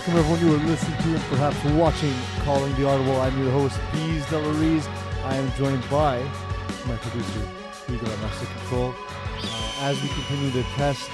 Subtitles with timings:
[0.00, 3.20] Welcome everyone you are listening to and perhaps watching Calling the Audible.
[3.20, 4.88] I'm your host, Bees Delariz.
[5.24, 6.22] I am joined by
[6.86, 7.46] my producer,
[7.86, 8.94] Eagle Master Control.
[8.96, 11.06] Uh, as we continue to test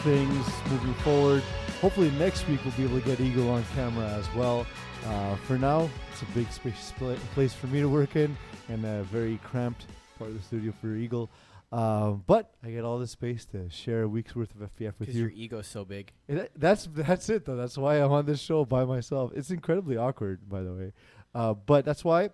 [0.00, 1.42] things moving forward,
[1.82, 4.66] hopefully next week we'll be able to get Eagle on camera as well.
[5.04, 8.34] Uh, for now, it's a big space pla- place for me to work in
[8.70, 9.84] and a very cramped
[10.18, 11.28] part of the studio for Eagle.
[11.72, 15.14] Um, but I get all this space to share a week's worth of FPF with
[15.14, 15.22] you.
[15.22, 16.12] your ego's so big.
[16.28, 17.56] That- that's that's it though.
[17.56, 19.32] That's why I'm on this show by myself.
[19.34, 20.92] It's incredibly awkward, by the way.
[21.34, 22.30] Uh, but that's why,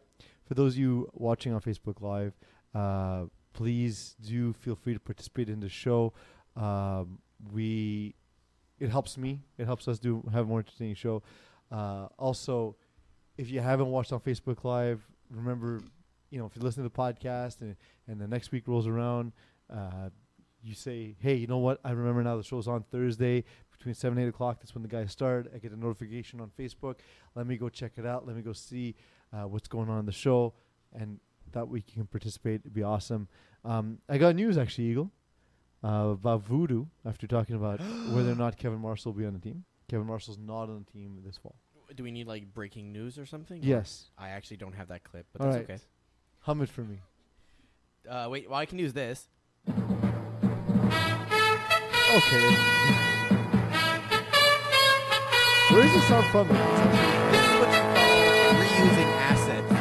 [0.47, 2.35] for those of you watching on Facebook Live,
[2.75, 6.13] uh, please do feel free to participate in the show.
[6.57, 7.19] Um,
[7.53, 8.15] we,
[8.79, 9.41] it helps me.
[9.59, 11.23] It helps us do have a more entertaining show.
[11.71, 12.77] Uh, also,
[13.39, 15.81] if you haven't watched on Facebook Live, remember,
[16.33, 17.77] you know, if you listen to the podcast and
[18.09, 19.33] and the next week rolls around,
[19.71, 20.09] uh,
[20.63, 21.79] you say, hey, you know what?
[21.85, 24.61] I remember now the show's on Thursday between 7 and 8 o'clock.
[24.61, 25.51] That's when the guys start.
[25.55, 26.97] I get a notification on Facebook.
[27.35, 28.27] Let me go check it out.
[28.27, 28.95] Let me go see
[29.33, 30.55] uh, what's going on in the show.
[30.93, 31.19] And
[31.53, 32.61] that week you can participate.
[32.61, 33.29] It'd be awesome.
[33.65, 35.11] Um, I got news, actually, Eagle,
[35.85, 39.41] uh, about Voodoo after talking about whether or not Kevin Marshall will be on the
[39.41, 39.65] team.
[39.89, 41.57] Kevin Marshall's not on the team this fall.
[41.95, 43.63] Do we need like breaking news or something?
[43.63, 44.11] Yes.
[44.17, 45.81] I actually don't have that clip, but All that's right.
[46.43, 46.98] Hum it for me.
[48.09, 49.29] Uh, wait, well I can use this.
[52.14, 52.57] Okay.
[55.73, 56.48] Where is this sound from?
[56.48, 56.63] This is
[57.58, 59.73] what you call reusing assets.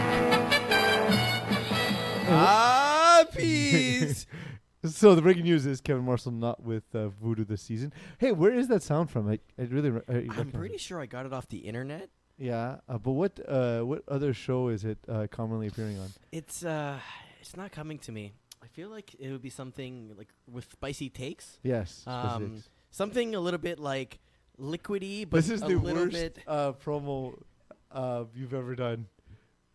[2.30, 4.26] ah, peace.
[4.84, 7.94] So the breaking news is Kevin Marshall not with uh, Voodoo this season.
[8.18, 9.30] Hey, where is that sound from?
[9.30, 9.92] I, I really.
[9.92, 12.10] Re- I I'm pretty sure I got it off the internet.
[12.42, 16.10] Yeah, uh, but what uh, what other show is it uh, commonly appearing on?
[16.32, 16.98] It's uh,
[17.40, 18.34] it's not coming to me.
[18.64, 22.04] I feel like it would be something like with spicy takes, Yes.
[22.08, 24.20] Um, something a little bit like
[24.60, 26.40] liquidy, but this is a the little worst bit.
[26.48, 27.38] uh, promo
[27.92, 29.06] uh, you've ever done.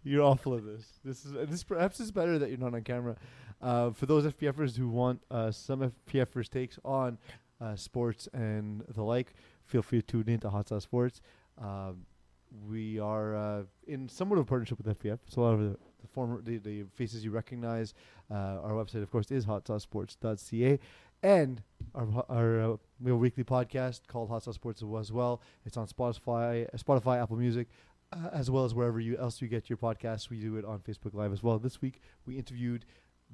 [0.03, 0.85] You're awful at this.
[1.05, 3.17] This is uh, this perhaps is better that you're not on camera.
[3.63, 7.19] Uh, for those FPFers who want uh, some FPFers takes on
[7.61, 9.35] uh, sports and the like,
[9.65, 11.21] feel free to tune in to Hot Sauce Sports.
[11.59, 12.07] Um,
[12.69, 15.19] we are uh, in somewhat of a partnership with FPF.
[15.29, 17.95] So a lot of the, the former the, the faces you recognize.
[18.31, 20.79] Uh, our website, of course, is hotsaucesports.ca,
[21.23, 21.63] and
[21.95, 25.41] our our uh, we have a weekly podcast called Hot Sauce Sports as well.
[25.65, 27.69] It's on Spotify, uh, Spotify, Apple Music,
[28.13, 30.31] uh, as well as wherever you else you get your podcasts.
[30.31, 31.59] We do it on Facebook Live as well.
[31.59, 32.85] This week we interviewed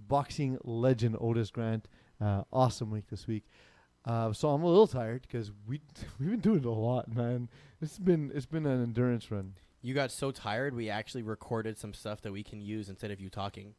[0.08, 1.88] boxing legend Otis Grant.
[2.20, 3.44] Uh, awesome week this week.
[4.04, 5.80] Uh, so I'm a little tired because we
[6.20, 7.48] we've been doing a lot, man.
[7.80, 9.54] It's been it's been an endurance run.
[9.80, 13.20] You got so tired, we actually recorded some stuff that we can use instead of
[13.20, 13.74] you talking.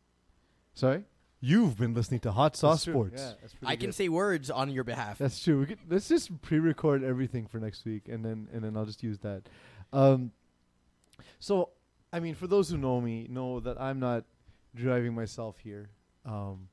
[0.73, 1.06] Sorry,
[1.39, 2.94] you've been listening to Hot Sauce That's.
[2.94, 3.22] Sports.
[3.22, 5.17] Yeah, that's I pretty can say words on your behalf.
[5.17, 5.59] That's true.
[5.61, 9.03] We could, let's just pre-record everything for next week, and then and then I'll just
[9.03, 9.44] use that.
[9.91, 10.31] Um,
[11.40, 11.69] so,
[12.11, 14.23] I mean, for those who know me, know that I'm not
[14.75, 15.90] driving myself here.
[16.25, 16.69] Um,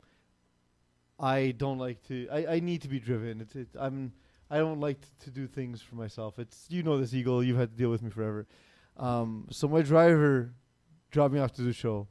[1.20, 2.28] I don't like to.
[2.32, 3.40] I, I need to be driven.
[3.40, 4.12] It's it, I'm.
[4.52, 6.38] I don't like to do things for myself.
[6.38, 7.44] It's you know this eagle.
[7.44, 8.46] You've had to deal with me forever.
[8.96, 10.52] Um, so my driver
[11.10, 12.08] dropped me off to the show,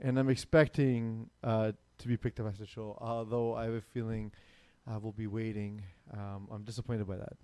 [0.00, 2.98] and I'm expecting uh, to be picked up after the show.
[3.00, 4.32] Although I have a feeling
[4.88, 5.82] uh, we'll be waiting.
[6.12, 7.34] Um, I'm disappointed by that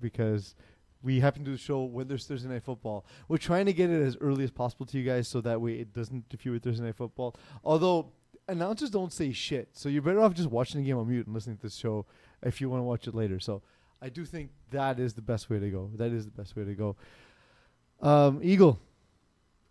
[0.00, 0.54] because
[1.02, 3.06] we happen to do the show when there's Thursday night football.
[3.28, 5.74] We're trying to get it as early as possible to you guys so that way
[5.74, 7.36] it doesn't interfere with Thursday night football.
[7.64, 8.12] Although
[8.50, 11.34] announcers don't say shit, so you're better off just watching the game on mute and
[11.34, 12.06] listening to this show
[12.42, 13.38] if you want to watch it later.
[13.38, 13.62] So
[14.02, 15.90] I do think that is the best way to go.
[15.94, 16.96] That is the best way to go.
[18.00, 18.78] Um, Eagle,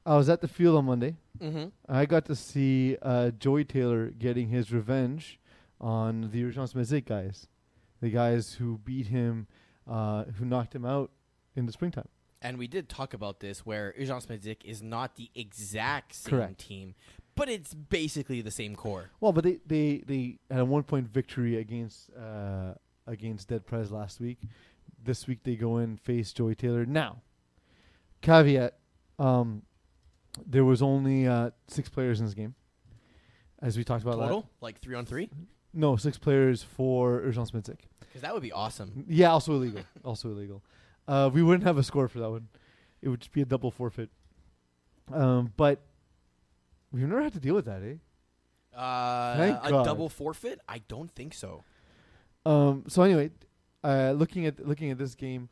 [0.05, 1.15] I was at the field on Monday.
[1.39, 1.65] mm-hmm.
[1.87, 5.39] I got to see uh, Joey Taylor getting his revenge
[5.81, 7.47] on the Urgence Music guys,
[8.01, 9.47] the guys who beat him,
[9.87, 11.11] uh, who knocked him out
[11.55, 12.07] in the springtime.
[12.41, 16.59] And we did talk about this where Urgence Medic is not the exact same Correct.
[16.59, 16.95] team,
[17.39, 19.09] but it's basically the same core.
[19.19, 22.73] Well, but they they, they had a one point victory against uh,
[23.07, 24.37] against Dead Prez last week.
[25.01, 26.85] This week they go in face Joey Taylor.
[26.85, 27.21] Now,
[28.21, 28.77] caveat:
[29.17, 29.63] um,
[30.45, 32.55] there was only uh, six players in this game,
[33.61, 34.15] as we talked about.
[34.17, 34.49] Total?
[34.61, 35.29] Like three on three?
[35.73, 37.87] no, six players for Urgence Music.
[37.99, 39.05] Because that would be awesome.
[39.07, 39.83] Yeah, also illegal.
[40.03, 40.63] also illegal.
[41.07, 42.47] Uh, we wouldn't have a score for that one.
[43.01, 44.09] It would just be a double forfeit.
[45.11, 45.81] Um, but
[46.91, 47.95] we've never had to deal with that, eh?
[48.77, 49.85] Uh, Thank a God.
[49.85, 50.59] double forfeit?
[50.67, 51.63] I don't think so.
[52.45, 53.31] Um, so anyway,
[53.83, 55.49] uh, looking at looking at this game,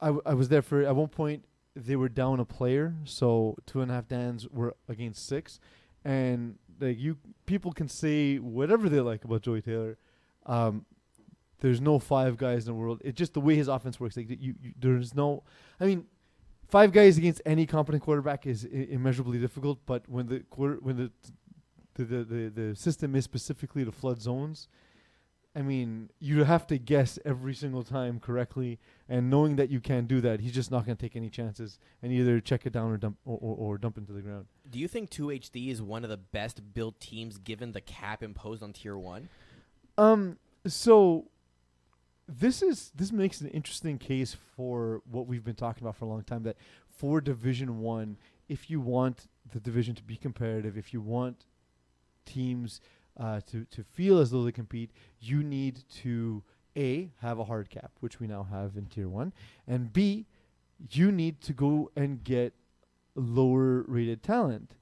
[0.00, 1.44] I, w- I was there for at one point
[1.74, 5.58] they were down a player, so two and a half Dans were against six,
[6.04, 7.16] and like you
[7.46, 9.98] people can say whatever they like about Joey Taylor,
[10.46, 10.84] um,
[11.60, 13.00] there's no five guys in the world.
[13.04, 14.16] It's just the way his offense works.
[14.16, 15.42] Like you, you there's no.
[15.80, 16.06] I mean,
[16.70, 19.80] five guys against any competent quarterback is I- immeasurably difficult.
[19.86, 21.10] But when the quarter when the
[21.94, 24.68] the, the the the system is specifically to flood zones,
[25.54, 28.78] I mean, you have to guess every single time correctly.
[29.08, 31.78] And knowing that you can't do that, he's just not going to take any chances
[32.02, 34.46] and either check it down or dump or, or, or dump into the ground.
[34.70, 38.62] Do you think 2HD is one of the best built teams given the cap imposed
[38.62, 39.28] on Tier 1?
[39.98, 40.38] Um.
[40.66, 41.26] So
[42.38, 46.08] this is this makes an interesting case for what we've been talking about for a
[46.08, 46.42] long time.
[46.44, 46.56] That
[46.88, 48.16] for Division One,
[48.48, 51.44] if you want the division to be competitive, if you want
[52.24, 52.80] teams
[53.18, 54.90] uh, to to feel as though they compete,
[55.20, 56.42] you need to
[56.76, 59.32] a have a hard cap, which we now have in Tier One,
[59.66, 60.26] and b
[60.90, 62.54] you need to go and get
[63.14, 64.72] lower rated talent.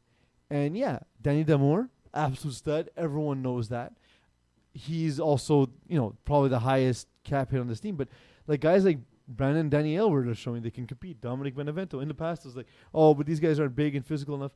[0.50, 2.90] And yeah, Danny Damour, absolute stud.
[2.96, 3.94] Everyone knows that
[4.78, 7.96] he's also you know probably the highest cap hit on this team.
[7.96, 8.08] But
[8.46, 11.20] like guys like Brandon Danielle were just showing they can compete.
[11.20, 14.34] Dominic Benevento in the past was like, oh, but these guys aren't big and physical
[14.34, 14.52] enough.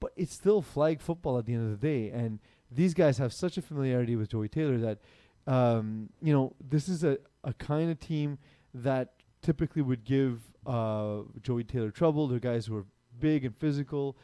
[0.00, 2.38] But it's still flag football at the end of the day, and
[2.70, 4.98] these guys have such a familiarity with Joey Taylor that
[5.46, 8.38] um, you know this is a, a kind of team
[8.74, 9.12] that
[9.42, 12.28] typically would give uh, Joey Taylor trouble.
[12.28, 12.86] They're guys who are
[13.18, 14.16] big and physical.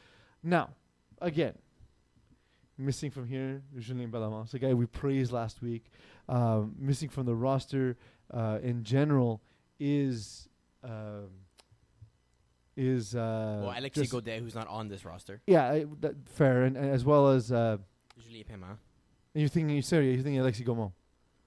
[0.42, 0.70] Now,
[1.20, 1.54] again,
[2.80, 5.84] missing from here, Julien Bellavance, the guy we praised last week.
[6.28, 7.96] Um, missing from the roster
[8.32, 9.42] uh, in general
[9.78, 10.48] is
[10.84, 11.28] um,
[12.76, 15.42] is uh, well, Alexis Godet, who's not on this roster.
[15.46, 17.76] yeah, I, that, fair, and, and as well as uh,
[18.18, 18.76] Julien Paiement.
[19.34, 20.92] you're thinking, sorry, you're thinking Alexis Gaumont.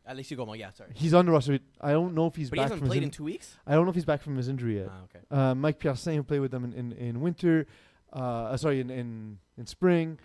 [0.06, 0.92] Alexis Gaumont, yeah, sorry.
[0.94, 1.60] He's on the roster.
[1.80, 3.56] I don't know if he's but he back hasn't from his played in- two weeks?
[3.66, 4.90] I don't know if he's back from his injury yet.
[4.92, 5.20] Ah, okay.
[5.32, 7.66] Uh, Mike Piercin, who played with them in, in, in winter,
[8.12, 10.20] uh, uh, sorry, in, in, in spring.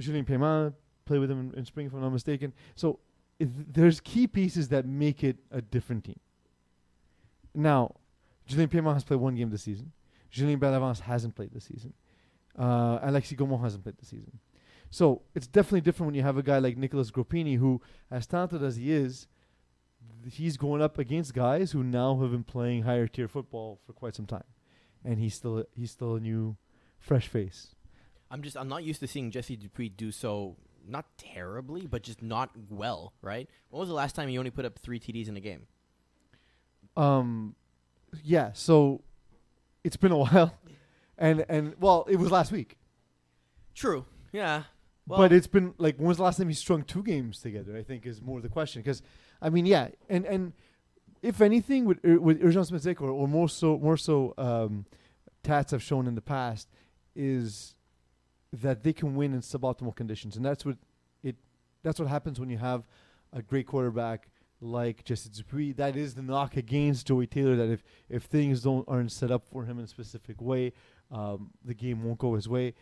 [0.00, 0.74] Julien Paiement
[1.04, 2.52] played with him in, in spring, if I'm not mistaken.
[2.74, 2.98] So
[3.38, 6.20] there's key pieces that make it a different team.
[7.54, 7.96] Now,
[8.46, 9.92] Julien Paiement has played one game this season.
[10.30, 11.92] Julien Bellavance hasn't played this season.
[12.58, 14.38] Uh, Alexis Gaumont hasn't played this season.
[14.90, 17.80] So it's definitely different when you have a guy like Nicolas Gropini, who,
[18.10, 19.28] as talented as he is,
[20.28, 24.14] he's going up against guys who now have been playing higher tier football for quite
[24.14, 24.44] some time,
[25.04, 26.56] and he's still a, he's still a new,
[26.98, 27.74] fresh face.
[28.30, 30.56] I'm just I'm not used to seeing Jesse Dupree do so
[30.86, 33.48] not terribly, but just not well, right?
[33.70, 35.66] When was the last time he only put up three TDs in a game?
[36.96, 37.54] Um,
[38.22, 38.50] yeah.
[38.52, 39.02] So
[39.84, 40.54] it's been a while,
[41.18, 42.76] and and well, it was last week,
[43.74, 44.04] True.
[44.32, 44.64] Yeah.
[45.06, 47.76] Well, but it's been like when was the last time he strung two games together?
[47.76, 49.02] I think is more the question because
[49.42, 50.52] I mean, yeah, and and
[51.22, 54.86] if anything with Ur- with Urgence Music or, or more so more so um,
[55.42, 56.68] Tats have shown in the past
[57.16, 57.74] is
[58.52, 60.76] that they can win in suboptimal conditions, and that's what
[61.22, 61.36] it
[61.82, 62.84] that's what happens when you have
[63.32, 64.28] a great quarterback
[64.60, 65.72] like Jesse Dupree.
[65.72, 67.56] That is the knock against Joey Taylor.
[67.56, 70.72] That if if things don't aren't set up for him in a specific way,
[71.10, 72.74] um, the game won't go his way.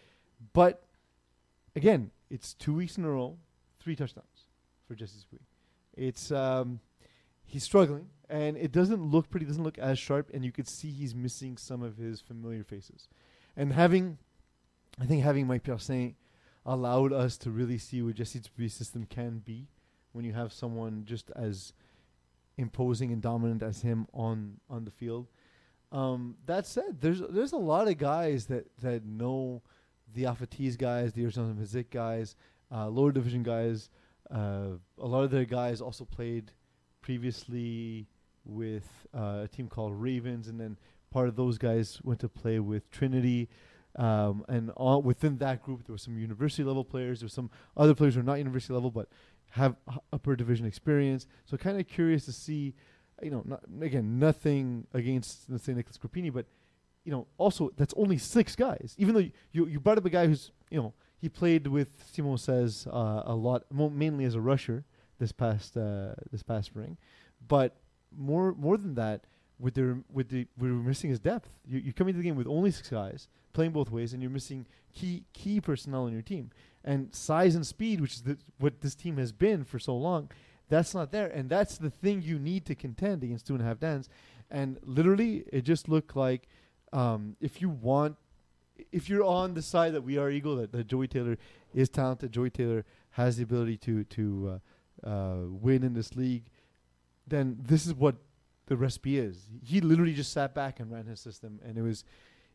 [0.52, 0.82] But
[1.76, 3.38] again, it's two weeks in a row,
[3.80, 4.46] three touchdowns
[4.87, 5.46] for Jesse Dupree.
[5.96, 6.80] It's um,
[7.44, 9.46] he's struggling, and it doesn't look pretty.
[9.46, 13.08] Doesn't look as sharp, and you could see he's missing some of his familiar faces.
[13.56, 14.18] And having,
[15.00, 16.14] I think having Mike Piercin
[16.66, 19.68] allowed us to really see what Jesse Dupree's system can be
[20.12, 21.72] when you have someone just as
[22.56, 25.28] imposing and dominant as him on on the field.
[25.90, 29.62] Um, that said, there's there's a lot of guys that that know
[30.14, 32.36] the Afatis guys, the Arizona Mizik guys,
[32.72, 33.90] uh, lower division guys.
[34.30, 36.52] Uh, a lot of their guys also played
[37.00, 38.06] previously
[38.44, 40.76] with uh, a team called Ravens, and then
[41.10, 43.48] part of those guys went to play with Trinity.
[43.98, 47.20] Um, and all, within that group, there were some university level players.
[47.20, 49.08] There were some other players who are not university level, but
[49.50, 49.76] have
[50.12, 51.26] upper division experience.
[51.46, 52.74] So kind of curious to see,
[53.20, 56.46] you know, not, again, nothing against let's say Nicholas Crapini, but
[57.04, 58.94] you know, also that's only six guys.
[58.98, 62.38] Even though you you, brought up a guy who's you know he played with Simon
[62.38, 64.84] says uh, a lot, mainly as a rusher
[65.18, 66.96] this past uh, this past spring,
[67.48, 67.76] but
[68.16, 69.24] more more than that,
[69.58, 71.48] with their with the we're missing his depth.
[71.66, 73.26] You you come into the game with only six guys
[73.58, 76.50] playing both ways, and you're missing key key personnel on your team
[76.84, 80.30] and size and speed, which is the, what this team has been for so long.
[80.68, 83.66] That's not there, and that's the thing you need to contend against two and a
[83.66, 84.08] half Dans.
[84.48, 86.42] And literally, it just looked like
[86.92, 88.16] um, if you want,
[88.92, 91.36] if you're on the side that we are Eagle, that, that Joey Taylor
[91.74, 94.24] is talented, Joey Taylor has the ability to to
[95.04, 96.44] uh, uh, win in this league,
[97.26, 98.14] then this is what
[98.66, 99.48] the recipe is.
[99.64, 102.04] He literally just sat back and ran his system, and it was,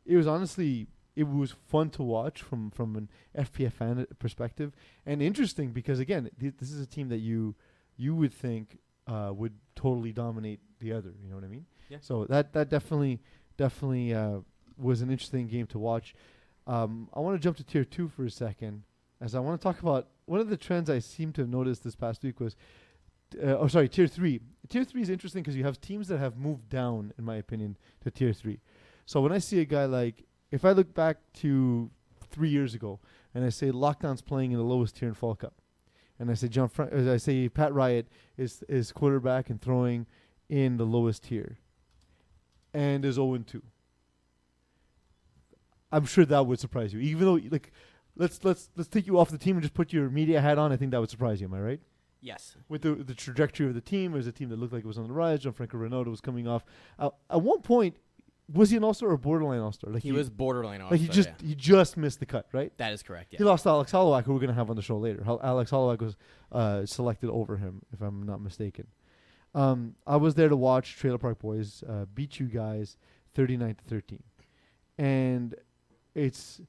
[0.06, 4.74] it was honestly, it was fun to watch from from an FPF fan perspective,
[5.06, 7.56] and interesting because again, th- this is a team that you
[7.98, 11.14] you would think uh, would totally dominate the other.
[11.22, 11.66] You know what I mean?
[11.90, 11.98] Yeah.
[12.02, 13.22] So that that definitely
[13.58, 14.40] definitely uh,
[14.78, 16.16] was an interesting game to watch.
[16.66, 18.84] Um, I want to jump to tier two for a second,
[19.20, 21.84] as I want to talk about one of the trends I seem to have noticed
[21.84, 22.56] this past week was,
[23.36, 24.40] uh, oh sorry, tier three.
[24.70, 27.78] Tier three is interesting because you have teams that have moved down, in my opinion,
[28.02, 28.60] to tier three.
[29.06, 31.90] So when I see a guy like, if I look back to
[32.30, 33.00] three years ago,
[33.34, 35.56] and I say Lockdown's playing in the lowest tier in Fall Cup,
[36.20, 38.08] and I say John, Fra- uh, I say Pat Riot
[38.38, 40.06] is is quarterback and throwing
[40.50, 41.58] in the lowest tier,
[42.74, 43.62] and is 0 2.
[45.92, 47.72] I'm sure that would surprise you, even though like.
[48.16, 50.72] Let's let's let's take you off the team and just put your media hat on.
[50.72, 51.48] I think that would surprise you.
[51.48, 51.80] Am I right?
[52.22, 52.56] Yes.
[52.70, 54.14] with the the trajectory of the team.
[54.14, 55.40] It was a team that looked like it was on the rise.
[55.40, 56.64] Gianfranco Renato was coming off.
[57.00, 57.98] Uh, at one point,
[58.52, 59.92] was he an all star or borderline all star?
[59.92, 60.92] Like He, was borderline off.
[60.92, 62.76] like he just he just missed the cut, right?
[62.78, 63.34] That is correct.
[63.38, 65.24] He lost to Alex Holloway, who we're gonna have on the show later.
[65.26, 66.18] Alex Holloway was
[66.52, 68.88] uh, selected over him, if I'm not mistaken.
[69.56, 72.98] Um, I was there to watch Trailer Park Boys uh, beat you guys
[73.36, 74.24] 39 to 13,
[74.98, 75.56] and
[76.16, 76.60] it's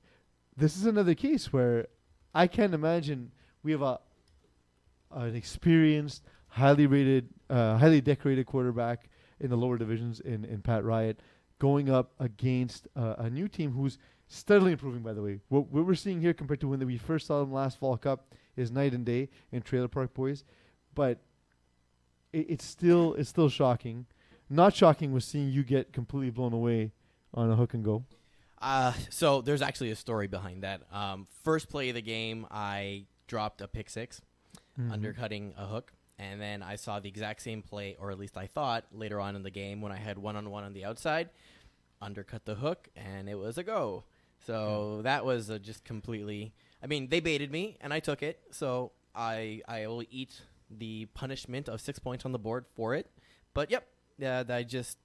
[0.56, 1.86] this is another case where
[2.34, 3.98] I can't imagine we have a
[5.10, 9.08] an experienced, highly rated, uh, highly decorated quarterback
[9.40, 11.20] in the lower divisions in, in Pat Riot
[11.58, 15.02] going up against uh, a new team who's steadily improving.
[15.02, 17.52] By the way, what, what we're seeing here compared to when we first saw them
[17.52, 20.44] last Fall Cup is night and day in Trailer Park Boys,
[20.94, 21.18] but
[22.32, 24.06] it, it's still it's still shocking.
[24.50, 26.92] Not shocking was seeing you get completely blown away
[27.32, 28.04] on a hook and go.
[28.60, 30.82] Uh, so there's actually a story behind that.
[30.92, 34.20] Um, first play of the game, I dropped a pick 6
[34.78, 34.90] Mm-hmm.
[34.90, 38.46] undercutting a hook, and then I saw the exact same play, or at least I
[38.46, 41.30] thought later on in the game when I had one on one on the outside,
[42.00, 44.04] undercut the hook, and it was a go.
[44.46, 46.52] So that was just completely.
[46.82, 48.40] I mean, they baited me, and I took it.
[48.50, 53.10] So I I will eat the punishment of six points on the board for it.
[53.54, 53.86] But yep,
[54.18, 54.98] yeah, I just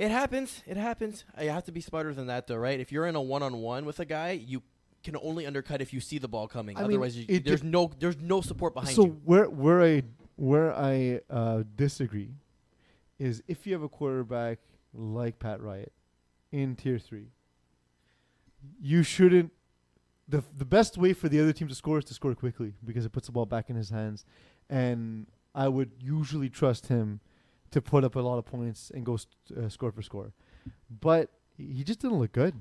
[0.00, 0.62] it happens.
[0.66, 1.24] It happens.
[1.36, 2.80] I have to be smarter than that, though, right?
[2.80, 4.62] If you're in a one-on-one with a guy, you
[5.02, 6.76] can only undercut if you see the ball coming.
[6.76, 9.20] I mean, Otherwise, you, there's no there's no support behind so you.
[9.24, 10.02] where where I
[10.36, 12.30] where I uh, disagree
[13.18, 14.58] is if you have a quarterback
[14.94, 15.92] like Pat Riot
[16.52, 17.28] in tier three,
[18.80, 19.52] you shouldn't.
[20.28, 23.04] the The best way for the other team to score is to score quickly because
[23.04, 24.24] it puts the ball back in his hands,
[24.68, 27.20] and I would usually trust him
[27.70, 30.32] to put up a lot of points and go st- uh, score for score,
[31.00, 32.54] but he just didn't look good.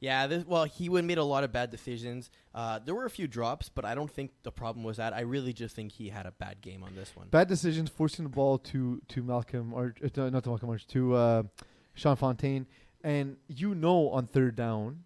[0.00, 2.30] Yeah, this, well, he would made a lot of bad decisions.
[2.54, 5.12] Uh, there were a few drops, but I don't think the problem was that.
[5.12, 7.28] I really just think he had a bad game on this one.
[7.28, 11.14] Bad decisions, forcing the ball to to Malcolm or uh, not to Malcolm Arch to
[11.14, 11.42] uh,
[11.94, 12.66] Sean Fontaine,
[13.04, 15.04] and you know on third down,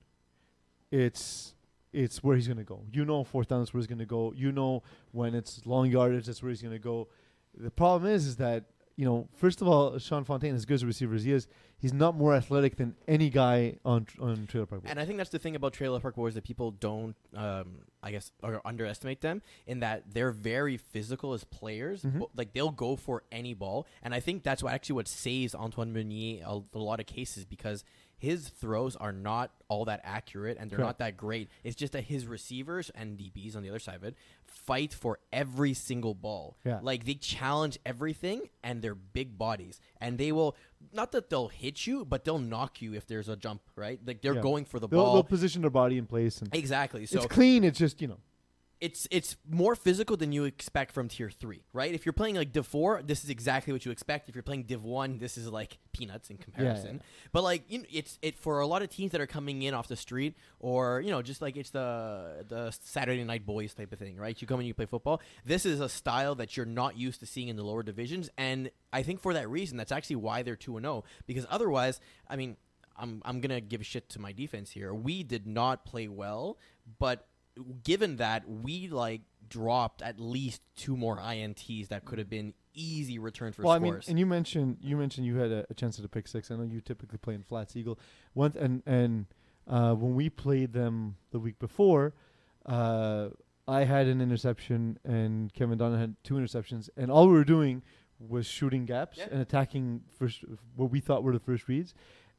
[0.93, 1.55] it's
[1.93, 2.85] it's where he's gonna go.
[2.93, 4.33] You know fourth down is where he's gonna go.
[4.37, 7.09] You know when it's long yardage, that's where he's gonna go.
[7.57, 8.65] The problem is, is that
[8.97, 11.47] you know first of all, Sean Fontaine, as good as a receiver as he is,
[11.79, 14.83] he's not more athletic than any guy on on Trailer Park.
[14.83, 14.91] Boys.
[14.91, 18.11] And I think that's the thing about Trailer Park Boys that people don't, um, I
[18.13, 22.03] guess, or underestimate them in that they're very physical as players.
[22.03, 22.21] Mhm.
[22.21, 25.55] Bo- Like they'll go for any ball, and I think that's what actually what saves
[25.55, 27.85] Antoine Meunier a, a lot of cases because
[28.17, 30.89] his throws are not all that accurate and they're Correct.
[30.89, 31.49] not that great.
[31.65, 34.15] It's just that his receivers and DBs on the other side of it
[34.67, 36.57] fight for every single ball.
[36.65, 36.81] Yeah.
[36.83, 40.57] Like they challenge everything and they're big bodies and they will
[40.93, 43.99] not that they'll hit you, but they'll knock you if there's a jump, right?
[44.07, 44.41] Like they're Yeah.
[44.43, 45.15] going for the they'll, ball.
[45.15, 47.07] they'll position their body in place, and Exactly.
[47.07, 47.65] So it's clean.
[47.65, 48.19] It's just you know.
[48.85, 51.95] It's it's more physical than you expect from tier three, right?
[51.95, 54.29] If you're playing like Div four, this is exactly what you expect.
[54.29, 57.01] If you're playing Div one, this is like peanuts in comparison.
[57.33, 59.73] But like you know, it's it for a lot of teams that are coming in
[59.73, 63.91] off the street, or you know, just like it's the the Saturday night boys type
[63.91, 64.39] of thing, right?
[64.39, 65.23] You come and you play football.
[65.47, 68.71] This is a style that you're not used to seeing in the lower divisions, and
[68.93, 71.05] I think for that reason, that's actually why they're two and zero.
[71.27, 72.59] Because otherwise, I mean.
[72.97, 74.95] I'm, I'm gonna give shit to my defense here.
[74.95, 76.59] We did not play well,
[77.01, 77.27] but
[77.83, 83.19] given that we like dropped at least two more ints that could have been easy
[83.19, 85.99] return for well, I mean, and you mentioned you mentioned you had a, a chance
[85.99, 86.51] at a pick six.
[86.51, 87.99] I know you typically play in Flats Eagle.
[88.33, 89.27] One th- and and
[89.69, 92.15] uh, when we played them the week before,
[92.67, 93.29] uh,
[93.69, 97.83] I had an interception and Kevin Donna had two interceptions, and all we were doing
[98.19, 99.29] was shooting gaps Yeah.
[99.31, 100.45] and attacking first
[100.77, 101.95] what we thought were the first reads,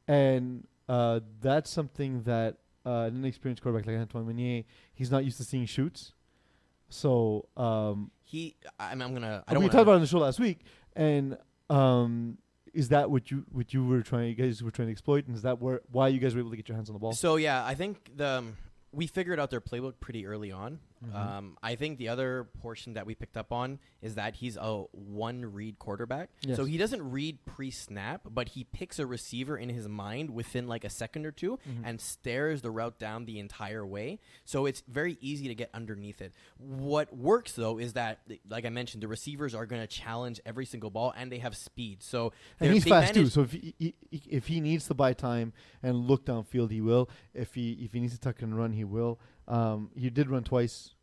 [0.08, 4.64] and uh, that's something that uh, an inexperienced quarterback like Antoine Meunier,
[4.94, 6.14] he's not used to seeing shoots.
[6.90, 9.44] So um, he, I mean, I'm gonna.
[9.48, 10.60] I we talked about it on the show last week,
[10.96, 11.38] and
[11.70, 12.38] um,
[12.74, 15.36] is that what you what you were trying, you guys were trying to exploit, and
[15.36, 17.14] is that where why you guys were able to get your hands on the ball?
[17.14, 18.58] So yeah, I think the um,
[18.92, 20.80] we figured out their playbook pretty early on.
[21.06, 21.16] Mhm.
[21.16, 24.84] Um, I think the other portion that we picked up on is that he's a
[24.92, 26.30] one read quarterback.
[26.42, 26.58] Yes.
[26.58, 30.68] So he doesn't read pre snap, but he picks a receiver in his mind within
[30.68, 31.82] like a second or 2 Mhm.
[31.84, 34.20] and stares the route down the entire way.
[34.46, 36.34] So it's very easy to get underneath it.
[36.58, 38.20] What works though is that,
[38.50, 41.56] like I mentioned, the receivers are going to challenge every single ball and they have
[41.56, 42.02] speed.
[42.04, 43.28] So And he's fast too.
[43.28, 46.82] So if he, he, he- if he needs to buy time and look downfield, he
[46.82, 47.10] will.
[47.34, 49.20] If he if he needs to tuck and run, he will.
[49.48, 50.95] Um, he did run twice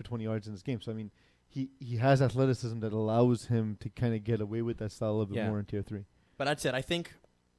[0.00, 0.80] for 20 yards in this game.
[0.80, 1.10] So I mean,
[1.48, 5.10] he he has athleticism that allows him to kind of get away with that style
[5.10, 5.48] a little bit Yeah.
[5.48, 6.04] more in tier three.
[6.38, 6.74] But that's it.
[6.74, 7.12] I think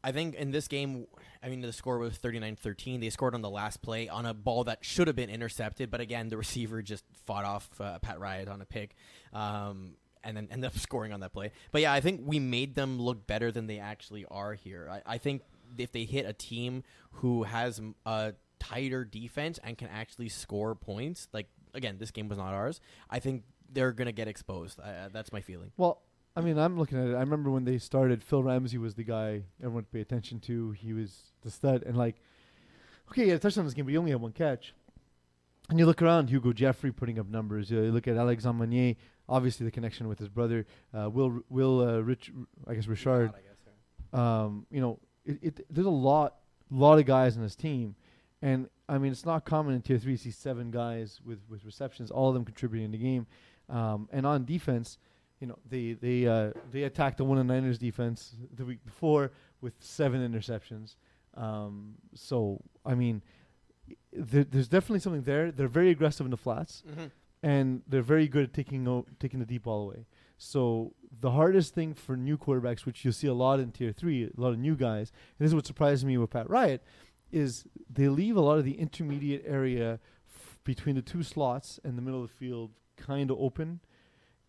[0.04, 1.06] I think in this game,
[1.44, 3.00] I mean, the score was 39-13.
[3.02, 6.02] They scored on the last play on a ball that should have been intercepted, but
[6.02, 8.96] again, the receiver just fought off uh, Pat Riot on a pick,
[9.32, 9.94] um,
[10.24, 11.52] and then ended up scoring on that play.
[11.72, 14.88] But yeah, I think we made them look better than they actually are here.
[14.90, 15.44] I, I think
[15.78, 16.82] if they hit a team
[17.12, 22.38] who has a tighter defense and can actually score points, like again, this game was
[22.38, 22.80] not ours.
[23.10, 24.80] I think they're gonna get exposed.
[24.80, 25.72] Uh, that's my feeling.
[25.78, 26.02] Well,
[26.36, 27.16] I mean, I'm looking at it.
[27.16, 30.72] I remember when they started, Phil Ramsey was the guy everyone pay attention to.
[30.72, 32.22] He was the stud, and like,
[33.10, 34.74] okay, he had a touchdown this game, but he only had one catch.
[35.70, 37.72] And you look around, Hugo Jeffrey putting up numbers.
[37.72, 38.96] Uh, you look at Alexandre Meunier,
[39.28, 40.66] obviously the connection with his brother.
[40.94, 42.32] Uh, Will Will uh, Rich,
[42.68, 43.32] I guess Richard.
[44.14, 46.36] Um, you know, it, it there's a lot
[46.70, 47.96] lot of guys on this team,
[48.42, 51.64] and I mean it's not common in tier three to see seven guys with with
[51.66, 53.26] receptions, all of them contributing in the game.
[53.70, 54.98] Um, and on defense,
[55.40, 59.32] you know, they they uh, they attacked the one and Niners defense the week before
[59.62, 60.96] with seven interceptions.
[61.36, 63.22] Um, so I mean,
[64.12, 65.52] there, there's definitely something there.
[65.52, 67.06] They're very aggressive in the flats, Mm-hmm.
[67.44, 70.06] and they're very good at taking o- taking the deep ball away.
[70.38, 74.24] So the hardest thing for new quarterbacks, which you'll see a lot in tier three,
[74.26, 76.84] a lot of new guys, and this is what surprised me with Pat Riot,
[77.32, 80.00] is they leave a lot of the intermediate area
[80.34, 83.80] f- between the two slots and the middle of the field kind of open.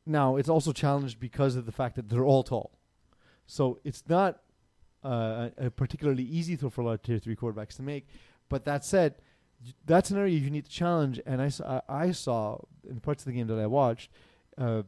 [0.04, 2.72] Now it's also challenged because of the fact that they're all tall,
[3.46, 4.40] so it's not
[5.04, 8.06] uh, a particularly easy throw for a lot of tier three quarterbacks to make.
[8.48, 9.14] But that said,
[9.64, 11.20] y- that's an area you need to challenge.
[11.24, 14.10] And I saw, I saw in parts of the game that I watched,
[14.58, 14.82] uh,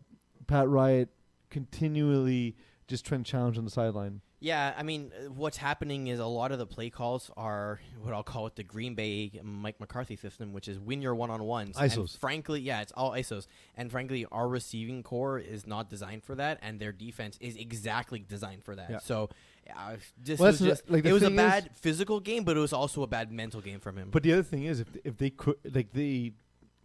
[0.46, 1.08] Pat Riot
[1.50, 4.20] continually just trying to challenge on the sideline.
[4.40, 8.12] Yeah, I mean, uh, what's happening is a lot of the play calls are what
[8.12, 11.42] I'll call it the Green Bay Mike McCarthy system, which is win your one on
[11.44, 11.76] ones.
[11.76, 12.18] ISOs.
[12.18, 13.46] frankly, yeah, it's all ISOs.
[13.76, 18.18] And frankly, our receiving core is not designed for that, and their defense is exactly
[18.28, 18.90] designed for that.
[18.90, 18.98] Yeah.
[18.98, 19.30] So,
[19.74, 22.56] uh, this Well, was just, like it was a thing is- bad physical game, but
[22.56, 24.10] it was also a bad mental game from him.
[24.10, 26.32] But the other thing is, if if they could, like they,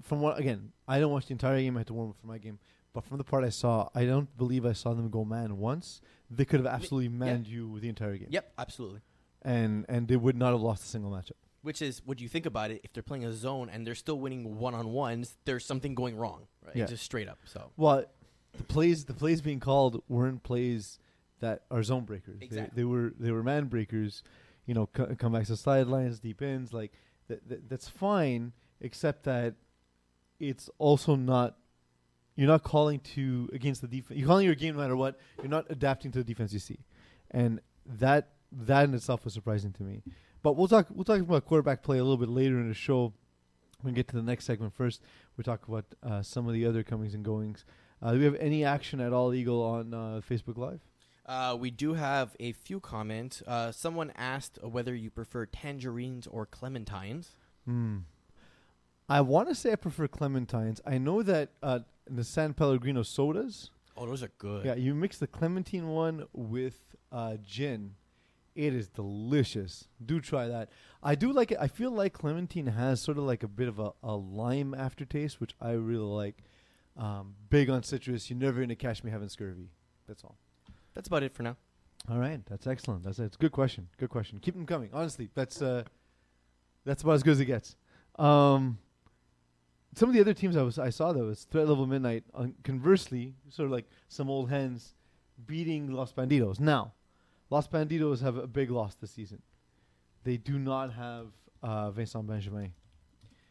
[0.02, 1.76] from what again, I don't watch the entire game.
[1.76, 2.60] I had to warm up for my game.
[3.00, 6.02] But from the part I saw, I don't believe I saw them go man once.
[6.30, 8.28] They could have absolutely manned you the entire game.
[8.30, 9.00] yep, absolutely.
[9.42, 11.32] And and they would not have lost a single matchup.
[11.62, 14.20] Which is, what you think about it, if they're playing a zone and they're still
[14.20, 16.76] winning one on ones, there's something going wrong, right?
[16.76, 16.86] Yeah.
[16.86, 17.38] Just straight up.
[17.46, 18.06] So, Well,
[18.58, 21.00] the plays the plays being called weren't plays
[21.40, 22.40] that are zone breakers.
[22.40, 22.76] They, Exactly.
[22.76, 24.24] they were they were man breakers.
[24.66, 26.92] You know, co- comebacks to sidelines, deep ends, like
[27.30, 29.56] th- th- that's fine, except that
[30.40, 31.56] it's also not.
[32.40, 34.18] You're not calling to against the defense.
[34.18, 35.20] You're calling your game no matter what.
[35.40, 36.80] You're not adapting to the defense you see,
[37.32, 40.04] and that that in itself was surprising to me.
[40.42, 43.12] But we'll talk we'll talk about quarterback play a little bit later in the show.
[43.84, 45.02] We get to the next segment first.
[45.36, 47.66] We talk about uh, some of the other comings and goings.
[48.02, 50.80] Uh, do we have any action at all, Eagle, on uh, Facebook Live?
[51.26, 53.44] Uh, we do have a few comments.
[53.46, 57.32] Uh, someone asked whether you prefer tangerines or clementines.
[57.66, 57.98] Hmm.
[59.10, 60.80] I want to say I prefer clementines.
[60.86, 63.72] I know that uh, the San Pellegrino sodas.
[63.98, 64.66] Oh, those are good.
[64.66, 66.80] Yeah, you mix the clementine one with
[67.12, 67.96] uh, gin.
[68.56, 69.88] It is delicious.
[70.06, 70.70] Do try that.
[71.02, 71.58] I do like it.
[71.60, 75.42] I feel like clementine has sort of like a bit of a, a lime aftertaste,
[75.42, 76.44] which I really like.
[76.98, 78.30] Um, big on citrus.
[78.30, 79.70] You're never gonna catch me having scurvy.
[80.08, 80.38] That's all.
[80.94, 81.56] That's about it for now.
[82.10, 83.04] All right, that's excellent.
[83.04, 83.88] That's it's a good question.
[83.98, 84.40] Good question.
[84.40, 84.90] Keep them coming.
[84.94, 85.84] Honestly, that's uh,
[86.86, 87.76] that's about as good as it gets.
[88.18, 88.78] Um,
[89.96, 92.24] some of the other teams I was I saw though was Threat Level Midnight.
[92.34, 94.94] Uh, conversely, sort of like some old hens
[95.46, 96.60] beating Los Bandidos.
[96.60, 96.94] Now,
[97.50, 99.42] Los Bandidos have a big loss this season.
[100.24, 101.28] They do not have
[101.64, 102.74] uh, Vincent Benjamin.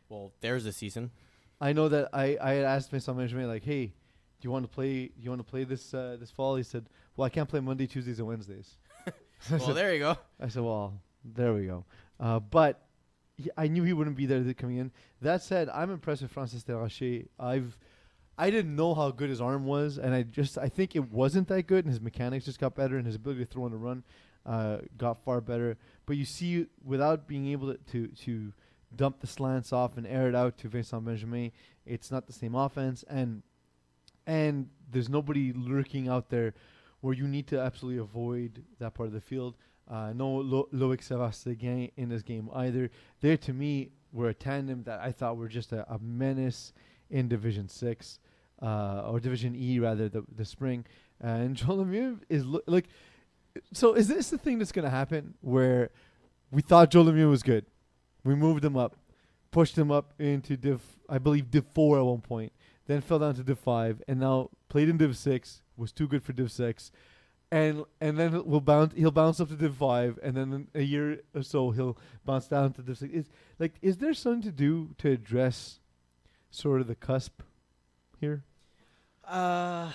[0.09, 1.11] Well, there's the season.
[1.61, 4.69] I know that I, I had asked Vincent Benjamin like, hey, do you want to
[4.69, 5.07] play?
[5.07, 6.57] Do you want to play this uh, this fall?
[6.57, 8.77] He said, well, I can't play Monday, Tuesdays, and Wednesdays.
[9.49, 10.17] Well, said, there you go.
[10.41, 11.85] I said, well, there we go.
[12.19, 12.88] Uh, but
[13.39, 14.91] he, I knew he wouldn't be there th- coming in.
[15.23, 17.29] That said, I'm impressed with Francis Terrache.
[17.39, 17.79] I've
[18.41, 21.49] I didn't know how good his arm was, and I just I think it wasn't
[21.49, 23.79] that good, and his mechanics just got better, and his ability to throw on the
[23.79, 24.05] run
[24.45, 25.77] uh, got far better.
[26.07, 28.53] But you see, without being able to to, to
[28.95, 31.53] dump the slants off and air it out to Vincent Benjamin.
[31.85, 33.43] It's not the same offense, and
[34.27, 36.55] and there's nobody lurking out there
[37.01, 39.55] where you need to absolutely avoid that part of the field.
[39.89, 42.91] Uh, no Lo- Loic Sévastien in this game either.
[43.21, 46.73] There, to me, were a tandem that I thought were just a, a menace
[47.11, 48.19] in Division Six
[48.63, 50.85] uh, or Division E rather, the the spring.
[51.21, 52.89] and Joel Lemieux is lo- like,
[53.73, 55.91] so is this the thing that's going to happen where
[56.51, 57.67] we thought Joel Lemieux was good,
[58.25, 58.97] we moved him up,
[59.51, 62.53] pushed him up into Div, I believe Div Four at one point,
[62.87, 66.23] then fell down to Div Five, and now played in Div Six, was too good
[66.23, 66.91] for Div Six.
[67.51, 68.93] And and then we'll bounce.
[68.95, 72.75] He'll bounce up to Div Five, and then a year or so he'll bounce down
[72.75, 73.15] to Div Six.
[73.15, 75.81] Is like, is there something to do to address
[76.51, 77.41] sort of the cusp
[78.21, 78.45] here?
[79.25, 79.93] Uh,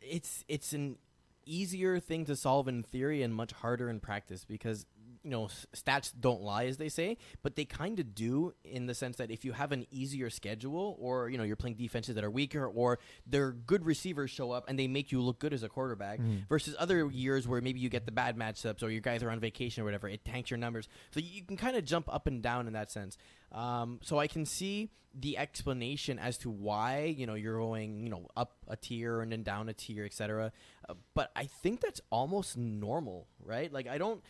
[0.00, 0.96] it's it's an
[1.44, 4.86] easier thing to solve in theory and much harder in practice because
[5.22, 8.94] you know stats don't lie as they say but they kind of do in the
[8.94, 12.24] sense that if you have an easier schedule or you know you're playing defenses that
[12.24, 15.62] are weaker or their good receivers show up and they make you look good as
[15.62, 16.38] a quarterback mm-hmm.
[16.48, 19.40] versus other years where maybe you get the bad matchups or your guys are on
[19.40, 20.88] vacation or whatever it tanks your numbers.
[21.10, 23.16] So you can kind of jump up and down in that sense
[23.52, 28.08] um, so I can see the explanation as to why you know you're going you
[28.08, 30.52] know up a tier and then down a tier, etc.
[30.88, 33.72] Uh, but I think that's almost normal, right?
[33.72, 34.22] Like I don't.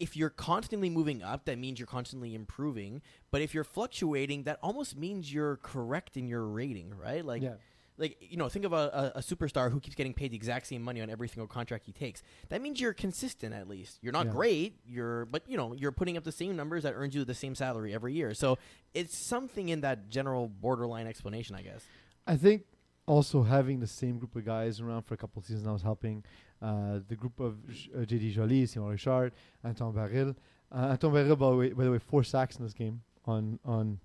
[0.00, 3.02] If you're constantly moving up, that means you're constantly improving.
[3.30, 7.24] But if you're fluctuating, that almost means you're correct in your rating, right?
[7.24, 7.54] Like yeah.
[7.98, 10.66] Like you know think of a, a, a superstar who keeps getting paid the exact
[10.66, 14.12] same money on every single contract he takes that means you're consistent at least you're
[14.12, 14.32] not Yeah.
[14.32, 17.34] great you're but you know you're putting up the same numbers that earns you the
[17.34, 18.58] same salary every year so
[18.94, 21.84] it's something in that general borderline explanation i guess
[22.26, 22.62] I think
[23.06, 25.82] also having the same group of guys around for a couple of seasons now is
[25.82, 26.24] helping.
[26.62, 29.32] Uh, the group of J- uh, JD Joly, Simon Richard,
[29.64, 30.36] Anton Baril.
[30.70, 33.58] Uh, Anton Baril, by the, way, by the way, four sacks in this game on
[33.64, 33.98] on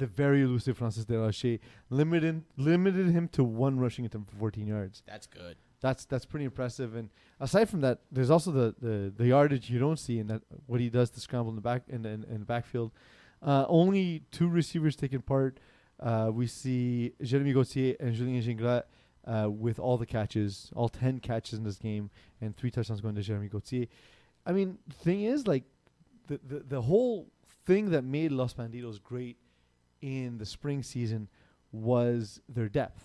[0.00, 1.60] the very elusive Francis Delache.
[1.90, 5.02] Limited limited him to one rushing attempt for 14 yards.
[5.06, 6.96] that's good That's that's pretty impressive.
[6.96, 10.42] And aside from that, there's also the, the, the yardage you don't see in that
[10.66, 12.90] what he does to scramble in the back in the, in, in the backfield.
[13.42, 15.60] Uh, only two receivers taking part.
[15.98, 18.82] Uh, we see Jeremy Gauthier and Julien Gingras
[19.26, 22.10] uh, with all the catches, all ten catches in this game,
[22.40, 23.86] and three touchdowns going to Jeremy Gauthier.
[24.46, 25.64] I mean, the thing is, like,
[26.26, 27.28] the, the the whole
[27.66, 29.36] thing that made Los Bandidos great
[30.00, 31.28] in the spring season
[31.72, 33.04] was their depth,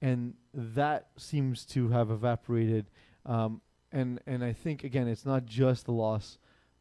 [0.00, 2.90] and that seems to have evaporated.
[3.24, 3.60] Um,
[3.92, 6.38] and and I think again, it's not just the loss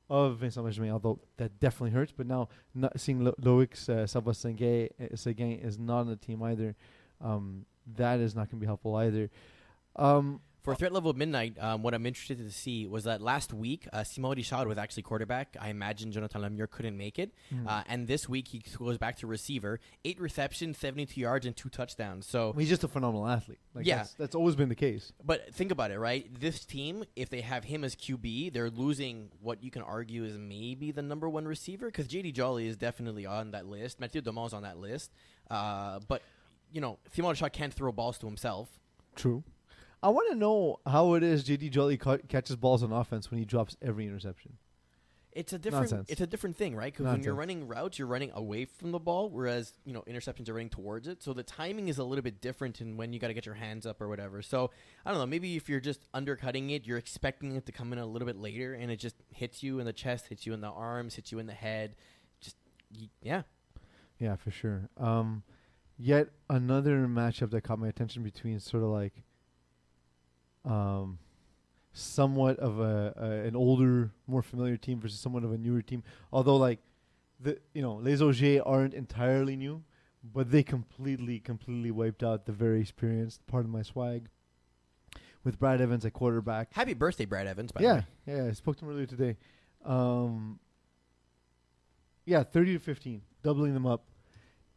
[0.10, 2.14] of Vincent Benjamin, although that definitely hurts.
[2.16, 6.76] But now, not seeing Lo- Loic uh, Seguin is not on the team either.
[7.22, 9.30] Um, that is not going to be helpful either.
[9.96, 13.88] Um, For threat level midnight, um, what I'm interested to see was that last week,
[13.92, 15.58] uh, Simon Richard was actually quarterback.
[15.60, 17.32] I imagine Jonathan Lemieux couldn't make it.
[17.50, 17.68] Hmm.
[17.68, 19.80] Uh, and this week, he goes back to receiver.
[20.06, 22.28] Eight receptions, 72 yards, and two touchdowns.
[22.28, 23.58] So he's just a phenomenal athlete.
[23.74, 23.98] Like Yeah.
[23.98, 25.12] that's, that's always been the case.
[25.26, 26.28] But think about it, right?
[26.40, 30.38] This team, if they have him as QB, they're losing what you can argue is
[30.38, 34.00] maybe the number one receiver because JD Jolly is definitely on that list.
[34.00, 35.12] Mathieu Domon's on that list.
[35.50, 36.22] Uh, but,
[36.72, 38.70] you know, Simon Shaw can't throw balls to himself.
[39.16, 39.44] True.
[40.04, 43.38] I want to know how it is JD Jolly ca- catches balls on offense when
[43.40, 44.58] he drops every interception.
[45.34, 45.92] It's a different.
[45.92, 46.10] Nonsense.
[46.10, 46.92] It's a different thing, right?
[46.92, 50.50] Because when you're running routes, you're running away from the ball, whereas you know interceptions
[50.50, 51.24] are running towards it.
[51.24, 53.56] So the timing is a little bit different in when you got to get your
[53.56, 54.42] hands up or whatever.
[54.42, 54.72] So
[55.06, 55.26] I don't know.
[55.26, 58.38] Maybe if you're just undercutting it, you're expecting it to come in a little bit
[58.38, 61.32] later, and it just hits you in the chest, hits you in the arms, hits
[61.32, 61.96] you in the head.
[62.42, 62.58] Just
[63.22, 63.44] yeah.
[64.20, 64.90] Yeah, for sure.
[64.98, 65.44] Um,
[65.98, 69.24] yet another matchup that caught my attention between sort of like,
[70.66, 71.20] um,
[71.94, 76.04] somewhat of a, a an older, more familiar team versus somewhat of a newer team.
[76.32, 76.80] Although like,
[77.40, 79.84] the you know Les Augiers aren't entirely new,
[80.24, 84.28] but they completely completely wiped out the very experienced part of my swag.
[85.44, 87.72] With Brad Evans at quarterback, Happy birthday, Brad Evans.
[87.72, 88.04] By the yeah, way.
[88.28, 89.38] yeah, I spoke to him earlier today.
[89.84, 90.60] Um,
[92.26, 94.04] yeah, thirty to fifteen, doubling them up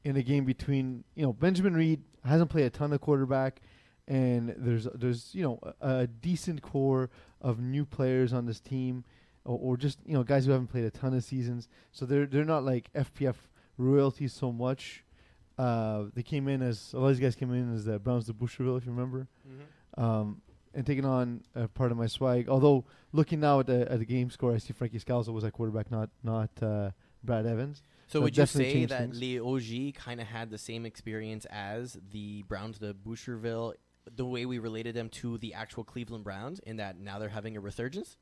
[0.05, 3.61] in a game between you know Benjamin Reed hasn't played a ton of quarterback,
[4.07, 9.05] and there's there's you know a, a decent core of new players on this team,
[9.45, 11.69] or, or just you know guys who haven't played a ton of seasons.
[11.93, 13.37] So they're they're not like FPF
[13.79, 15.05] royalty so much.
[15.57, 18.29] Uh, they came in as a lot of these guys came in as the Browns
[18.29, 19.29] of Boucherville, if you remember
[19.97, 20.40] um,
[20.75, 22.49] and taking on uh, part of my swag.
[22.49, 25.53] Although looking now at the at the game score, I see Frankie Scalzo was at
[25.53, 26.90] quarterback, not not uh,
[27.23, 27.83] Brad Evans.
[28.07, 29.21] So would you say that things.
[29.21, 33.75] Les Augiers kind of had the same experience as the Browns de Boucherville,
[34.14, 37.57] the way we related them to the actual Cleveland Browns, in that now they're having
[37.57, 38.17] a resurgence?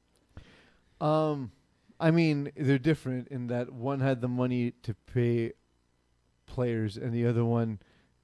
[1.00, 1.52] Um,
[1.98, 5.52] I mean, they're different in that one had the money to pay
[6.46, 7.80] players, and the other one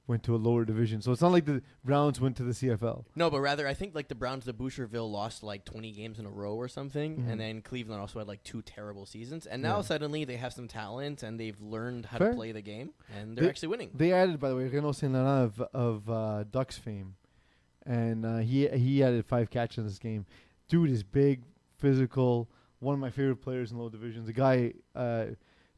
[0.07, 1.03] went to a lower division.
[1.03, 3.05] So it's not like the Browns went to the CFL.
[3.15, 6.25] No, but rather I think like the Browns the Boucherville lost like 20 games in
[6.25, 7.29] a row or something, Mhm.
[7.31, 9.83] and then Cleveland also had like two terrible seasons, and now Yeah.
[9.83, 12.31] suddenly they have some talent and they've learned how Fair.
[12.31, 13.91] to play the game, and they're They- actually winning.
[13.95, 17.17] They added, by the way, Renaud Saint Laurent of, of uh, Ducks fame,
[17.89, 20.27] and uh, he he added five catches in this game.
[20.69, 21.43] Dude is big,
[21.79, 24.27] physical, one of my favorite players in low divisions.
[24.27, 25.27] The guy, uh,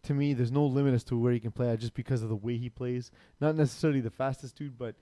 [0.02, 2.28] to me, there's no limit as to where he can play at just because of
[2.28, 3.12] the way he plays.
[3.40, 4.96] Not necessarily the fastest dude, but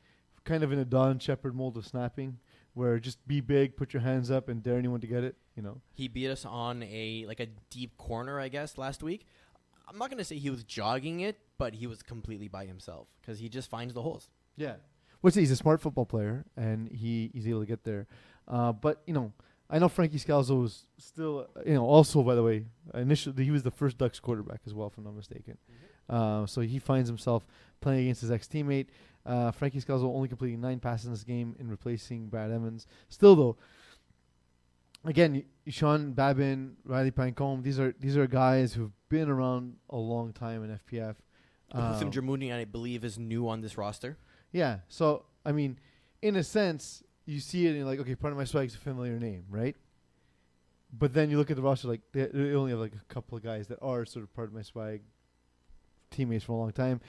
[0.44, 2.38] kind of in a Don Shepard mold of snapping,
[2.74, 5.36] where just be big, put your hands up, and dare anyone to get it.
[5.56, 5.80] You know.
[5.94, 9.26] He beat us on a like a deep corner, I guess, last week.
[9.88, 13.38] I'm not gonna say he was jogging it, but he was completely by himself because
[13.38, 14.28] he just finds the holes.
[14.58, 14.74] Yeah.
[15.20, 18.06] What's he's a smart football player and he, he's able to get there.
[18.46, 19.32] Uh, but you know,
[19.68, 23.50] I know Frankie Scalzo was still uh, you know also by the way initially he
[23.50, 25.58] was the first Ducks quarterback as well if I'm not mistaken.
[26.08, 27.46] Uh, so he finds himself
[27.80, 28.86] playing against his ex teammate.
[29.26, 32.86] Uh, Frankie Scalzo only completing nine passes in this game in replacing Brad Evans.
[33.10, 33.56] Still though,
[35.04, 39.96] again, y- Sean Babin, Riley Pancombe, these are these are guys who've been around a
[39.96, 41.16] long time in FPF.
[41.74, 44.16] Hutham Um, Dramuni, I believe, is new on this roster.
[44.52, 44.78] Yeah.
[44.88, 45.78] So I mean,
[46.22, 48.78] in a sense, you see it and you're like, okay, part of my swag's a
[48.78, 49.76] familiar name, right?
[50.92, 53.36] But then you look at the roster, like they, they only have like a couple
[53.36, 55.02] of guys that are sort of part of my swag
[56.10, 57.00] teammates for a long time.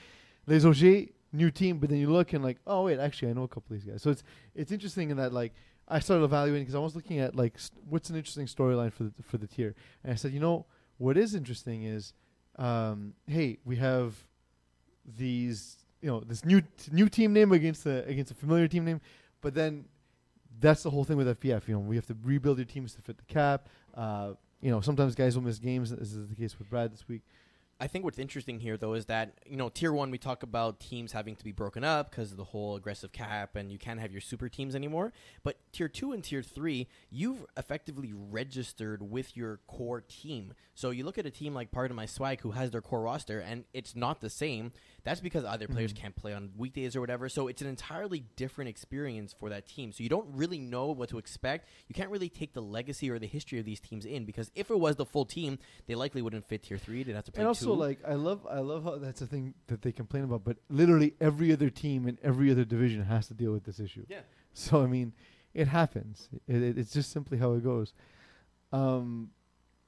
[0.46, 3.44] Les Auger, new team, but then you look and like, oh wait, actually I know
[3.44, 4.02] a couple of these guys.
[4.02, 4.22] So it's
[4.54, 5.54] it's interesting in that like
[5.88, 9.04] I started evaluating because I was looking at like st- what's an interesting storyline for
[9.04, 9.74] the for the tier,
[10.04, 10.66] and I said, you know,
[10.98, 12.12] what is interesting is,
[12.58, 14.14] um, hey, we have
[15.16, 18.84] these, you know, this new t- new team name against a against a familiar team
[18.84, 19.00] name,
[19.40, 19.84] but then
[20.60, 21.68] that's the whole thing with FPF.
[21.68, 23.68] You know, we have to rebuild your teams to fit the cap.
[23.94, 27.08] Uh, you know, sometimes guys will miss games, This is the case with Brad this
[27.08, 27.22] week.
[27.82, 30.80] I think what's interesting here, though, is that you know tier one we talk about
[30.80, 33.98] teams having to be broken up because of the whole aggressive cap, and you can't
[33.98, 35.14] have your super teams anymore.
[35.42, 40.52] But tier two and tier three, you've effectively registered with your core team.
[40.74, 43.00] So you look at a team like Part of My Swag, who has their core
[43.00, 44.72] roster, and it's not the same.
[45.04, 45.96] That's because other players Mhm.
[45.96, 47.28] can't play on weekdays or whatever.
[47.28, 49.92] So it's an entirely different experience for that team.
[49.92, 51.68] So you don't really know what to expect.
[51.88, 54.70] You can't really take the legacy or the history of these teams in because if
[54.70, 57.02] it was the full team, they likely wouldn't fit tier three.
[57.02, 57.72] They'd have to play And also, two.
[57.74, 60.44] like, I love, I love how that's a thing that they complain about.
[60.44, 64.04] But literally, every other team in every other division has to deal with this issue.
[64.08, 64.20] Yeah.
[64.52, 65.12] So I mean,
[65.54, 66.28] it happens.
[66.46, 67.92] It, it, it's just simply how it goes.
[68.72, 69.30] Um,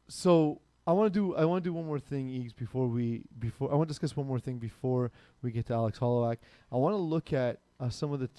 [0.08, 3.22] so I want to do, I want to do one more thing, Eags, before we,
[3.38, 6.38] before I want to discuss one more thing before we get to Alex Holloway.
[6.72, 8.26] I want to look at uh, some of the.
[8.28, 8.32] T-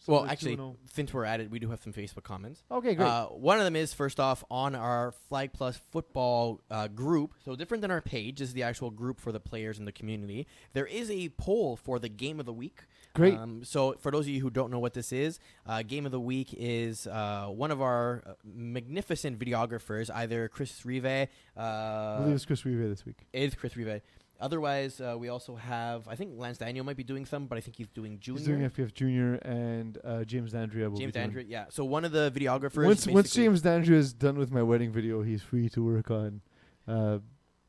[0.00, 2.22] some Well, of the actually, 2-0 since we're at it, we do have some Facebook
[2.22, 2.62] comments.
[2.70, 3.04] okay, great.
[3.04, 7.34] Uh, one of them is first off on our Flag Plus football uh, group.
[7.44, 10.46] So different than our page is the actual group for the players in the community.
[10.72, 12.84] There is a poll for the game of the week.
[13.18, 13.34] Great.
[13.34, 16.12] Um, so for those of you who don't know what this is, uh, game of
[16.12, 21.04] the week is uh, one of our uh, magnificent videographers, either Chris Rive.
[21.06, 21.28] I
[21.60, 23.26] Uh, believe it's Chris Rive this week.
[23.32, 24.00] it is Chris Rive.
[24.40, 27.60] Otherwise, uh, we also have I think Lance Daniel might be doing some, but I
[27.60, 28.38] think he's doing junior.
[28.38, 31.24] He's doing FPF Junior and uh, James Dandria will James be doing.
[31.24, 31.64] Andrew, yeah.
[31.70, 32.84] So one of the videographers.
[32.84, 36.40] Once once James Dandria is done with my wedding video, he's free to work on,
[36.86, 37.18] uh,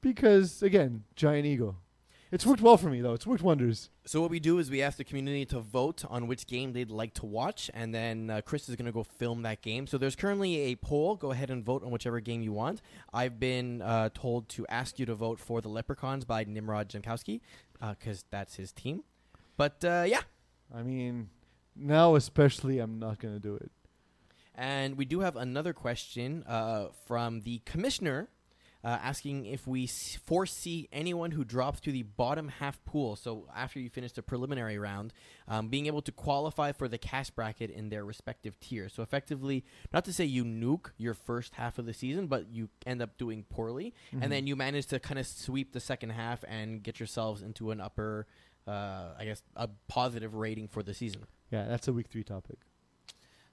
[0.01, 1.77] because again, giant ego.
[2.31, 3.13] It's worked well for me though.
[3.13, 3.89] It's worked wonders.
[4.05, 6.91] So what we do is we ask the community to vote on which game they'd
[6.91, 9.87] like to watch, and then uh, Chris is going to go film that game.
[9.87, 11.15] So there's currently a poll.
[11.15, 12.81] Go ahead and vote on whichever game you want.
[13.11, 17.41] I've been uh, told to ask you to vote for the Leprechauns by Nimrod Jankowski
[17.79, 19.03] because that's his team.
[19.57, 20.21] But uh, yeah,
[20.73, 21.29] I mean,
[21.75, 23.71] now especially, I'm not gonna do it.
[24.53, 28.29] and we do have another question uh, from the commissioner.
[28.81, 29.85] Uh, asking if we
[30.25, 33.17] foresee anyone who drops to the bottom half pool.
[33.17, 35.11] So after you finish the preliminary round,
[35.49, 38.87] um, being able to qualify for the cash bracket in their respective tier.
[38.87, 42.69] So effectively, not to say you nuke your first half of the season, but you
[42.85, 44.23] end up doing poorly, Mhm.
[44.23, 47.71] and then you manage to kind of sweep the second half and get yourselves into
[47.71, 48.27] an upper,
[48.65, 51.25] uh, I guess, a positive rating for the season.
[51.51, 52.59] yeah, that's a week three topic.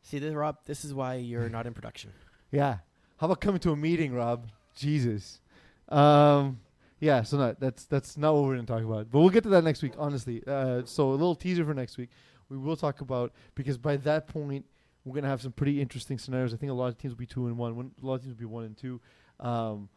[0.03, 2.13] See, this, Rob, this is why you're not in production.
[2.53, 2.79] Yeah.
[3.17, 4.53] How about coming to a meeting, Rob?
[4.77, 5.41] Jesus.
[5.89, 6.61] Um,
[7.01, 7.23] yeah.
[7.23, 9.83] So that's that's not what we're gonna talk about, but we'll get to that next
[9.83, 9.95] week.
[9.99, 10.43] Honestly.
[10.47, 12.11] Uh, so a little teaser for next week.
[12.49, 14.65] We will talk about because by that point
[15.05, 16.55] we're gonna have some pretty interesting scenarios.
[16.55, 17.75] I think a lot of teams will be two and one.
[17.77, 19.01] One a lot of teams will be one and two.
[19.41, 19.89] Um,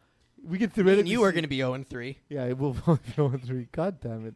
[0.42, 1.00] we can theoretically.
[1.00, 2.18] and you are going to be 0 and 3.
[2.28, 2.80] Yeah, it will be
[3.22, 3.68] one and three.
[3.72, 4.34] God damn it,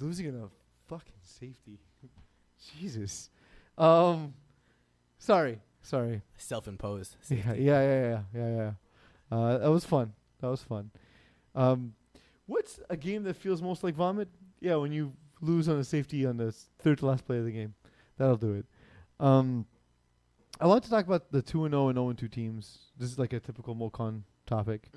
[0.00, 0.48] losing in a
[0.88, 1.78] fucking safety.
[2.80, 3.28] Jesus.
[3.76, 4.34] Um,
[5.18, 6.22] sorry, sorry.
[6.38, 7.16] Self imposed.
[7.28, 8.70] Yeah, yeah, yeah, yeah, yeah, yeah.
[9.34, 10.12] Uh, that was fun.
[10.40, 10.90] That was fun.
[11.54, 11.94] Um,
[12.46, 14.28] what's a game that feels most like vomit?
[14.60, 17.44] Yeah, when you lose on a safety on the s- third to last play of
[17.44, 17.74] the game.
[18.16, 18.66] That'll do it.
[19.20, 19.66] Um,
[20.60, 22.78] I want to talk about the 2 and 0 and 0 and 2 teams.
[22.96, 24.90] This is like a typical MoCon topic,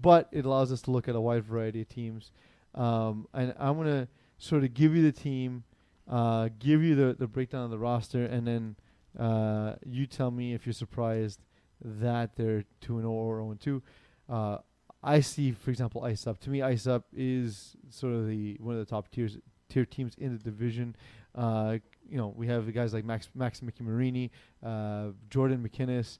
[0.00, 2.30] but it allows us to look at a wide variety of teams.
[2.74, 5.64] Um, and I'm going to sort of give you the team,
[6.08, 8.76] uh, give you the, the breakdown of the roster, and then
[9.18, 11.40] uh, you tell me if you're surprised
[11.84, 13.82] that they're 2 and 0 or 0 and 2.
[14.28, 14.58] Uh,
[15.02, 16.38] I see, for example, Ice Up.
[16.40, 19.38] To me, Ice Up is sort of the one of the top tiers
[19.68, 20.94] tier teams in the division.
[21.34, 24.30] Uh, you know, we have the guys like Max Max Mickey Marini,
[24.64, 26.18] uh, Jordan McInnes,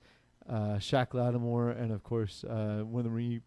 [0.49, 3.41] uh, Shaq Lattimore, and of course uh, one of the Marini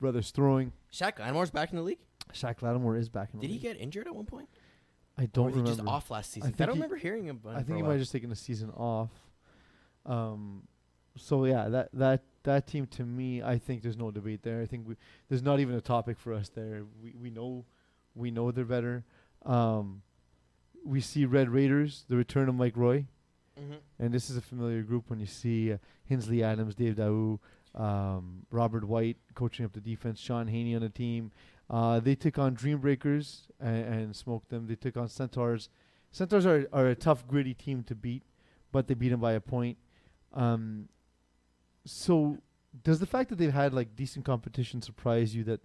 [0.00, 0.72] brothers throwing.
[0.92, 1.98] Shaq Latimore's back in the league.
[2.32, 3.40] Shaq Lattimore is back in.
[3.40, 3.60] the league.
[3.60, 4.48] Did he get injured at one point?
[5.16, 5.82] I don't was he remember.
[5.82, 6.48] just off last season?
[6.48, 7.40] I, think don't he- remember hearing him.
[7.48, 9.10] I think he might have just taken a season off.
[10.06, 10.62] Um,
[11.18, 14.60] so yeah, that that that team to me, I think there's no debate there.
[14.62, 14.96] I think we
[15.28, 16.84] there's not even a topic for us there.
[17.02, 17.64] We we know
[18.14, 19.04] we know they're better.
[19.44, 20.02] Um,
[20.84, 23.06] we see Red Raiders, the return of Mike Roy,
[23.60, 23.78] Mhm.
[23.98, 25.78] and this is a familiar group when you see uh,
[26.10, 27.38] Hinsley Adams, Dave Daou,
[27.74, 31.30] um, Robert White coaching up the defense, Sean Haney on the team.
[31.68, 34.66] Uh, they took on Dream Breakers and, and smoked them.
[34.66, 35.68] They took on Centaurs.
[36.10, 38.22] Centaurs are, are a tough, gritty team to beat,
[38.72, 39.76] but they beat them by a point.
[40.32, 40.88] Um,
[41.88, 42.38] so,
[42.84, 45.44] does the fact that they've had like decent competition surprise you?
[45.44, 45.60] That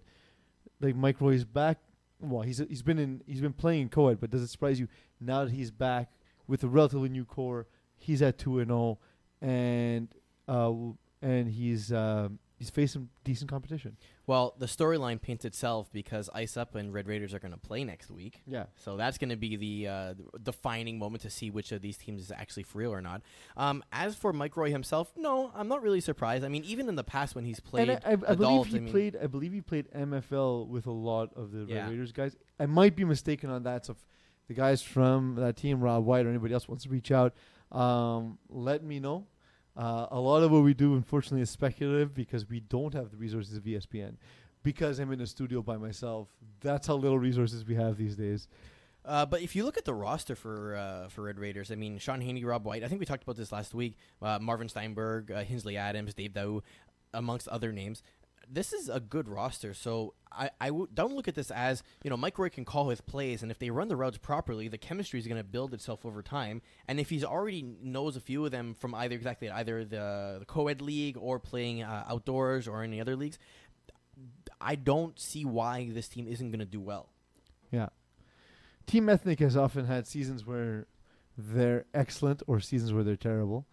[0.80, 1.78] like Mike Roy's back.
[2.20, 4.88] Well, he's he's been in he's been playing in co-ed, but does it surprise you
[5.20, 6.10] now that he's back
[6.46, 7.66] with a relatively new core?
[7.96, 8.98] He's at two and zero,
[9.40, 10.08] and
[10.48, 10.72] uh,
[11.20, 13.96] and he's um, he's facing decent competition.
[14.26, 17.84] Well, the storyline paints itself because Ice Up and Red Raiders are going to play
[17.84, 18.42] next week.
[18.46, 21.98] Yeah, So that's going to be the uh, defining moment to see which of these
[21.98, 23.20] teams is actually for real or not.
[23.56, 26.42] Um, as for Mike Roy himself, no, I'm not really surprised.
[26.42, 28.76] I mean, even in the past when he's played and I, I, I believe he
[28.76, 29.16] I mean, played.
[29.22, 31.82] I believe he played MFL with a lot of the Yeah.
[31.82, 32.34] Red Raiders guys.
[32.58, 33.84] I might be mistaken on that.
[33.84, 33.98] So if
[34.48, 37.34] the guys from that team, Rob White or anybody else, wants to reach out,
[37.72, 39.26] um, let me know.
[39.76, 43.16] Uh, a lot of what we do, unfortunately, is speculative because we don't have the
[43.16, 44.16] resources of ESPN.
[44.62, 46.28] Because I'm in a studio by myself,
[46.60, 48.48] that's how little resources we have these days.
[49.04, 51.98] Uh, but if you look at the roster for uh, for Red Raiders, I mean,
[51.98, 52.82] Sean Haney, Rob White.
[52.82, 53.96] I think we talked about this last week.
[54.22, 56.62] Uh, Marvin Steinberg, uh, Hinsley Adams, Dave Dow,
[57.12, 58.02] amongst other names.
[58.50, 59.74] This is a good roster.
[59.74, 62.88] So I, I w- don't look at this as you know Mike Roy can call
[62.88, 65.74] his plays, and if they run the routes properly, the chemistry is going to build
[65.74, 66.62] itself over time.
[66.88, 70.46] And if he's already knows a few of them from either exactly either the, the
[70.46, 73.38] co-ed league or playing uh, outdoors or any other leagues,
[74.60, 77.10] I don't see why this team isn't going to do well.
[77.70, 77.88] Yeah.
[78.86, 80.86] Team Ethnic has often had seasons where
[81.36, 83.66] they're excellent or seasons where they're terrible.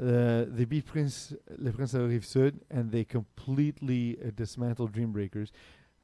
[0.00, 5.12] Uh, they beat Prince, Le Prince de Rive Sud and they completely uh, dismantled Dream
[5.12, 5.50] Breakers.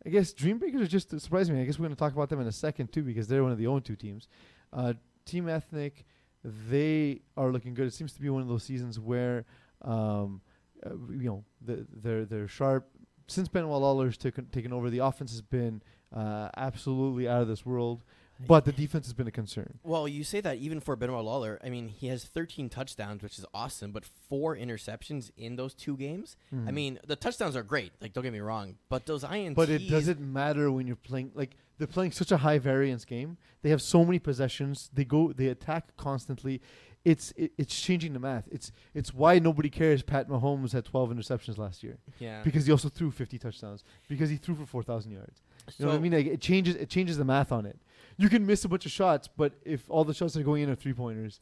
[0.04, 1.62] I guess Dream Breakers are just surprising me.
[1.62, 3.52] I guess we're going to talk about them in a second too because they're one
[3.52, 4.28] of the own two teams.
[4.72, 6.04] Uh, Team Ethnic,
[6.44, 7.86] they are looking good.
[7.86, 9.46] It seems to be one of those seasons where,
[9.82, 10.42] um,
[10.84, 12.88] uh, you know, the, they're they're sharp.
[13.26, 15.82] Since Benoit Lawler's taken taken over, the offense has been
[16.14, 18.04] uh, absolutely out of this world,
[18.46, 19.78] but the defense has been a concern.
[19.82, 21.58] Well, you say that even for Benoit Lawler.
[21.64, 25.96] I mean, he has 13 touchdowns, which is awesome, but four interceptions in those two
[25.96, 26.36] games.
[26.52, 26.74] I Mhm.
[26.74, 27.92] mean, the touchdowns are great.
[28.00, 29.54] Like, don't get me wrong, but those INTs.
[29.56, 33.36] But it doesn't matter when you're playing like they're playing such a high variance game.
[33.62, 34.90] They have so many possessions.
[34.92, 36.60] They go they attack constantly.
[37.04, 38.48] It's it, it's changing the math.
[38.50, 42.42] It's it's why nobody cares Pat Mahomes had 12 interceptions last year Yeah.
[42.42, 45.42] because he also threw 50 touchdowns because he threw for 4,000 yards.
[45.76, 46.12] You know what I mean?
[46.12, 47.78] Like it changes it changes the math on it.
[48.16, 50.70] You can miss a bunch of shots, but if all the shots are going in
[50.70, 51.40] are three pointers,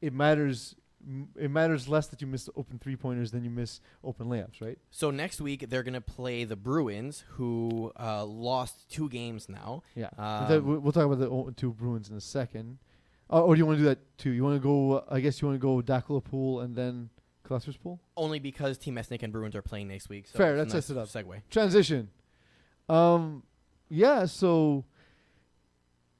[0.00, 0.74] it matters.
[1.06, 4.60] m- It matters less that you miss open three pointers than you miss open layups,
[4.62, 4.78] right?
[4.90, 9.82] So next week they're gonna play the Bruins, who uh, lost two games now.
[9.94, 10.08] Yeah.
[10.16, 12.78] Um, That- we'll talk about the o- two Bruins in a second.
[13.30, 14.30] Uh, or do you want to do that too?
[14.30, 14.92] You want to go?
[14.98, 17.08] Uh, I guess you want to go Dakla Pool and then
[17.42, 17.98] Clusters Pool.
[18.16, 20.26] Only because Team Ethnic and Bruins are playing next week.
[20.28, 21.42] So Fair, it's that a sets it nice Segue.
[21.50, 22.08] Transition.
[22.88, 23.42] Um,
[23.88, 24.26] yeah.
[24.26, 24.84] So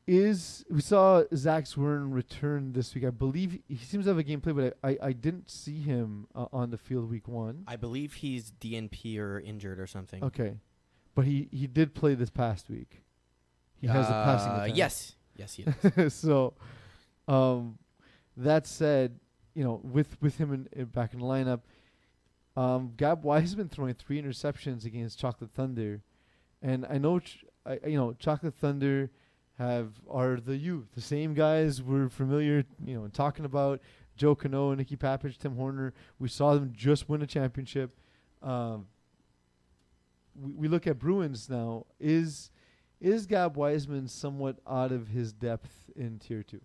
[0.07, 3.05] is we saw Zach Zwern return this week.
[3.05, 5.81] I believe he seems to have a game play, but I, I, I didn't see
[5.81, 7.65] him uh, on the field week one.
[7.67, 10.23] I believe he's DNP or injured or something.
[10.23, 10.57] Okay,
[11.15, 13.03] but he he did play this past week.
[13.81, 14.77] He has a passing Uh, attack.
[14.77, 15.65] Yes, yes, he
[15.97, 16.15] does.
[16.15, 16.55] so,
[17.29, 17.79] um,
[18.37, 19.19] that said,
[19.55, 21.61] you know, with with him in, in back in the lineup,
[22.57, 26.03] um, Gab Wise has been throwing three interceptions against Chocolate Thunder,
[26.63, 29.11] and I know, ch- I, you know, Chocolate Thunder
[29.59, 33.81] have are the youth, the same guys we're familiar, you know, talking about
[34.17, 35.93] Joe Cano, Nicky Papich, Tim Horner.
[36.19, 37.93] We saw them just win a championship.
[38.43, 38.87] Um,
[40.35, 41.87] we, we look at Bruins now.
[42.01, 42.51] Is
[43.01, 46.61] is Gab Wiseman somewhat out of his depth in tier two?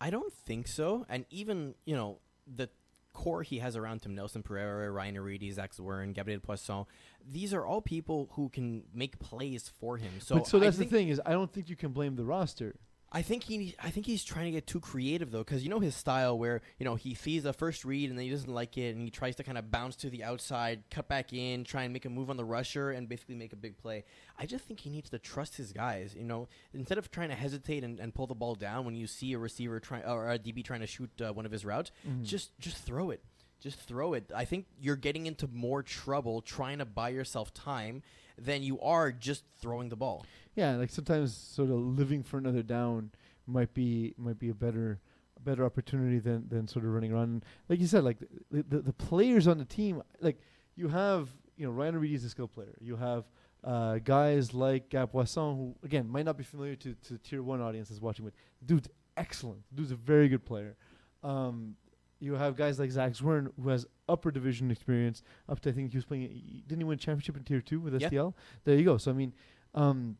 [0.00, 1.06] I don't think so.
[1.08, 2.68] And even, you know, the
[3.16, 6.84] core he has around him, Nelson Pereira, Ryan Aridi, Zach Zwern, Gabriel Poisson,
[7.26, 10.12] these are all people who can make plays for him.
[10.20, 12.76] So, but so that's the thing is I don't think you can blame the roster.
[13.12, 15.78] I think he, I think he's trying to get too creative though, because you know
[15.80, 18.76] his style, where you know he sees a first read and then he doesn't like
[18.76, 21.84] it, and he tries to kind of bounce to the outside, cut back in, try
[21.84, 24.04] and make a move on the rusher, and basically make a big play.
[24.38, 26.14] I just think he needs to trust his guys.
[26.16, 29.06] You know, instead of trying to hesitate and, and pull the ball down when you
[29.06, 31.92] see a receiver trying or a DB trying to shoot uh, one of his routes,
[32.06, 32.24] Mhm.
[32.24, 33.22] just just throw it.
[33.60, 34.30] Just throw it.
[34.34, 38.02] I think you're getting into more trouble trying to buy yourself time
[38.36, 40.26] than you are just throwing the ball.
[40.56, 43.10] Yeah, like sometimes sort of living for another down
[43.46, 44.98] might be might be a better
[45.36, 47.44] a better opportunity than than sort of running around.
[47.68, 48.18] Like you said, like
[48.50, 50.40] the the, the players on the team, like
[50.74, 52.74] you have you know Ryan Reed is a skill player.
[52.80, 53.24] You have
[53.62, 58.00] uh, guys like Poisson, who again might not be familiar to to tier one audiences
[58.00, 58.34] watching, but
[58.64, 59.60] dude's excellent.
[59.74, 60.76] Dude's a very good player.
[61.22, 61.76] Um,
[62.18, 65.22] you have guys like Zach Zwern, who has upper division experience.
[65.50, 66.62] Up to I think he was playing.
[66.66, 68.08] Didn't he win a championship in tier two with Yeah.
[68.08, 68.34] STL?
[68.64, 68.96] There you go.
[68.96, 69.34] So I mean,
[69.74, 70.16] um,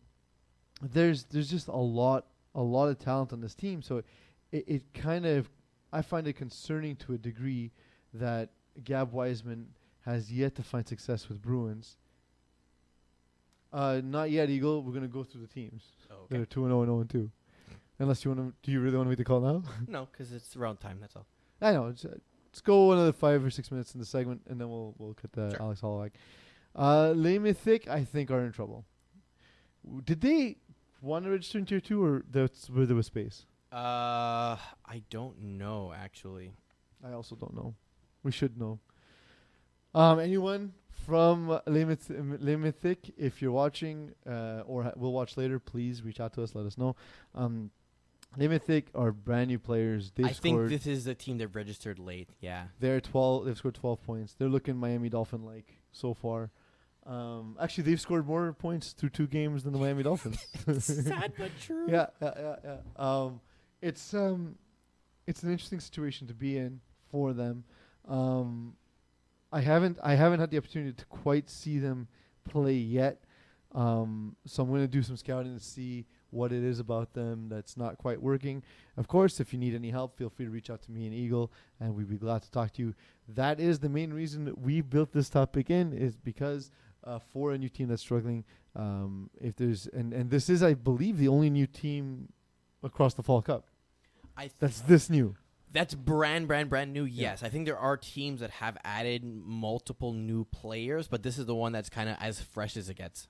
[0.82, 3.82] there's there's just a lot a lot of talent on this team.
[3.82, 4.02] So
[4.52, 5.48] it, it kind of
[5.92, 7.72] I find it concerning to a degree
[8.14, 8.50] that
[8.84, 9.68] Gab Wiseman
[10.04, 11.96] has yet to find success with Bruins.
[13.72, 14.82] Uh, not yet, Eagle.
[14.82, 15.84] We're gonna go through the teams.
[16.10, 16.36] Okay.
[16.36, 17.30] They're two and zero and zero and two.
[17.98, 19.62] Unless you want to, do you really want me to call now?
[19.88, 20.98] no, because it's around time.
[21.00, 21.26] That's all.
[21.62, 21.86] I know.
[21.86, 22.14] It's, uh,
[22.48, 25.32] let's go another five or six minutes in the segment, and then we'll we'll cut
[25.32, 25.62] the Sure.
[25.62, 26.10] Alex Holloway.
[26.74, 28.84] Uh, I think, are in trouble.
[30.04, 30.58] Did they
[31.02, 33.46] to register in tier two, or that's where there was space?
[33.72, 36.52] Uh, I don't know actually.
[37.06, 37.74] I also don't know.
[38.22, 38.80] We should know.
[39.94, 45.12] Um, anyone from uh, Le Myth- Le Mythic, if you're watching uh, or ha- will
[45.12, 46.54] watch later, please reach out to us.
[46.54, 46.96] Let us know.
[47.34, 47.70] Um,
[48.36, 50.10] Le Mythic are brand new players.
[50.14, 50.70] They've I think scored.
[50.70, 52.30] this is the team that registered late.
[52.40, 52.64] Yeah.
[52.80, 53.44] They're twelve.
[53.46, 54.34] They've scored twelve points.
[54.38, 56.50] They're looking Miami Dolphin like so far.
[57.06, 60.44] Um, actually, they've scored more points through two games than the Miami Dolphins.
[60.84, 61.86] Sad but true.
[61.88, 62.76] yeah, yeah, yeah, yeah.
[62.96, 63.40] Um,
[63.80, 64.56] it's um,
[65.26, 66.80] it's an interesting situation to be in
[67.10, 67.64] for them.
[68.08, 68.74] Um,
[69.52, 72.08] I haven't I haven't had the opportunity to quite see them
[72.44, 73.22] play yet.
[73.72, 77.48] Um, so I'm going to do some scouting to see what it is about them
[77.48, 78.62] that's not quite working.
[78.96, 81.14] Of course, if you need any help, feel free to reach out to me and
[81.14, 82.94] Eagle, and we'd be glad to talk to you.
[83.28, 86.70] That is the main reason that we built this topic in is because
[87.06, 88.44] uh, for a new team that's struggling,
[88.74, 92.32] um, if there's and and this is, I believe, the only new team
[92.82, 93.66] across the Fall Cup
[94.36, 95.36] I th- that's this new.
[95.72, 97.04] That's brand, brand, brand new.
[97.04, 97.30] Yeah.
[97.30, 101.46] Yes, I think there are teams that have added multiple new players, but this is
[101.46, 103.28] the one that's kind of as fresh as it gets.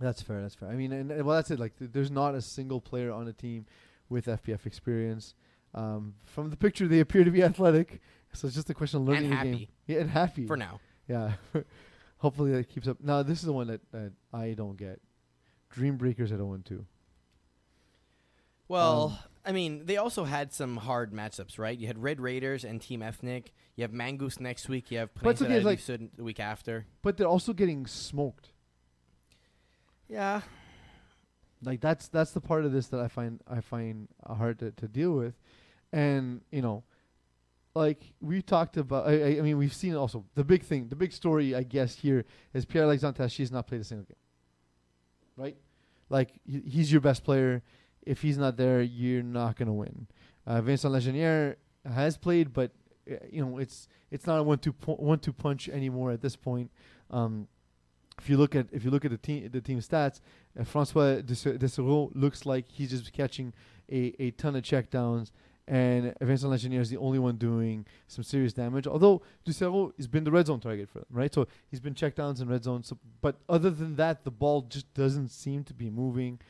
[0.00, 0.40] That's fair.
[0.42, 0.68] That's fair.
[0.68, 1.58] I mean, and, and well, that's it.
[1.60, 3.66] Like, th- there's not a single player on a team
[4.08, 5.34] with FPF experience.
[5.74, 8.00] Um, from the picture, they appear to be athletic,
[8.32, 9.52] so it's just a question of learning And the game.
[9.52, 9.68] happy.
[9.86, 11.32] Yeah, and happy For now, Yeah.
[12.20, 12.98] Hopefully that keeps up.
[13.02, 15.00] Now this is the one that, that I don't get.
[15.70, 16.84] Dream Breakers at 0 2.
[18.68, 21.76] well, Um, I mean, they also had some hard matchups, right?
[21.76, 23.52] You had Red Raiders and Team Ethnic.
[23.76, 24.90] You have Mangoose next week.
[24.90, 26.86] You have But it's Peninsula okay, it's like- the week after.
[27.02, 28.50] But they're also getting smoked.
[30.08, 30.42] Yeah,
[31.62, 34.88] Like that's that's the part of this that I find I find hard to, to
[34.88, 35.34] deal with,
[35.92, 36.82] and you know,
[37.74, 39.06] like we talked about.
[39.06, 42.24] I, I- mean, we've seen also the big thing, the big story, I guess here
[42.52, 44.16] is Pierre Alexandre She's not played a single game.
[45.36, 45.56] Right,
[46.08, 47.62] like he- he's your best player.
[48.02, 50.06] If he's not there, you're not gonna win.
[50.46, 52.72] Uh, Vincent Legenier has played, but
[53.10, 56.36] uh, you know it's it's not a one two pu- one punch anymore at this
[56.36, 56.70] point.
[57.10, 57.46] Um,
[58.18, 60.20] if you look at if you look at the team the team stats,
[60.58, 63.52] uh, Francois Dessereau looks like he's just catching
[63.90, 65.30] a, a ton of checkdowns,
[65.78, 68.86] and Vincent Legenier is the only one doing some serious damage.
[68.88, 71.32] Although Dessereau has been the red zone target for them, right?
[71.32, 72.82] So he's been checkdowns in red zone.
[72.82, 76.40] So, but other than that, the ball just doesn't seem to be moving,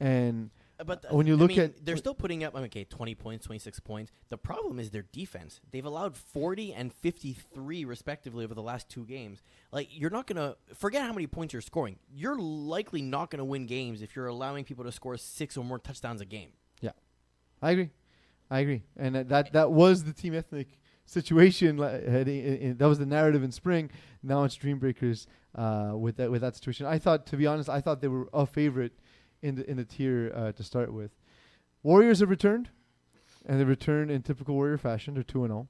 [0.00, 0.48] and
[0.86, 2.84] But uh, When you I look mean, at- they're still putting up I mean, okay,
[2.84, 4.12] twenty points, twenty six points.
[4.30, 5.60] The problem is their defense.
[5.70, 9.42] They've allowed forty and fifty three respectively over the last two games.
[9.72, 11.98] Like you're not gonna forget how many points you're scoring.
[12.10, 15.78] You're likely not gonna win games if you're allowing people to score six or more
[15.78, 16.52] touchdowns a game.
[16.80, 16.92] Yeah
[17.60, 17.90] i agree,
[18.50, 20.68] I agree, and that that, that was the team ethnic
[21.06, 21.76] situation.
[21.78, 23.90] li- heading in, in- that was the narrative in spring.
[24.22, 26.86] Now it's Dream Breakers uh, with that with that situation.
[26.86, 28.92] I thought, to be honest, I thought they were a favorite
[29.42, 31.12] in the in the tier uh, to start with.
[31.82, 32.68] Warriors have returned,
[33.46, 35.14] and they returned in typical Warrior fashion.
[35.14, 35.68] They're two and zero.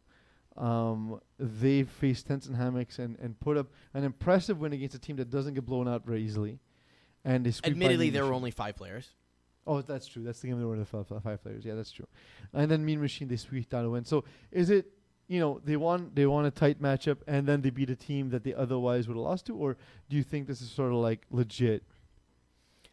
[0.56, 4.98] um, they faced tents and hammocks and, and put up an impressive win against a
[4.98, 6.58] team that doesn't get blown out very easily.
[7.24, 9.10] And they Admittedly, there were only five players.
[9.66, 10.22] Oh, that's true.
[10.22, 11.64] That's the game they were the five, players.
[11.64, 12.06] Yeah, that's true.
[12.52, 14.04] And then Mean Machine they squeaked out a win.
[14.04, 14.92] So is it
[15.28, 18.30] you know they want they want a tight matchup and then they beat a team
[18.30, 19.76] that they otherwise would have lost to, or
[20.08, 21.84] do you think this is sort of like legit?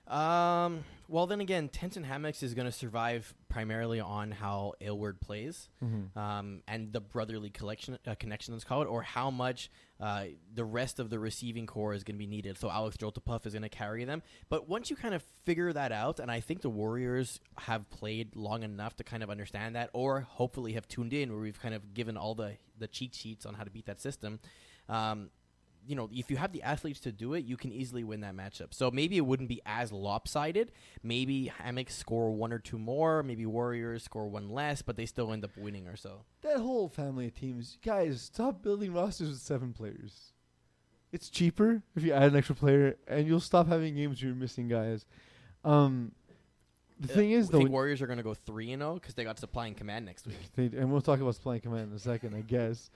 [0.07, 0.84] Um.
[1.10, 5.70] Well, then again, Tents and Hammocks is going to survive primarily on how Aylward plays,
[5.84, 6.20] Mm-hmm.
[6.20, 9.70] um, and the brotherly collection uh, connection that's called, or how much
[10.01, 12.58] uh, the rest of the receiving core is going to be needed.
[12.58, 14.22] So Alex Joltapuff is going to carry them.
[14.49, 18.36] But once you kind of figure that out, and I think the Warriors have played
[18.36, 21.74] long enough to kind of understand that, or hopefully have tuned in, where we've kind
[21.74, 24.39] of given all the the cheat sheets on how to beat that system.
[24.89, 25.30] Um,
[25.88, 28.35] you know, if you have the athletes to do it, you can easily win that
[28.35, 28.73] matchup.
[28.73, 30.71] So maybe it wouldn't be as lopsided.
[31.01, 33.23] Maybe Hammocks score one or two more.
[33.23, 36.23] Maybe Warriors score one less, but they still end up winning or so.
[36.41, 40.33] That whole family of teams, guys, stop building rosters with seven players.
[41.11, 44.35] It's cheaper if you add an extra player, and you'll stop having games where you're
[44.35, 45.05] missing guys.
[45.63, 46.11] Um,
[46.99, 49.13] the Uh, thing is, though, think Warriors are going to go three and zero because
[49.13, 50.35] they got supply and command next week.
[50.55, 52.89] They, and we'll talk about supply and command in a second, I guess.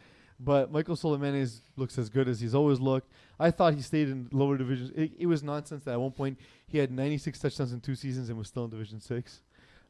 [0.43, 3.11] But Michael Solomenes looks as good as he's always looked.
[3.39, 4.91] I thought he stayed in lower divisions.
[4.95, 8.29] It, it was nonsense that at one point he had 96 touchdowns in two seasons
[8.29, 9.41] and was still in Division Six.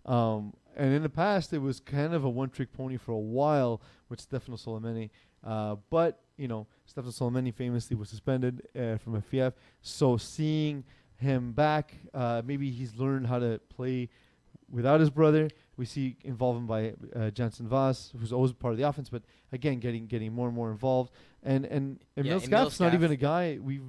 [0.06, 3.82] Um, and in the past, it was kind of a one-trick pony for a while
[4.10, 5.10] with Stefano Solomene.
[5.44, 9.54] Uh, but you know, Stefano Solomene famously was suspended uh, from FPF.
[9.82, 10.84] So seeing
[11.16, 14.10] him back, uh, maybe he's learned how to play
[14.70, 15.50] without his brother.
[15.82, 19.80] We see involvement by uh, Jansen Voss, who's always part of the offense, but again,
[19.80, 21.12] getting getting more and more involved.
[21.42, 23.82] And and Emil Yeah, Scaff's not even a guy we've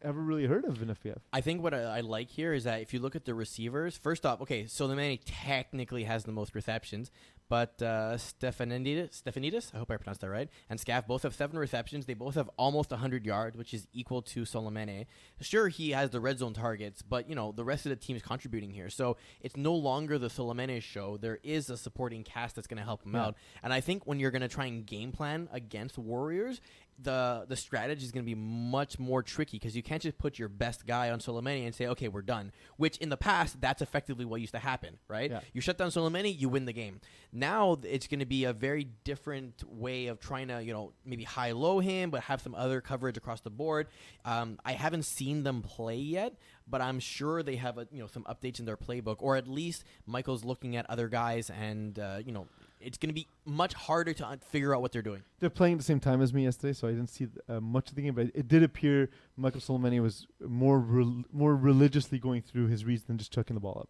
[0.00, 1.18] ever really heard of in FPF.
[1.30, 3.98] I think what I, I like here is that if you look at the receivers,
[3.98, 7.10] first off, okay, so the man technically has the most receptions,
[7.52, 11.58] but uh, Stefanidis, Stefanidis, I hope I pronounced that right, and Scaff both have seven
[11.58, 12.06] receptions.
[12.06, 15.04] They both have almost 100 yards, which is equal to Solomene.
[15.42, 18.16] Sure, he has the red zone targets, but you know the rest of the team
[18.16, 21.18] is contributing here, so it's no longer the Solomene show.
[21.18, 23.26] There is a supporting cast that's going to help him Yeah.
[23.26, 26.62] out, and I think when you're going to try and game plan against Warriors,
[26.98, 30.38] the the strategy is going to be much more tricky because you can't just put
[30.38, 32.52] your best guy on Soleimani and say, okay, we're done.
[32.76, 35.30] Which in the past, that's effectively what used to happen, right?
[35.30, 35.40] Yeah.
[35.52, 37.00] You shut down Soleimani, you win the game.
[37.42, 41.24] Now it's going to be a very different way of trying to, you know, maybe
[41.24, 43.88] high low him, but have some other coverage across the board.
[44.24, 46.34] Um, I haven't seen them play yet,
[46.68, 49.48] but I'm sure they have, a, you know, some updates in their playbook, or at
[49.48, 52.46] least Michael's looking at other guys, and uh, you know,
[52.80, 55.22] it's going to be much harder to un- figure out what they're doing.
[55.40, 57.90] They're playing at the same time as me yesterday, so I didn't see uh, much
[57.90, 58.14] of the game.
[58.14, 63.02] But it did appear Michael Solomene was more rel- more religiously going through his reads
[63.02, 63.88] than just chucking the ball up.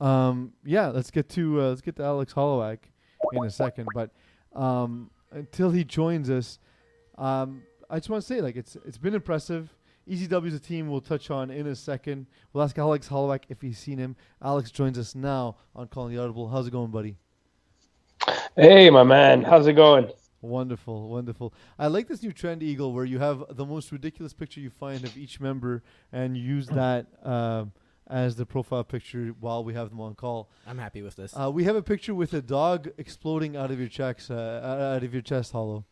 [0.00, 2.78] Um, yeah, let's get to uh, let's get to Alex Holloway
[3.32, 3.88] in a second.
[3.94, 4.10] But
[4.54, 6.58] um, until he joins us,
[7.16, 9.74] um, I just want to say like it's it's been impressive.
[10.08, 12.26] ECW is a team we'll touch on in a second.
[12.52, 14.16] We'll ask Alex Holloway if he's seen him.
[14.42, 16.48] Alex joins us now on Calling the Audible.
[16.48, 17.16] How's it going, buddy?
[18.56, 20.10] Hey, my man, how's it going?
[20.40, 21.52] Wonderful, wonderful.
[21.78, 25.04] I like this new trend, Eagle, where you have the most ridiculous picture you find
[25.04, 25.82] of each member,
[26.12, 27.72] and use that um,
[28.08, 30.48] as the profile picture while we have them on call.
[30.66, 31.34] I'm happy with this.
[31.36, 35.02] Uh, we have a picture with a dog exploding out of your checks, uh, out
[35.02, 35.84] of your chest, Hollow.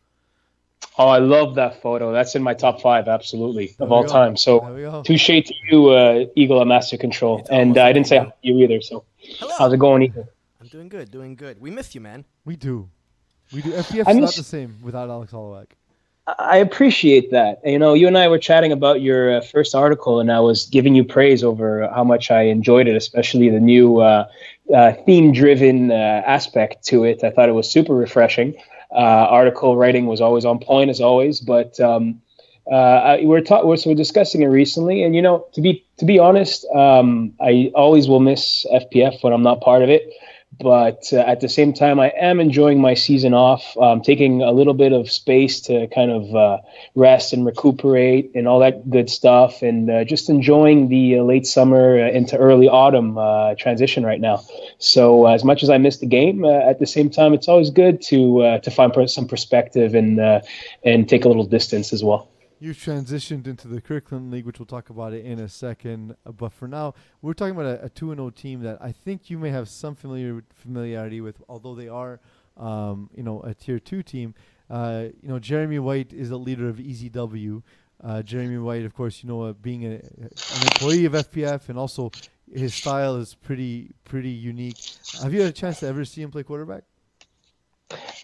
[0.99, 2.11] Oh, I love that photo.
[2.11, 4.09] That's in my top five, absolutely, There of all go.
[4.09, 4.35] time.
[4.37, 5.03] So, we go.
[5.03, 7.39] touche to you, uh, Eagle at Master Control.
[7.39, 8.81] It's and uh, I didn't say hi you either.
[8.81, 9.03] So,
[9.39, 9.53] Hello.
[9.57, 10.27] how's it going, Eagle?
[10.59, 11.61] I'm doing good, doing good.
[11.61, 12.25] We miss you, man.
[12.45, 12.89] We do,
[13.53, 13.71] we do.
[13.71, 15.65] FPF's I not the same without Alex Holloway.
[16.27, 17.61] I appreciate that.
[17.63, 20.65] You know, you and I were chatting about your uh, first article, and I was
[20.65, 24.27] giving you praise over how much I enjoyed it, especially the new uh,
[24.73, 27.23] uh, theme-driven uh, aspect to it.
[27.23, 28.55] I thought it was super refreshing.
[28.91, 31.39] Uh, article writing was always on point, as always.
[31.39, 32.21] But um,
[32.69, 35.85] uh, I, we're, ta- we're so we're discussing it recently, and you know, to be
[35.97, 40.11] to be honest, um, I always will miss FPF when I'm not part of it
[40.59, 44.51] but uh, at the same time, I am enjoying my season off, um, taking a
[44.51, 46.57] little bit of space to kind of uh,
[46.95, 51.45] rest and recuperate and all that good stuff, and uh, just enjoying the uh, late
[51.45, 54.41] summer uh, into early autumn uh, transition right now.
[54.79, 58.01] So, as much as I miss the game, at the same time, it's always good
[58.03, 60.19] to to find some perspective and
[60.83, 62.29] and take a little distance as well.
[62.59, 66.15] You transitioned into the Kirkland League, which we'll talk about it in a second.
[66.25, 69.29] Uh, But for now, we're talking about a, two and zero team that I think
[69.29, 72.19] you may have some familiar familiarity with, although they are,
[72.57, 74.33] um, you know, a tier two team.
[74.69, 77.61] Uh, you know, Jeremy White is a leader of EZW.
[78.03, 81.77] Uh, Jeremy White, of course, you know, uh, being a, an employee of FPF, and
[81.77, 82.11] also
[82.51, 84.77] his style is pretty pretty unique.
[85.21, 86.83] Have you had a chance to ever see him play quarterback?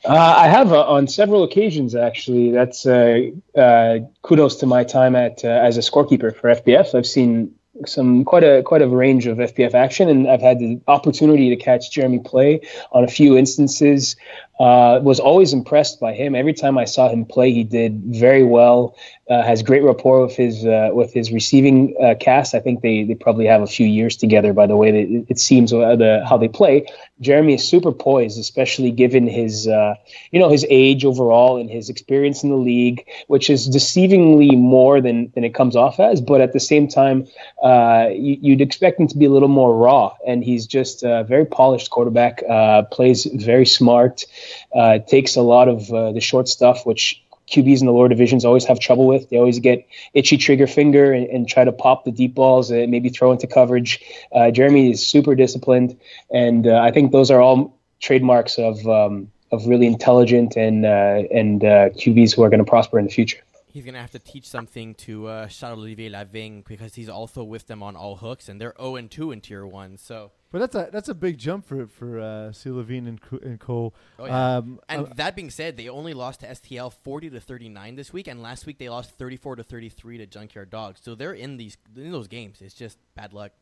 [0.05, 2.51] Uh, I have uh, on several occasions actually.
[2.51, 6.93] That's uh, uh kudos to my time at uh, as a scorekeeper for FPF.
[6.93, 7.53] I've seen
[7.85, 11.55] some quite a quite a range of FPF action, and I've had the opportunity to
[11.55, 12.61] catch Jeremy play
[12.91, 14.15] on a few instances.
[14.59, 16.35] Uh, was always impressed by him.
[16.35, 18.95] Every time I saw him play, he did very well.
[19.27, 22.53] Uh, has great rapport with his uh, with his receiving uh, cast.
[22.53, 25.39] I think they they probably have a few years together by the way that it
[25.39, 26.85] seems the, how they play.
[27.19, 29.95] Jeremy is super poised, especially given his uh,
[30.31, 35.01] you know his age overall and his experience in the league, which is deceivingly more
[35.01, 36.21] than than it comes off as.
[36.21, 37.25] But at the same time,
[37.63, 41.23] uh, you, would expect him to be a little more raw, and he's just a
[41.23, 42.43] very polished quarterback.
[42.91, 44.25] plays very smart.
[44.73, 48.45] Uh, takes a lot of uh, the short stuff, which QBs in the lower divisions
[48.45, 49.29] always have trouble with.
[49.29, 52.89] They always get itchy trigger finger and, and try to pop the deep balls and
[52.89, 54.01] maybe throw into coverage.
[54.31, 55.99] Uh, Jeremy is super disciplined,
[56.31, 61.23] and uh, I think those are all trademarks of um, of really intelligent and uh,
[61.31, 63.39] and uh, QBs who are going to prosper in the future.
[63.73, 67.65] He's gonna have to teach something to uh, Charles Olivier Lavigne because he's also with
[67.65, 69.97] them on all hooks, and they're 0 and 2 in Tier One.
[69.97, 72.69] So but that's a that's a big jump for for uh, C.
[72.69, 73.91] Lavigne and, and Co.
[74.19, 74.57] Oh, yeah.
[74.57, 77.95] Um, and uh, that being said, they only lost to STL forty to thirty nine
[77.95, 81.01] this week, and last week they lost thirty four to thirty three to Junkyard Dogs.
[81.03, 82.61] So they're in these in those games.
[82.61, 83.53] It's just bad luck.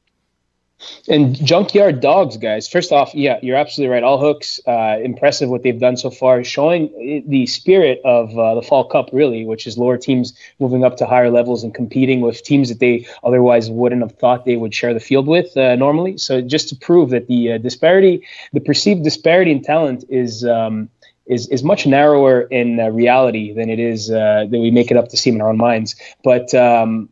[1.07, 2.67] And junkyard dogs, guys.
[2.67, 4.03] First off, yeah, you're absolutely right.
[4.03, 8.61] All hooks, uh, impressive what they've done so far, showing the spirit of uh, the
[8.61, 12.43] Fall Cup, really, which is lower teams moving up to higher levels and competing with
[12.43, 16.17] teams that they otherwise wouldn't have thought they would share the field with uh, normally.
[16.17, 20.45] So just to prove that the uh, disparity, the perceived disparity in talent, is.
[20.45, 20.89] Um,
[21.27, 24.97] is, is much narrower in uh, reality than it is uh, that we make it
[24.97, 25.95] up to seem in our own minds.
[26.23, 27.09] But um,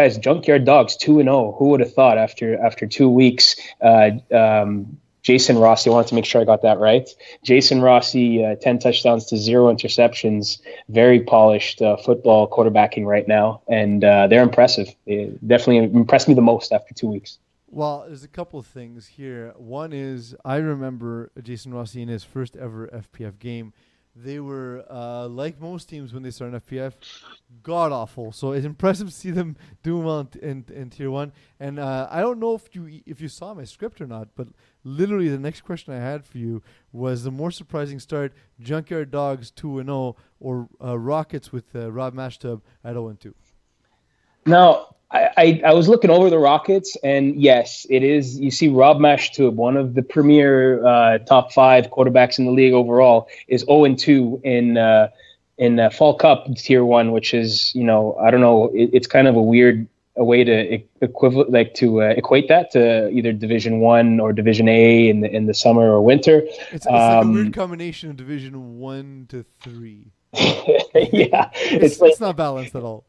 [0.00, 1.36] guys, Junkyard Dogs two and zero.
[1.36, 1.56] Oh.
[1.58, 3.56] Who would have thought after after two weeks?
[3.80, 7.06] Uh, um, Jason Rossi, I wanted to make sure I got that right.
[7.44, 10.62] Jason Rossi, uh, 10 touchdowns to zero interceptions.
[10.88, 13.60] Very polished uh, football quarterbacking right now.
[13.68, 14.88] And uh, they're impressive.
[15.06, 17.38] They definitely impressed me the most after two weeks.
[17.66, 19.52] Well, there's a couple of things here.
[19.58, 23.74] One is I remember Jason Rossi in his first ever FPF game
[24.14, 26.94] they were uh, like most teams when they start in FPF,
[27.62, 28.32] god awful.
[28.32, 31.32] So it's impressive to see them doing well in, in, in tier one.
[31.58, 34.48] And uh, I don't know if you if you saw my script or not, but
[34.82, 39.50] literally the next question I had for you was the more surprising start: Junkyard Dogs
[39.50, 43.20] two and zero, oh or uh, Rockets with uh, Rob Mashtub at zero oh and
[43.20, 43.34] two.
[44.44, 48.38] Now I, I, was looking over the Rockets, and yes, it is.
[48.38, 52.72] You see, Rob Mashtub, one of the premier uh, top five quarterbacks in the league
[52.72, 55.08] overall, is zero oh and two in uh,
[55.58, 58.70] in uh, Fall Cup Tier One, which is you know I don't know.
[58.72, 62.70] It, it's kind of a weird a way to equivalent like to uh, equate that
[62.72, 66.42] to either Division One or Division A in the in the summer or winter.
[66.70, 70.12] It's, it's um, like a weird um, combination of Division One to three.
[70.34, 73.04] yeah, it's, it's, like, it's not balanced at all.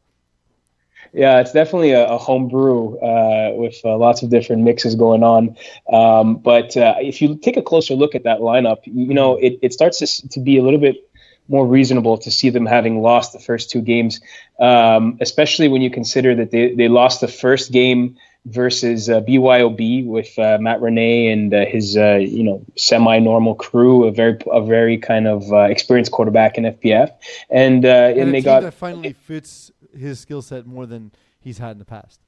[1.12, 5.22] Yeah, it's definitely a, a home brew uh, with uh, lots of different mixes going
[5.22, 5.56] on.
[5.92, 9.58] Um, but uh, if you take a closer look at that lineup, you know, it,
[9.60, 10.96] it starts to, to be a little bit
[11.48, 14.20] more reasonable to see them having lost the first two games,
[14.58, 20.06] um, especially when you consider that they, they lost the first game versus uh, BYOB
[20.06, 24.64] with uh, Matt Renee and uh, his uh, you know semi-normal crew, a very a
[24.64, 27.12] very kind of uh, experienced quarterback in FPF,
[27.50, 31.58] and uh, and, and they got that finally fits his skill set more than he's
[31.58, 32.20] had in the past.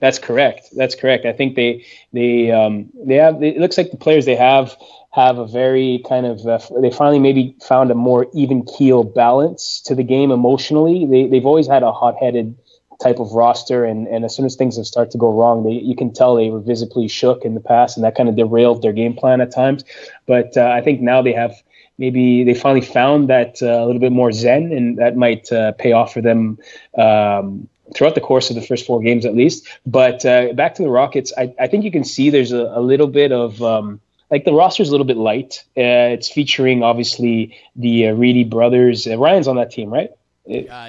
[0.00, 0.68] That's correct.
[0.76, 1.26] That's correct.
[1.26, 3.42] I think they they um, they have.
[3.42, 4.76] It looks like the players they have
[5.12, 6.46] have a very kind of.
[6.46, 11.04] Uh, they finally maybe found a more even keel balance to the game emotionally.
[11.04, 12.56] They they've always had a hot headed
[13.02, 15.72] type of roster, and and as soon as things have started to go wrong, they
[15.72, 18.82] you can tell they were visibly shook in the past, and that kind of derailed
[18.82, 19.84] their game plan at times.
[20.26, 21.60] But uh, I think now they have
[21.98, 25.72] maybe they finally found that uh, a little bit more zen, and that might uh,
[25.72, 26.58] pay off for them
[26.96, 29.66] um, throughout the course of the first four games, at least.
[29.86, 32.80] But uh, back to the Rockets, I, I, think you can see there's a, a
[32.80, 35.64] little bit of um, like the roster's a little bit light.
[35.76, 39.06] Uh, it's featuring obviously the uh, Reedy brothers.
[39.06, 40.10] Uh, Ryan's on that team, right?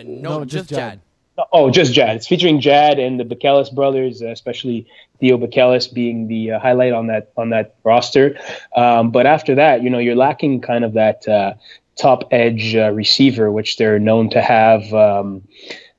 [0.05, 1.01] no, no, just Jad.
[1.51, 2.15] Oh, just Jad.
[2.15, 4.87] It's featuring Jad and the Bekelis brothers, especially
[5.19, 8.37] Theo Bekelis being the uh, highlight on that on that roster.
[8.75, 11.53] Um, but after that, you know, you're lacking kind of that uh,
[11.95, 14.93] top edge uh, receiver, which they're known to have.
[14.93, 15.43] Um,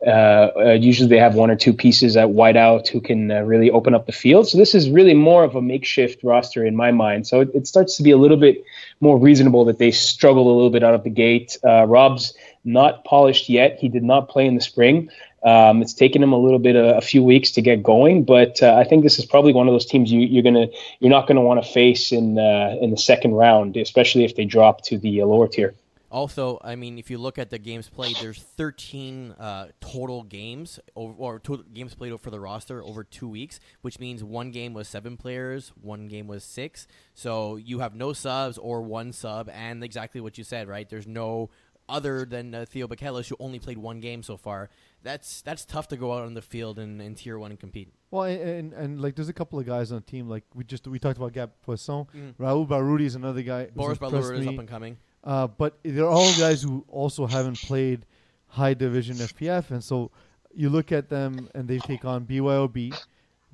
[0.06, 3.70] uh, uh, usually, they have one or two pieces at wideout who can uh, really
[3.70, 4.48] open up the field.
[4.48, 7.26] So this is really more of a makeshift roster in my mind.
[7.26, 8.64] So it, it starts to be a little bit
[9.00, 11.58] more reasonable that they struggle a little bit out of the gate.
[11.62, 12.34] Rob's
[12.64, 13.78] not polished yet.
[13.78, 15.10] He did not play in the spring.
[15.42, 18.62] Um, it's taken them a little bit, a, a few weeks to get going, but
[18.62, 20.66] uh, I think this is probably one of those teams you, you're gonna,
[20.98, 24.44] you're not gonna want to face in uh, in the second round, especially if they
[24.44, 25.74] drop to the lower tier.
[26.10, 30.80] Also, I mean, if you look at the games played, there's 13 uh, total games
[30.96, 34.74] over, or total games played for the roster over two weeks, which means one game
[34.74, 36.88] was seven players, one game was six.
[37.14, 40.88] So you have no subs or one sub, and exactly what you said, right?
[40.88, 41.48] There's no
[41.88, 44.68] other than uh, Theo Bekelis, who only played one game so far.
[45.02, 47.92] That's that's tough to go out on the field in, in tier one and compete.
[48.10, 50.64] Well, and, and, and like there's a couple of guys on the team like we
[50.64, 52.34] just we talked about Gab Poisson, mm.
[52.38, 53.66] Raoul Baroudi is another guy.
[53.74, 54.98] Boris Balur is up and coming.
[55.22, 58.06] Uh, but they're all guys who also haven't played
[58.48, 60.10] high division FPF, and so
[60.54, 62.94] you look at them and they take on BYOB.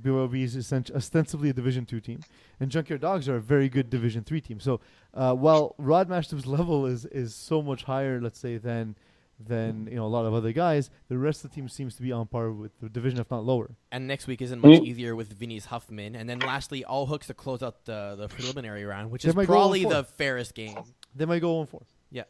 [0.03, 2.20] BYOB is ostensibly a Division two team,
[2.61, 4.61] and Junkyard Dogs are a very good Division three team.
[4.61, 4.80] So
[5.14, 8.97] uh, while Rod Mashtub's level is is so much higher, let's say, than
[9.39, 12.03] than you know a lot of other guys, the rest of the team seems to
[12.03, 13.70] be on par with the division, if not lower.
[13.93, 17.34] And next week isn't much easier with Vinny's Huffman, and then lastly, all hooks to
[17.34, 20.78] close out the the preliminary round, which they is probably the fairest game.
[21.14, 21.87] They might go on fourth.
[22.11, 22.24] Yeah.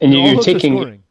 [0.00, 1.02] And you're, you're taking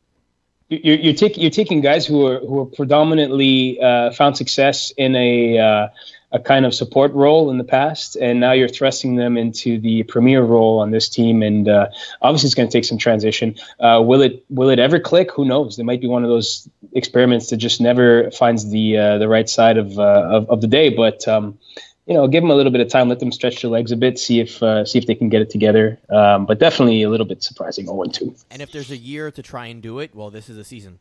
[0.70, 5.16] you're, you're taking you're taking guys who are who are predominantly uh, found success in
[5.16, 5.88] a uh,
[6.32, 10.04] a kind of support role in the past, and now you're thrusting them into the
[10.04, 11.42] premier role on this team.
[11.42, 11.88] And uh,
[12.22, 13.56] obviously, it's going to take some transition.
[13.80, 15.32] Uh, will it will it ever click?
[15.32, 15.76] Who knows?
[15.76, 19.50] There might be one of those experiments that just never finds the uh, the right
[19.50, 20.90] side of, uh, of, of the day.
[20.90, 21.58] But um,
[22.06, 23.98] you know, give them a little bit of time, let them stretch their legs a
[23.98, 26.00] bit, see if uh, see if they can get it together.
[26.10, 28.36] Um, but definitely a little bit surprising, 0 2.
[28.52, 31.00] And if there's a year to try and do it, well, this is a season.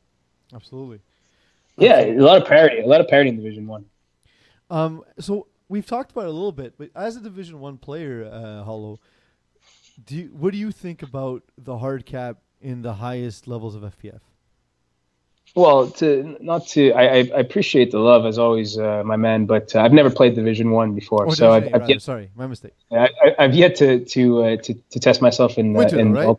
[0.55, 1.01] Absolutely.
[1.77, 3.87] Yeah, a lot of parity, a lot of parity in Division One.
[4.71, 8.29] Um, so we've talked about it a little bit, but as a Division One player,
[8.31, 9.01] uh, Hollow,
[10.05, 13.83] do you, what do you think about the hard cap in the highest levels of
[13.83, 14.21] FPF?
[15.55, 19.47] Well, to not to, I, I appreciate the love as always, uh, my man.
[19.47, 22.49] But uh, I've never played Division One before, oh, so I've, I've yet, sorry, my
[22.49, 22.75] mistake.
[22.91, 26.37] I, have yet to to, uh, to to test myself in uh, in right?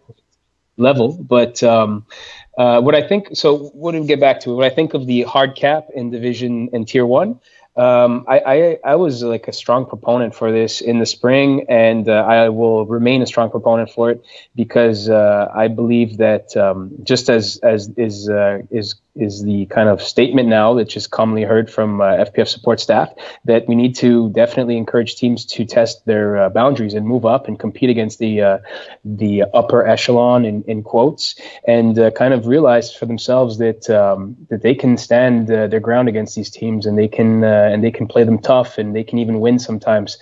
[0.76, 1.14] level.
[1.14, 2.06] But um,
[2.58, 4.54] uh, what I think, so what do we get back to?
[4.54, 7.40] What I think of the hard cap in Division and Tier One
[7.76, 12.08] um, I, I, I was like a strong proponent for this in the spring, and
[12.08, 16.92] uh, I will remain a strong proponent for it because uh, I believe that um,
[17.04, 21.44] just as as is uh, is is the kind of statement now that's just commonly
[21.44, 23.14] heard from uh, FPF support staff
[23.46, 27.48] that we need to definitely encourage teams to test their uh, boundaries and move up
[27.48, 28.58] and compete against the uh,
[29.06, 34.36] the upper echelon in, in quotes and uh, kind of realize for themselves that um,
[34.50, 37.84] that they can stand uh, their ground against these teams and they can uh, and
[37.84, 40.18] they can play them tough and they can even win sometimes.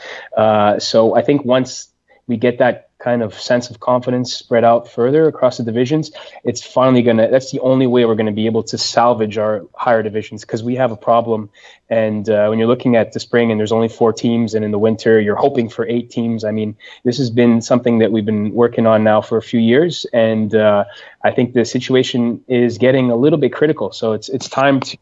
[0.79, 1.92] so I think once
[2.27, 6.11] we get that kind of sense of confidence spread out further across the divisions,
[6.45, 9.37] it's finally going to, that's the only way we're going to be able to salvage
[9.37, 11.49] our higher divisions because we have a problem.
[11.89, 14.71] And uh, when you're looking at the spring and there's only four teams, and in
[14.71, 16.45] the winter, you're hoping for eight teams.
[16.45, 19.59] I mean, this has been something that we've been working on now for a few
[19.59, 20.05] years.
[20.13, 20.85] And uh,
[21.25, 23.91] I think the situation is getting a little bit critical.
[23.91, 24.97] So it's, it's time to.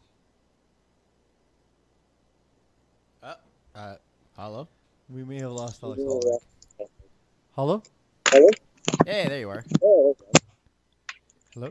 [3.22, 3.34] Uh,
[3.76, 3.94] uh,
[4.36, 4.66] hello?
[5.08, 6.02] We may have lost Alex.
[7.54, 7.82] Hello?
[8.30, 8.48] Hello?
[9.04, 9.62] Hey, there you are.
[9.82, 10.16] Oh,
[11.52, 11.68] Hello?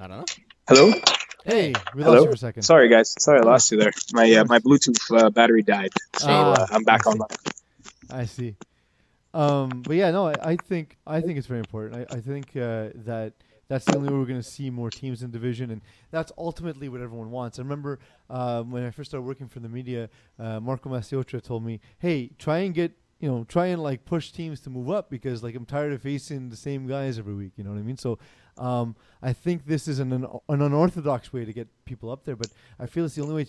[0.00, 0.24] I don't know.
[0.68, 0.92] Hello?
[1.44, 2.14] Hey, we Hello?
[2.14, 2.62] lost you for a second.
[2.64, 3.14] Sorry, guys.
[3.20, 3.92] Sorry, I lost you there.
[4.14, 7.20] My uh, my Bluetooth uh, battery died, so uh, I'm back on.
[8.10, 8.56] I see.
[9.32, 12.10] Um, but yeah, no, I, I, think I think it's very important.
[12.10, 13.34] I, I think uh, that
[13.68, 16.88] that's the only way we're going to see more teams in division, and that's ultimately
[16.88, 17.60] what everyone wants.
[17.60, 21.64] I remember um, when I first started working for the media, uh, Marco Masiotra told
[21.64, 22.90] me, "Hey, try and get
[23.20, 26.02] you know, try and like push teams to move up because like I'm tired of
[26.02, 27.52] facing the same guys every week.
[27.56, 27.96] You know what I mean?
[27.96, 28.18] So
[28.58, 32.48] um, I think this is an, an, unorthodox way to get people up there, but
[32.78, 33.46] I feel it's the only way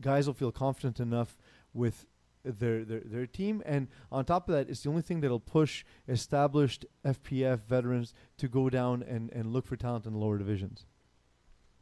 [0.00, 1.36] guys will feel confident enough
[1.74, 2.06] with
[2.44, 3.62] their, their their team.
[3.66, 8.48] And on top of that, it's the only thing that'll push established FPF veterans to
[8.48, 10.86] go down and, and look for talent in the lower divisions.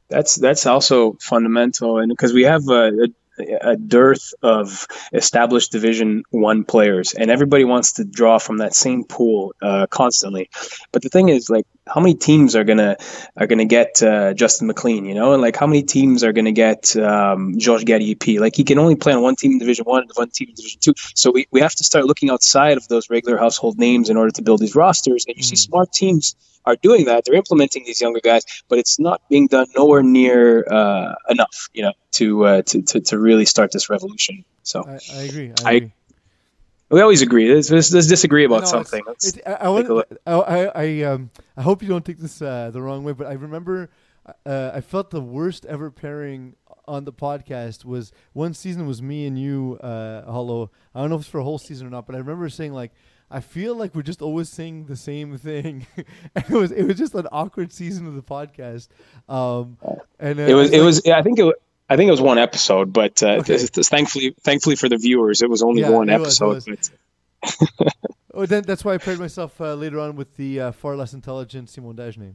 [0.09, 3.09] That's that's also fundamental, and because we have a, a
[3.39, 9.05] a dearth of established Division One players, and everybody wants to draw from that same
[9.05, 10.51] pool uh, constantly.
[10.93, 12.97] But the thing is, like, how many teams are gonna
[13.37, 15.05] are gonna get uh, Justin McLean?
[15.05, 18.27] You know, and like, how many teams are gonna get um, George EP?
[18.39, 20.55] Like, he can only play on one team in Division One and one team in
[20.55, 20.95] Division Two.
[21.15, 24.31] So we, we have to start looking outside of those regular household names in order
[24.33, 25.25] to build these rosters.
[25.27, 25.47] And you mm.
[25.47, 26.37] see smart teams
[26.69, 27.25] are doing that.
[27.25, 31.83] They're implementing these younger guys, but it's not being done nowhere near uh, enough, you
[31.83, 34.45] know, to, uh, to, to to really start this revolution.
[34.63, 35.53] So I, I agree.
[35.65, 35.93] I, I agree.
[36.91, 37.53] we always agree.
[37.55, 39.03] Let's, let's, let's disagree about no, something.
[39.09, 43.03] It's, I, I, I, I, um, I hope you don't take this uh, the wrong
[43.03, 43.89] way, but I remember
[44.45, 46.55] uh, I felt the worst ever pairing
[46.87, 50.71] on the podcast was one season was me and you, uh, Hello.
[50.95, 52.73] I don't know if it's for a whole season or not, but I remember saying
[52.73, 52.93] like,
[53.31, 55.87] I feel like we're just always saying the same thing.
[56.35, 58.89] and it was it was just an awkward season of the podcast.
[59.29, 59.77] Um,
[60.19, 61.45] and it was it was I think it.
[61.45, 61.55] Was,
[61.91, 63.55] I think it was one episode, but uh, okay.
[63.55, 66.63] it's, it's thankfully, thankfully for the viewers, it was only yeah, one episode.
[66.69, 66.91] Was,
[68.35, 71.15] oh, then that's why I paired myself uh, later on with the uh, far less
[71.15, 72.35] intelligent Simon Dagenais.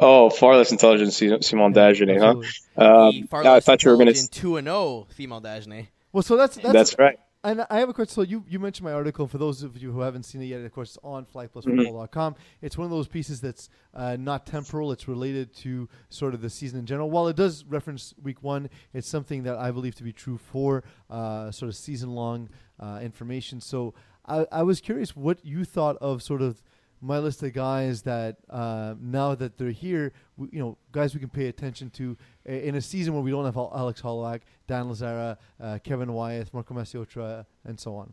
[0.00, 2.82] Oh, far less intelligent Simon Dagenais, huh?
[2.82, 5.86] Uh, far less I thought you were going to two and zero oh Simon Dagenais.
[6.12, 7.20] Well, so that's that's, that's right.
[7.42, 8.14] And I have a question.
[8.14, 9.26] So you, you mentioned my article.
[9.26, 12.34] For those of you who haven't seen it yet, of course, it's on flyplusfootball.com.
[12.34, 12.42] Mm-hmm.
[12.66, 14.92] It's one of those pieces that's uh, not temporal.
[14.92, 17.10] It's related to sort of the season in general.
[17.10, 20.84] While it does reference week one, it's something that I believe to be true for
[21.08, 23.62] uh, sort of season long uh, information.
[23.62, 23.94] So
[24.26, 26.62] I, I was curious what you thought of sort of
[27.00, 31.20] my list of guys that uh, now that they're here, we, you know, guys we
[31.20, 35.36] can pay attention to in a season where we don't have Alex Holloway, Dan Lazzara,
[35.60, 38.12] uh, Kevin Wyeth, Marco Masiotra, and so on.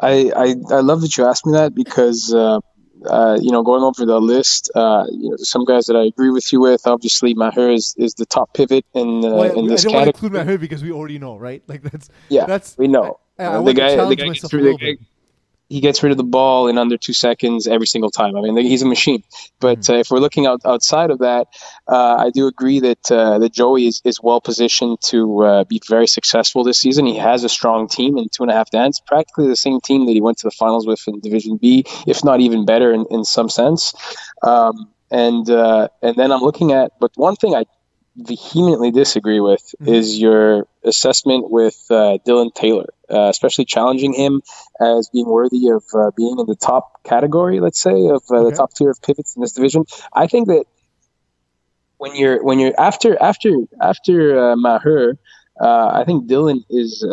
[0.00, 2.60] I, I, I love that you asked me that because uh,
[3.06, 6.30] uh, you know going over the list, uh, you know some guys that I agree
[6.30, 6.86] with you with.
[6.86, 9.94] Obviously, Maher is, is the top pivot in uh, well, in this I don't category.
[9.94, 11.62] want to include Maher because we already know, right?
[11.66, 13.20] Like that's yeah, that's we know.
[13.38, 15.04] I, I the guy, the guy gets through the guy,
[15.74, 18.36] he gets rid of the ball in under two seconds every single time.
[18.36, 19.22] I mean, he's a machine.
[19.58, 19.94] But mm-hmm.
[19.94, 21.48] uh, if we're looking out, outside of that,
[21.88, 25.80] uh, I do agree that uh, that Joey is, is well positioned to uh, be
[25.88, 27.06] very successful this season.
[27.06, 30.06] He has a strong team in two and a half dance, practically the same team
[30.06, 33.04] that he went to the finals with in Division B, if not even better in,
[33.10, 33.92] in some sense.
[34.42, 34.74] Um,
[35.10, 37.64] and uh, and then I'm looking at, but one thing I
[38.16, 39.92] vehemently disagree with mm-hmm.
[39.92, 44.42] is your assessment with uh, Dylan Taylor, uh, especially challenging him
[44.80, 48.50] as being worthy of uh, being in the top category, let's say, of uh, okay.
[48.50, 49.84] the top tier of pivots in this division.
[50.12, 50.64] I think that
[51.98, 53.50] when you're when you're after after
[53.80, 55.18] after uh, Maher,
[55.60, 57.04] uh, I think Dylan is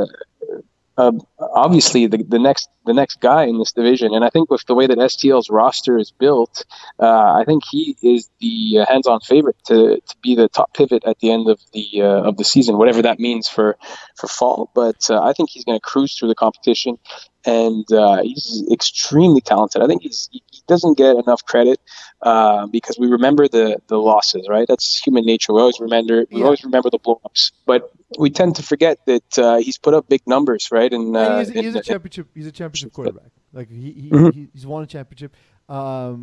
[1.02, 4.14] uh, obviously the, the next the next guy in this division.
[4.14, 6.66] And I think with the way that STL's roster is built,
[6.99, 11.04] uh, I think he is the uh, hands-on favorite to, to be the top pivot
[11.06, 13.78] at the end of the uh, of the season, whatever that means for
[14.18, 14.72] for fall.
[14.74, 16.97] But uh, I think he's going to cruise through the competition,
[17.46, 19.82] and uh, he's extremely talented.
[19.82, 21.80] I think he's he doesn't get enough credit
[22.22, 24.68] uh, because we remember the the losses, right?
[24.68, 25.54] That's human nature.
[25.54, 26.46] We always remember we yeah.
[26.46, 30.22] always remember the blowups, but we tend to forget that uh, he's put up big
[30.28, 30.92] numbers, right?
[30.92, 32.28] And, uh, he's, he's, a championship.
[32.34, 33.32] He's a championship quarterback.
[33.54, 34.46] Like he, he mm-hmm.
[34.54, 35.36] he's won a championship.
[35.68, 36.22] Um,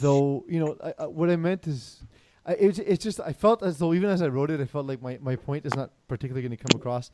[0.00, 2.02] though you know I, I, what I meant is.
[2.46, 4.86] I, it's, it's just I felt as though even as I wrote it, I felt
[4.86, 7.10] like my, my point is not particularly going to come across.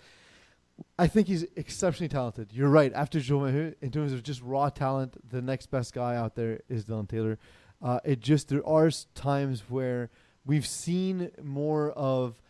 [0.98, 2.52] I think he's exceptionally talented.
[2.52, 2.92] You're right.
[2.92, 6.60] After Joe Mahu, in terms of just raw talent, the next best guy out there
[6.68, 7.38] is Dylan Taylor.
[7.82, 10.10] Uh, it just there are times where
[10.44, 12.40] we've seen more of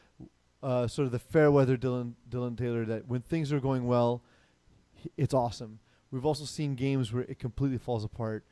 [0.63, 4.23] uh, sort of the fair weather Dylan Dylan Taylor that when things are going well,
[5.17, 5.79] it's awesome.
[6.11, 8.45] We've also seen games where it completely falls apart,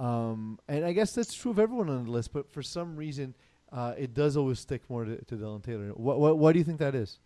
[0.00, 2.32] um, and I guess that's true of everyone on the list.
[2.32, 3.34] But for some reason,
[3.70, 5.88] uh, it does always stick more to, to Dylan Taylor.
[5.90, 7.18] What, what why do you think that is?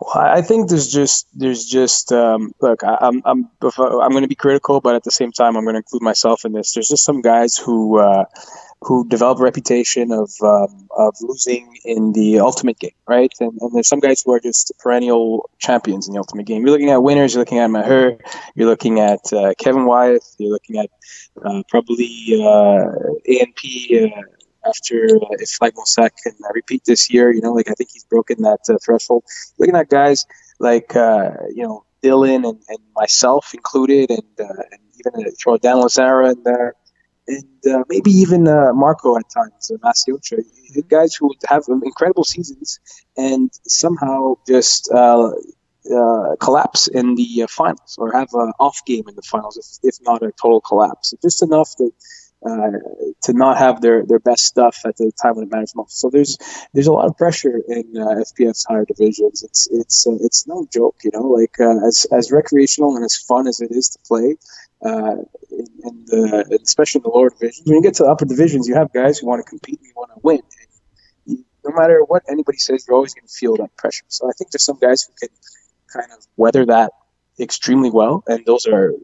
[0.00, 2.82] Well, I think there's just there's just um, look.
[2.82, 5.64] I, am I'm I'm, I'm going to be critical, but at the same time, I'm
[5.64, 6.72] going to include myself in this.
[6.74, 8.24] There's just some guys who uh,
[8.80, 13.32] who develop a reputation of um, of losing in the ultimate game, right?
[13.38, 16.62] And, and, there's some guys who are just perennial champions in the ultimate game.
[16.62, 17.34] You're looking at winners.
[17.34, 18.18] You're looking at Maher.
[18.54, 20.34] You're looking at uh, Kevin Wyeth.
[20.38, 20.90] You're looking at
[21.44, 22.90] uh, probably uh,
[23.28, 24.22] ANP uh,
[24.66, 27.32] after uh, if Flagmont can repeat this year.
[27.32, 29.24] You know, like I think he's broken that uh, threshold.
[29.58, 30.26] Looking at guys
[30.58, 36.42] like you know Dylan and, and myself included, and, and even throw Dan Lazzara in
[36.42, 36.74] there
[37.28, 40.42] and uh, maybe even uh, Marco at times, uh, Masiotra,
[40.88, 42.80] guys who have incredible seasons
[43.16, 45.30] and somehow just uh,
[45.94, 49.94] uh, collapse in the uh, finals or have an off game in the finals, if,
[49.94, 51.14] if not a total collapse.
[51.22, 51.92] Just enough that.
[52.44, 52.72] Uh,
[53.22, 56.00] to not have their, their best stuff at the time when it matters most.
[56.00, 56.36] So there's
[56.74, 59.44] there's a lot of pressure in uh, FPF's higher divisions.
[59.44, 61.22] It's it's uh, it's no joke, you know.
[61.22, 64.36] Like as as recreational and as fun as it is to play,
[64.84, 65.16] uh,
[65.50, 67.62] in, in the, especially in the lower divisions.
[67.64, 69.92] When you get to the upper divisions, you have guys who want to compete and
[69.94, 70.40] want to win.
[71.26, 74.04] You, no matter what anybody says, you're always going to feel that pressure.
[74.08, 75.28] So I think there's some guys who can
[75.92, 76.92] kind of weather that
[77.38, 78.94] extremely well, and those are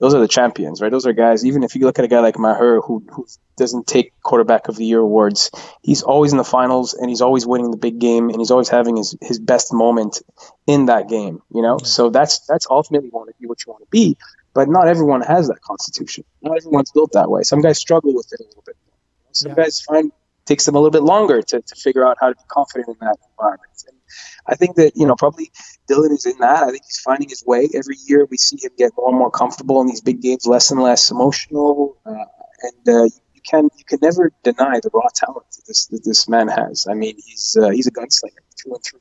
[0.00, 0.90] those are the champions, right?
[0.90, 1.44] Those are guys.
[1.44, 3.26] Even if you look at a guy like Maher, who who
[3.56, 5.50] doesn't take quarterback of the year awards,
[5.82, 8.68] he's always in the finals and he's always winning the big game and he's always
[8.68, 10.22] having his, his best moment
[10.66, 11.42] in that game.
[11.52, 14.16] You know, so that's that's ultimately want to be what you want to be.
[14.54, 16.24] But not everyone has that constitution.
[16.42, 17.42] Not everyone's built that way.
[17.42, 18.76] Some guys struggle with it a little bit.
[19.32, 19.56] Some Yeah.
[19.64, 20.10] guys find
[20.46, 22.96] takes them a little bit longer to, to figure out how to be confident in
[23.00, 23.70] that environment.
[23.86, 23.97] And
[24.46, 25.50] I think that you know probably
[25.90, 26.62] Dylan is in that.
[26.62, 28.26] I think he's finding his way every year.
[28.30, 31.10] We see him get more and more comfortable in these big games, less and less
[31.10, 32.24] emotional, uh,
[32.62, 36.28] and uh, you can you can never deny the raw talent that this that this
[36.28, 36.86] man has.
[36.88, 39.00] I mean, he's uh, he's a gunslinger through and through.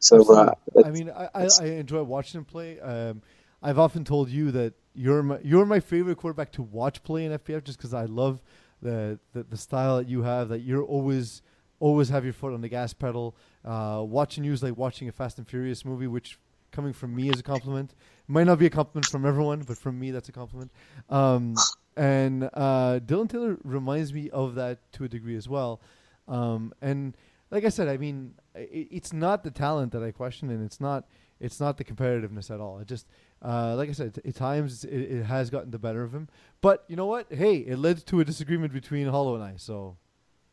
[0.00, 0.54] So uh,
[0.84, 2.78] I mean, I, I, I enjoy watching him play.
[2.80, 3.22] Um,
[3.62, 7.32] I've often told you that you're my you're my favorite quarterback to watch play in
[7.32, 8.40] FPF just because I love
[8.80, 10.48] the, the the style that you have.
[10.48, 11.42] That you're always
[11.80, 13.36] always have your foot on the gas pedal.
[13.64, 16.38] Uh, watching you is like watching a Fast and Furious movie, which
[16.70, 17.94] coming from me is a compliment.
[18.26, 20.70] Might not be a compliment from everyone, but from me that's a compliment.
[21.08, 21.54] Um,
[21.96, 25.80] and uh, Dylan Taylor reminds me of that to a degree as well.
[26.26, 27.16] Um, and
[27.50, 30.80] like I said, I mean, it, it's not the talent that I question, and it's
[30.80, 31.06] not
[31.40, 32.78] it's not the competitiveness at all.
[32.80, 33.06] It just
[33.42, 36.28] uh, like I said, at times it, it has gotten the better of him.
[36.60, 37.32] But you know what?
[37.32, 39.54] Hey, it led to a disagreement between Hollow and I.
[39.56, 39.96] So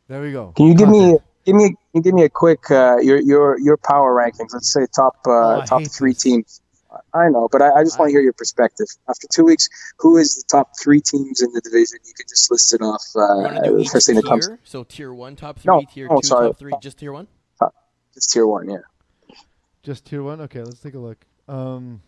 [0.08, 0.52] there we go.
[0.56, 4.14] Can you give me give me give me a quick uh, your your your power
[4.14, 4.52] rankings?
[4.52, 6.22] Let's say top uh, Oh, top three this.
[6.22, 6.60] teams.
[7.12, 8.86] I know, but I, I just want to hear your perspective.
[9.08, 11.98] After two weeks, who is the top three teams in the division?
[12.06, 13.02] You could just list it off.
[13.14, 14.22] You want to do Uh, first thing tier?
[14.22, 16.48] that comes, So tier one, top three, No, tier no, two, sorry.
[16.48, 17.26] top three, just tier one.
[18.14, 18.70] Just tier one.
[18.70, 18.78] Yeah,
[19.82, 20.40] Just tier one.
[20.42, 21.18] Okay, let's take a look.
[21.48, 22.00] Um,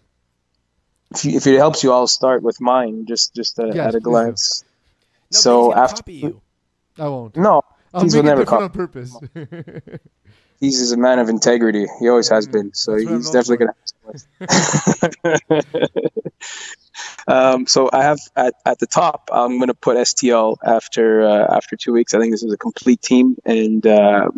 [1.15, 3.05] if, you, if it helps you, I'll start with mine.
[3.07, 4.65] Just just uh, Yes, at a glance.
[5.33, 6.43] No, so but he's gonna after copy you.
[6.99, 7.37] I won't.
[7.37, 7.61] no,
[7.95, 8.65] I'll make will never come.
[8.65, 9.17] on purpose.
[10.61, 11.87] he's is a man of integrity.
[12.01, 12.73] He always has been.
[12.75, 13.75] So that's he's definitely gonna.
[17.29, 19.29] um, so I have at, at the top.
[19.33, 22.15] I'm gonna put STL after uh, after two weeks.
[22.15, 24.29] I think this is a complete team and uh,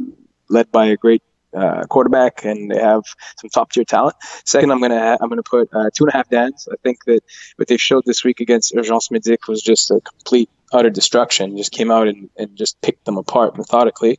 [0.48, 1.22] led by a great
[1.54, 3.02] uh, quarterback, and they have
[3.40, 4.16] some top tier talent.
[4.44, 6.68] Second, I'm gonna I'm gonna put uh, two and a half Dans.
[6.70, 7.20] I think that
[7.56, 11.56] what they showed this week against Urgence Medic was just a complete utter destruction.
[11.56, 14.18] Just came out and, and just picked them apart methodically.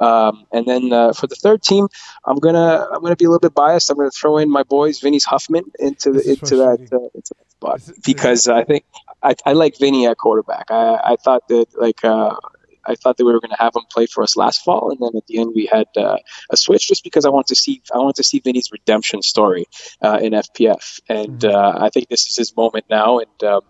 [0.00, 1.88] Um, and then uh, for the third team,
[2.24, 3.90] I'm gonna I'm gonna be a little bit biased.
[3.90, 7.50] I'm gonna throw in my boys Vinny's Huffman into the, into that uh, into that
[7.50, 8.84] spot is- because I think
[9.22, 10.70] I, I like Vinny at quarterback.
[10.70, 12.04] I I thought that like.
[12.04, 12.36] Uh,
[12.84, 14.98] I thought that we were going to have him play for us last fall, and
[15.00, 16.16] then at the end we had uh,
[16.50, 19.66] a switch just because I want to see I want to see Vinny's redemption story
[20.02, 21.54] uh, in FPF, and Mhm.
[21.54, 23.60] uh, I think this is his moment now, and um,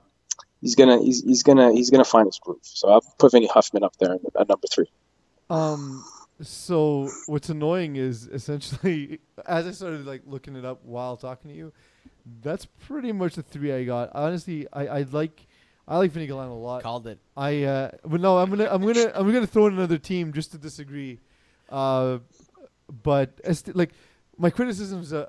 [0.62, 2.58] he's gonna he's, he's gonna he's gonna find his groove.
[2.62, 4.90] So I'll put Vinny Huffman up there at number three.
[5.50, 6.04] Um.
[6.40, 11.56] So what's annoying is essentially, as I started like looking it up while talking to
[11.56, 11.72] you,
[12.42, 14.10] that's pretty much the three I got.
[14.14, 15.46] Honestly, I, I like
[15.86, 16.82] I like Vinny Galan a lot.
[16.82, 17.18] Called it.
[17.36, 20.52] I uh, but no, I'm gonna I'm gonna I'm gonna throw in another team just
[20.52, 21.20] to disagree.
[21.68, 22.18] Uh,
[23.02, 23.92] but as t- like
[24.38, 25.26] my criticisms uh,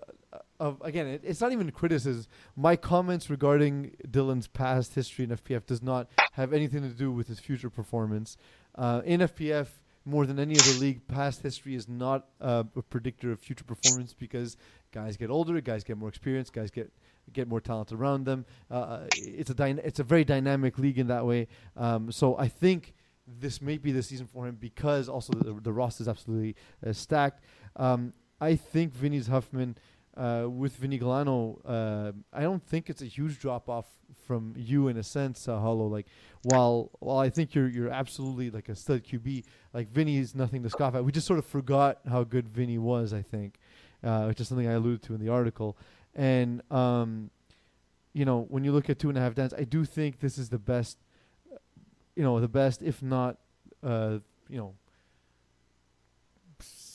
[0.63, 2.25] of again, it, it's not even criticism.
[2.55, 7.27] My comments regarding Dylan's past history in FPF does not have anything to do with
[7.27, 8.37] his future performance.
[8.75, 9.67] Uh, in FPF,
[10.05, 14.13] more than any other league, past history is not uh, a predictor of future performance
[14.13, 14.57] because
[14.91, 16.91] guys get older, guys get more experience, guys get
[17.31, 18.45] get more talent around them.
[18.71, 21.47] Uh, it's a dyna- it's a very dynamic league in that way.
[21.75, 22.93] Um, so I think
[23.27, 26.55] this may be the season for him because also the, the roster is absolutely
[26.85, 27.43] uh, stacked.
[27.75, 29.77] Um, I think Vinny's Huffman
[30.15, 31.59] uh, with Vinny Galano.
[31.65, 33.85] Uh, I don't think it's a huge drop off
[34.25, 35.87] from you in a sense, uh, Hollow.
[35.87, 36.07] Like
[36.43, 39.43] while while I think you're you're absolutely like a stud QB,
[39.73, 41.03] like Vinny is nothing to scoff at.
[41.03, 43.13] We just sort of forgot how good Vinny was.
[43.13, 43.59] I think,
[44.03, 45.77] uh, which is something I alluded to in the article.
[46.15, 47.31] And um,
[48.13, 50.37] you know, when you look at two and a half Dans, I do think this
[50.37, 50.97] is the best.
[52.15, 53.37] You know, the best, if not,
[53.81, 54.75] uh, you know,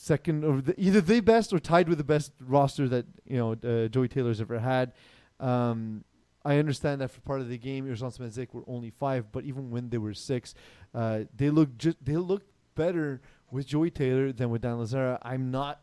[0.09, 3.53] second or the, either the best or tied with the best roster that you know
[3.53, 4.93] uh, Joey Taylor's ever had.
[5.39, 6.05] Um,
[6.45, 9.71] I understand that for part of the game, Urgence Medic were only five, but even
[9.71, 10.55] when they were six,
[10.95, 12.43] uh, they look just they look
[12.75, 15.19] better with Joey Taylor than with Dan Lazara.
[15.23, 15.81] I'm not.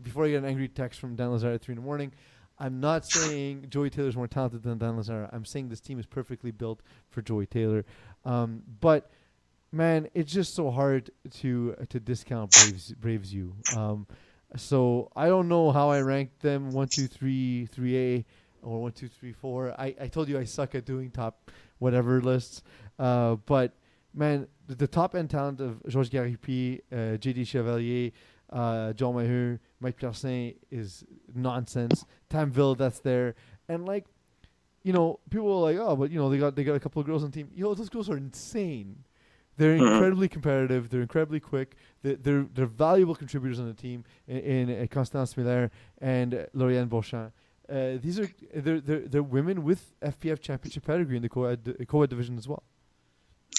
[0.00, 2.12] Before I get an angry text from Dan Lazara at three in the morning,
[2.58, 5.28] I'm not saying Joey Taylor's more talented than Dan Lazara.
[5.32, 7.84] I'm saying this team is perfectly built for Joey Taylor.
[8.24, 9.10] Um, but
[9.74, 11.10] man, it's just so hard
[11.40, 13.54] to to discount Braves Braves U.
[13.76, 14.06] Um,
[14.56, 18.24] so I don't know how I ranked them one, two, three, three A,
[18.62, 19.74] or one, two, three, four.
[19.78, 22.62] I, I told you I suck at doing top whatever lists.
[22.98, 23.72] Uh, but
[24.14, 28.12] man, the, the top end talent of Georges Garipi, uh, JD Chevalier,
[28.50, 31.04] uh, John Maheu, Mike Piercin is
[31.34, 32.04] nonsense.
[32.30, 33.34] Tamville, that's there,
[33.68, 34.06] and like,
[34.84, 37.00] you know, people are like, oh, but you know, they got they got a couple
[37.00, 37.50] of girls on the team.
[37.56, 39.02] Yo, those girls are insane.
[39.56, 39.92] They're Mhm.
[39.92, 40.90] incredibly competitive.
[40.90, 41.76] They're incredibly quick.
[42.02, 46.46] They're they're, they're valuable contributors on the team in, in uh, Constance Miller and uh,
[46.54, 47.32] Lauriane Beauchamp.
[47.68, 52.10] Uh, these are they're, they're they're women with FPF championship pedigree in the co-ed, co-ed
[52.10, 52.62] division as well.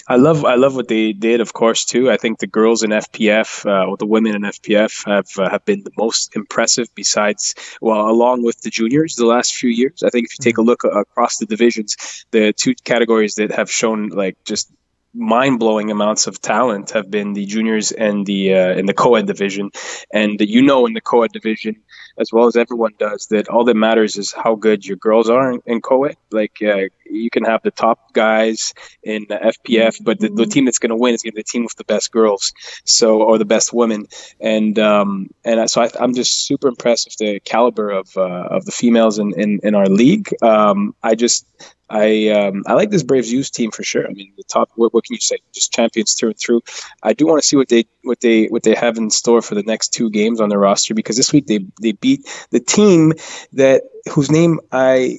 [0.08, 2.10] I love I love what they did, of course, too.
[2.10, 5.64] I think the girls in FPF, uh, or the women in FPF, have uh, have
[5.64, 6.86] been the most impressive.
[6.94, 10.04] Besides, well, along with the juniors, the last few years.
[10.04, 10.68] I think if you take a mm-hmm.
[10.68, 11.96] look across the divisions,
[12.30, 14.70] the two categories that have shown like just
[15.16, 19.26] mind blowing amounts of talent have been the juniors and the uh, in the co-ed
[19.26, 19.70] division,
[20.12, 21.76] and you know in the co-ed division
[22.18, 25.52] as well as everyone does that all that matters is how good your girls are
[25.52, 26.16] in, in co-ed.
[26.30, 30.50] Like uh, you can have the top guys in the FPF, but the, the mm-hmm.
[30.50, 32.52] team that's going to win is going to be the team with the best girls,
[32.84, 34.06] so or the best women.
[34.40, 38.64] And um, and so I, am just super impressed with the caliber of uh, of
[38.64, 40.30] the females in, in, in our league.
[40.42, 41.46] Um, I just
[41.88, 44.06] I um, I like this Braves youth team for sure.
[44.06, 44.70] I mean, the top.
[44.74, 45.38] What, what can you say?
[45.52, 46.62] Just champions through and through.
[47.02, 49.54] I do want to see what they what they what they have in store for
[49.54, 53.12] the next two games on their roster because this week they they beat the team
[53.52, 55.18] that whose name I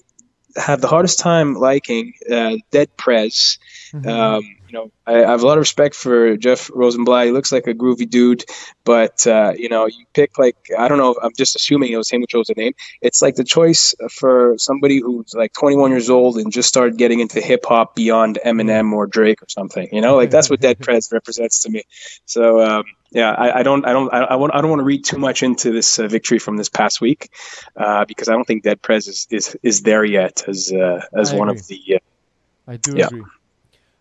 [0.57, 3.59] have the hardest time liking, uh, Dead Prez.
[3.93, 4.09] Mm-hmm.
[4.09, 7.25] Um, you know, I, I, have a lot of respect for Jeff Rosenblatt.
[7.25, 8.43] He looks like a groovy dude,
[8.83, 11.15] but uh, you know, you pick like I don't know.
[11.21, 12.73] I'm just assuming it was him who chose the name.
[13.01, 17.19] It's like the choice for somebody who's like 21 years old and just started getting
[17.19, 19.87] into hip hop beyond Eminem or Drake or something.
[19.91, 21.83] You know, like that's what Dead Prez represents to me.
[22.25, 24.85] So um, yeah, I, I, don't, I don't, I, I, want, I don't want to
[24.85, 27.31] read too much into this uh, victory from this past week
[27.75, 31.33] uh, because I don't think Dead Prez is is, is there yet as uh, as
[31.33, 31.59] I one agree.
[31.59, 31.95] of the.
[31.95, 31.99] Uh,
[32.69, 33.07] I do yeah.
[33.07, 33.23] agree.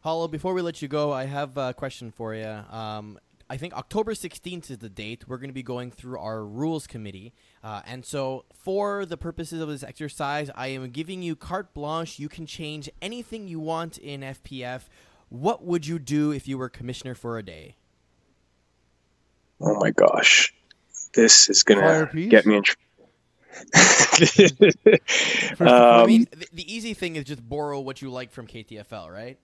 [0.07, 2.47] Hollow, before we let you go, I have a question for you.
[2.47, 3.19] Um,
[3.51, 5.25] I think October 16th is the date.
[5.27, 7.33] We're going to be going through our rules committee.
[7.65, 12.21] Uh, and so, for the purposes of this exercise, I am giving you carte blanche.
[12.21, 14.83] You can change anything you want in FPF.
[15.29, 17.75] What would you do if you were commissioner for a day?
[19.61, 20.55] Oh my gosh.
[21.15, 23.11] This is going to get me in trouble.
[25.59, 29.11] um, I mean, the, the easy thing is just borrow what you like from KTFL,
[29.13, 29.41] right?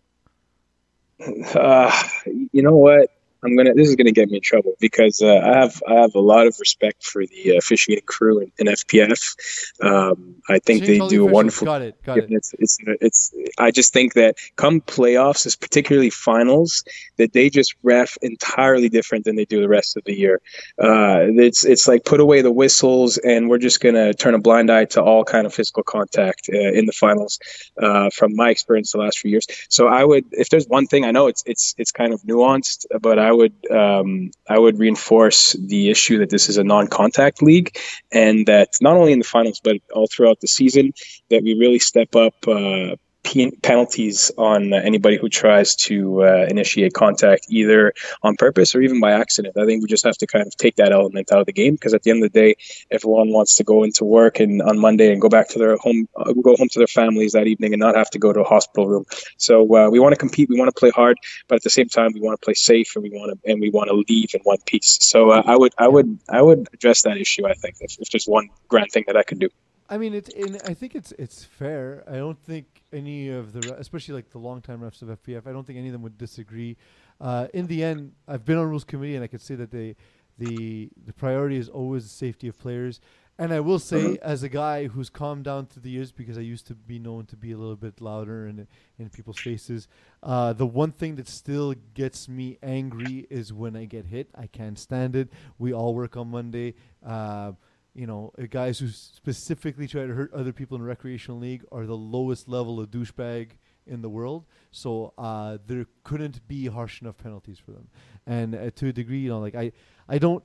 [1.20, 1.92] Uh,
[2.52, 3.10] you know what?
[3.44, 3.74] I'm gonna.
[3.74, 6.46] This is gonna get me in trouble because uh, I have I have a lot
[6.46, 9.36] of respect for the uh, officiating crew in, in FPF.
[9.82, 11.66] Um, I think they do a wonderful.
[11.66, 12.02] Got it.
[12.04, 12.26] Got it.
[12.30, 13.34] It's, it's it's.
[13.58, 16.84] I just think that come playoffs, is particularly finals,
[17.16, 20.40] that they just ref entirely different than they do the rest of the year.
[20.80, 24.70] Uh, it's it's like put away the whistles and we're just gonna turn a blind
[24.70, 27.40] eye to all kind of physical contact uh, in the finals.
[27.80, 31.04] Uh, from my experience the last few years, so I would if there's one thing
[31.04, 35.52] I know it's it's it's kind of nuanced, but I would um, I would reinforce
[35.52, 37.76] the issue that this is a non-contact league,
[38.10, 40.92] and that not only in the finals but all throughout the season
[41.30, 47.46] that we really step up uh, penalties on anybody who tries to uh, initiate contact
[47.48, 47.92] either
[48.22, 49.56] on purpose or even by accident.
[49.56, 51.74] I think we just have to kind of take that element out of the game
[51.74, 52.56] because at the end of the day,
[52.90, 56.08] everyone wants to go into work and on Monday and go back to their home,
[56.16, 58.44] uh, go home to their families that evening and not have to go to a
[58.44, 59.04] hospital room.
[59.36, 61.16] So uh, we want to compete, we want to play hard,
[61.48, 63.60] but at the same time, we want to play safe and we want to and
[63.60, 64.98] we want to leave in one piece.
[65.00, 67.46] So uh, I would I would I would address that issue.
[67.46, 69.48] I think if, if there's one grand thing that I could do.
[69.88, 70.30] I mean, it's
[70.64, 72.04] I think it's it's fair.
[72.08, 75.66] I don't think any of the, especially like the longtime refs of FPF, I don't
[75.66, 76.76] think any of them would disagree.
[77.20, 79.96] Uh, in the end, I've been on rules committee, and I could say that they,
[80.38, 83.00] the the priority is always the safety of players.
[83.38, 84.22] And I will say, mm-hmm.
[84.22, 87.24] as a guy who's calmed down through the years, because I used to be known
[87.26, 88.66] to be a little bit louder in
[88.98, 89.88] in people's faces,
[90.22, 94.28] uh, the one thing that still gets me angry is when I get hit.
[94.34, 95.32] I can't stand it.
[95.58, 96.74] We all work on Monday.
[97.04, 97.52] Uh,
[97.94, 101.86] you know, uh, guys who specifically try to hurt other people in recreational league are
[101.86, 103.50] the lowest level of douchebag
[103.86, 104.44] in the world.
[104.70, 107.88] So uh, there couldn't be harsh enough penalties for them.
[108.26, 109.72] And uh, to a degree, you know, like I,
[110.08, 110.42] I don't,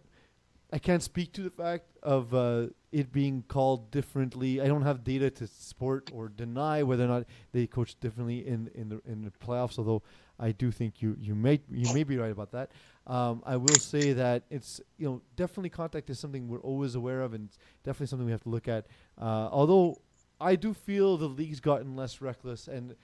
[0.72, 4.60] I can't speak to the fact of uh, it being called differently.
[4.60, 8.70] I don't have data to support or deny whether or not they coach differently in
[8.76, 9.80] in the in the playoffs.
[9.80, 10.04] Although
[10.38, 12.72] I do think you you may you may be right about that.
[13.08, 17.22] Um, I will say that it's you know definitely contact is something we're always aware
[17.22, 17.50] of and
[17.84, 18.88] definitely something we have to look at.
[19.20, 20.02] Uh, although
[20.42, 22.96] I do feel the league's gotten less reckless and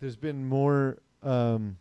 [0.00, 1.78] there's been more um,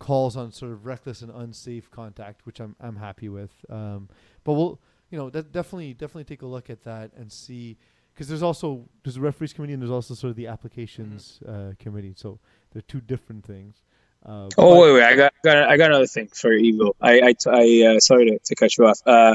[0.00, 3.52] calls on sort of reckless and unsafe contact, which I'm I'm happy with.
[3.70, 4.08] Um,
[4.42, 4.80] but we'll
[5.10, 7.78] you know that definitely definitely take a look at that and see
[8.12, 11.70] because there's also there's a referees committee and there's also sort of the applications mm-hmm.
[11.70, 12.14] uh, committee.
[12.16, 12.40] So
[12.72, 13.84] they're two different things.
[14.24, 15.02] Uh, oh wait, wait!
[15.02, 16.92] I got, got, I got another thing for Evo.
[17.00, 19.00] I, I, I uh, sorry to, to cut you off.
[19.04, 19.34] Uh,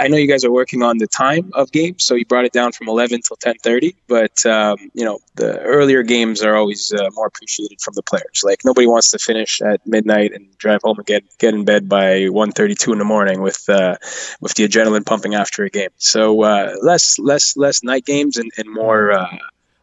[0.00, 2.52] I know you guys are working on the time of games, so you brought it
[2.52, 3.94] down from eleven till ten thirty.
[4.08, 8.42] But um, you know, the earlier games are always uh, more appreciated from the players.
[8.42, 11.88] Like nobody wants to finish at midnight and drive home and get get in bed
[11.88, 13.96] by 1.32 in the morning with uh,
[14.40, 15.90] with the adrenaline pumping after a game.
[15.98, 19.12] So uh, less less less night games and, and more.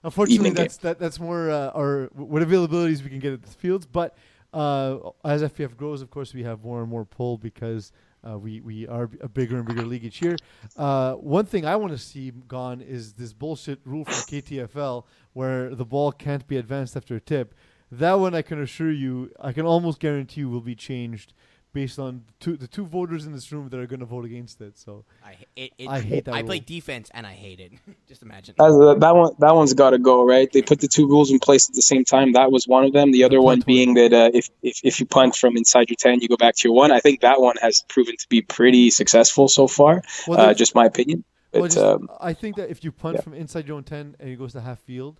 [0.05, 3.87] Unfortunately, that's that, that's more uh, our what availabilities we can get at the fields,
[3.87, 4.15] but
[4.53, 7.91] uh, as FPF grows, of course, we have more and more pull because
[8.27, 10.37] uh, we we are a bigger and bigger league each year.
[10.77, 15.73] Uh, one thing I want to see gone is this bullshit rule from KTFL where
[15.73, 17.55] the ball can't be advanced after a tip.
[17.91, 21.33] That one, I can assure you, I can almost guarantee you, will be changed
[21.75, 24.61] based on two, the two voters in this room that are going to vote against
[24.61, 24.77] it.
[24.79, 27.73] So I it, it, I hate that I play defense and I hate it.
[28.07, 28.55] Just imagine.
[28.57, 30.49] That's, uh, that one, that one's got to go, right?
[30.51, 32.31] They put the two rules in place at the same time.
[32.31, 33.11] That was one of them.
[33.11, 35.89] The other The one punt being that uh, if, if if you punt from inside
[35.89, 36.93] your ten, you go back to your one.
[36.93, 40.01] I think that one has proven to be pretty successful so far.
[40.27, 41.25] well, Uh, just my opinion.
[41.51, 43.21] But Well, just, um, I think that if you punt yeah.
[43.21, 45.19] from inside your own 10 and it goes to half field,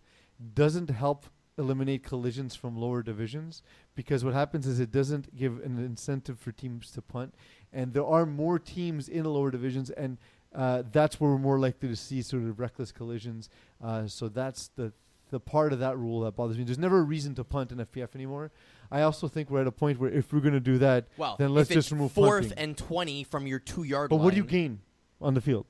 [0.53, 1.25] doesn't help
[1.57, 3.61] eliminate collisions from lower divisions
[3.95, 7.33] because what happens is it doesn't give an incentive for teams to punt.
[7.71, 10.17] And there are more teams in the lower divisions, and
[10.53, 13.49] uh, that's where we're more likely to see sort of reckless collisions.
[13.83, 14.91] Uh, so that's the
[15.31, 16.63] the part of that rule that bothers me.
[16.63, 18.51] There's never a reason to punt in FPF anymore.
[18.91, 21.35] I also think we're at a point where if we're going to do that, Well,
[21.39, 22.57] then let's if just it's remove fourth punting.
[22.59, 24.17] and twenty from your two yard line.
[24.17, 24.23] but line.
[24.25, 24.81] what do you gain
[25.19, 25.65] on the field?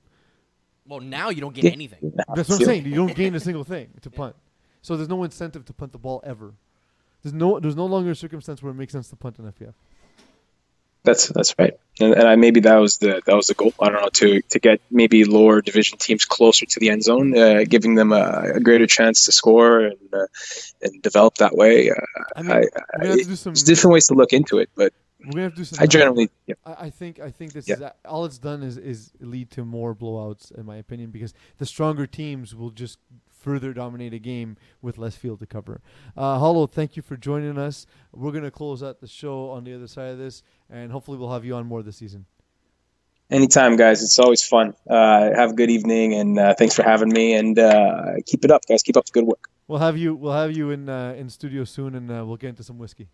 [0.87, 2.11] Well, now you don't gain anything.
[2.35, 2.85] That's what I'm saying.
[2.85, 4.35] You don't gain a single thing to punt.
[4.85, 6.53] So there's no incentive to punt the ball ever.
[7.23, 9.73] There's no there's no longer a circumstance where it makes sense to punt in FPF.
[11.03, 13.73] That's that's right, and, and I, maybe that was the that was the goal.
[13.79, 17.35] I don't know to to get maybe lower division teams closer to the end zone,
[17.35, 20.27] uh, giving them a, a greater chance to score and uh,
[20.83, 21.89] and develop that way.
[21.89, 21.95] Uh,
[22.35, 23.53] I mean, I, to do some.
[23.53, 25.77] there's different ways to look into it, but We're gonna have to do some.
[25.81, 27.75] I generally yeah, I, I think I think this Yeah.
[27.75, 31.65] is all it's done is is lead to more blowouts in my opinion because the
[31.65, 32.99] stronger teams will just
[33.45, 35.79] further dominate a game with less field to cover.
[36.17, 37.85] Uh, Hollow, thank you for joining us.
[38.11, 41.31] We're gonna close out the show on the other side of this, and hopefully we'll
[41.31, 42.25] have you on more this season.
[43.29, 44.01] anytime, guys.
[44.03, 44.73] It's always fun.
[44.89, 47.33] Uh, have a good evening, and uh, thanks for having me.
[47.35, 48.81] And uh, keep it up, guys.
[48.83, 49.49] Keep up the good work.
[49.67, 52.49] We'll have you we'll have you in uh, in studio soon, and uh, we'll get
[52.49, 53.07] into some whiskey.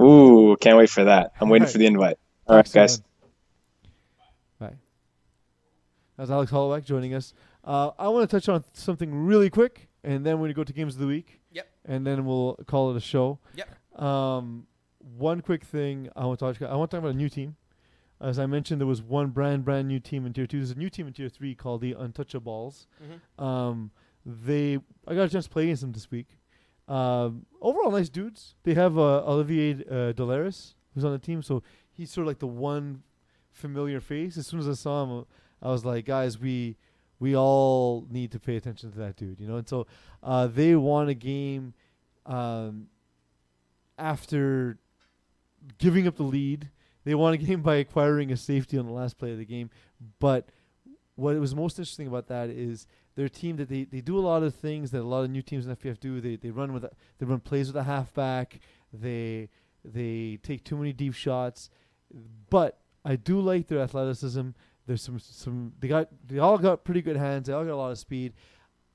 [0.00, 1.32] Ooh, can't wait for that.
[1.40, 1.72] I'm waiting Alright.
[1.72, 2.18] for the invite.
[2.46, 2.82] All right, Thanks, man.
[2.82, 3.02] guys.
[4.72, 4.76] Bye.
[6.16, 7.32] That's Alex Holloway joining us.
[7.68, 10.64] Uh, I want to touch on something really quick, and then we're going to go
[10.64, 11.40] to games of the week.
[11.52, 11.68] Yep.
[11.84, 13.38] And then we'll call it a show.
[13.56, 14.02] Yep.
[14.02, 14.66] Um,
[15.18, 16.62] one quick thing I want to talk.
[16.62, 17.56] I want to talk about a new team.
[18.20, 20.58] As I mentioned, there was one brand brand new team in tier two.
[20.58, 22.86] There's a new team in tier three called the Untouchables.
[23.00, 23.42] Mhm.
[23.42, 23.90] Um,
[24.24, 26.38] they I got a chance to play against them this week.
[26.88, 28.54] Um, overall, nice dudes.
[28.64, 31.62] They have uh, Olivier uh, Delaris who's on the team, so
[31.92, 33.02] he's sort of like the one
[33.52, 34.36] familiar face.
[34.36, 35.26] As soon as I saw him,
[35.62, 36.76] I was like, guys, we
[37.20, 39.56] we all need to pay attention to that dude, you know.
[39.56, 39.86] And so
[40.22, 41.74] uh, they won a game
[42.26, 42.86] um,
[43.98, 44.78] after
[45.78, 46.70] giving up the lead.
[47.04, 49.70] They won a game by acquiring a safety on the last play of the game.
[50.20, 50.48] But
[51.16, 52.86] what was most interesting about that is
[53.16, 55.42] their team that they, they do a lot of things that a lot of new
[55.42, 56.20] teams in FPF do.
[56.20, 58.60] They they run with a, they run plays with a halfback.
[58.92, 59.48] They
[59.84, 61.70] they take too many deep shots.
[62.48, 64.50] But I do like their athleticism.
[64.88, 67.46] There's some some they got they all got pretty good hands.
[67.46, 68.32] They all got a lot of speed.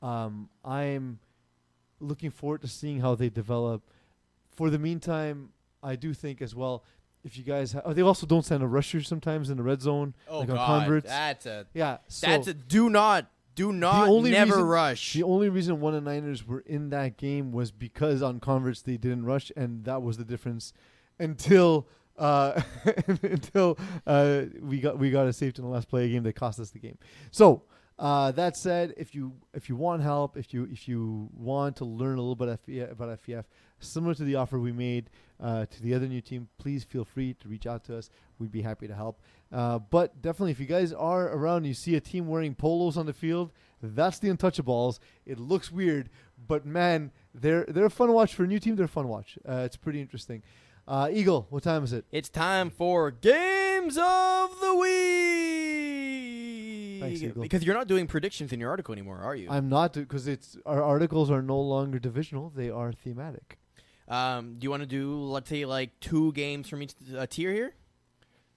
[0.02, 1.20] Um, I'm
[2.02, 3.84] looking forward to seeing how they develop.
[4.52, 5.50] For the meantime,
[5.82, 6.84] I do think as well.
[7.24, 9.82] If you guys, ha- oh, they also don't send a rusher sometimes in the red
[9.82, 10.14] zone.
[10.28, 11.08] Oh like on god, converts.
[11.08, 15.14] that's a Yeah, so that's a do not do not only never reason- rush.
[15.14, 18.98] the only reason one and Niners were in that game was because on converts they
[18.98, 20.74] didn't rush, and that was the difference.
[21.20, 21.88] Until
[22.18, 22.62] uh,
[23.24, 26.60] until uh, we got we got a safety in the last play game that cost
[26.60, 26.98] us the game.
[27.32, 27.64] So
[28.00, 31.86] uh, that said, if you if you want help, if you if you want to
[31.86, 33.46] learn a little bit about FPF,
[33.80, 35.10] similar to the offer we made
[35.40, 38.10] uh, to the other new team, please feel free to reach out to us.
[38.40, 39.22] We'd be happy to help.
[39.52, 42.98] Uh, but definitely, if you guys are around, and you see a team wearing polos
[42.98, 43.52] on the field.
[43.86, 45.00] That's the Untouchables.
[45.26, 46.10] It looks weird,
[46.48, 48.78] but man, they're they're a fun watch for a new team.
[48.78, 49.38] They're a fun watch.
[49.48, 50.42] Uh, it's pretty interesting.
[50.88, 52.06] Uh, Eagle, what time is it?
[52.12, 54.92] It's time for games of the week.
[57.02, 57.42] Thanks, Eagle.
[57.42, 59.50] because you're not doing predictions in your article anymore, are you?
[59.50, 63.58] I'm not because it's our articles are no longer divisional; they are thematic.
[64.10, 67.54] Um, do you want to do let's say like two games from each uh, tier
[67.54, 67.74] here?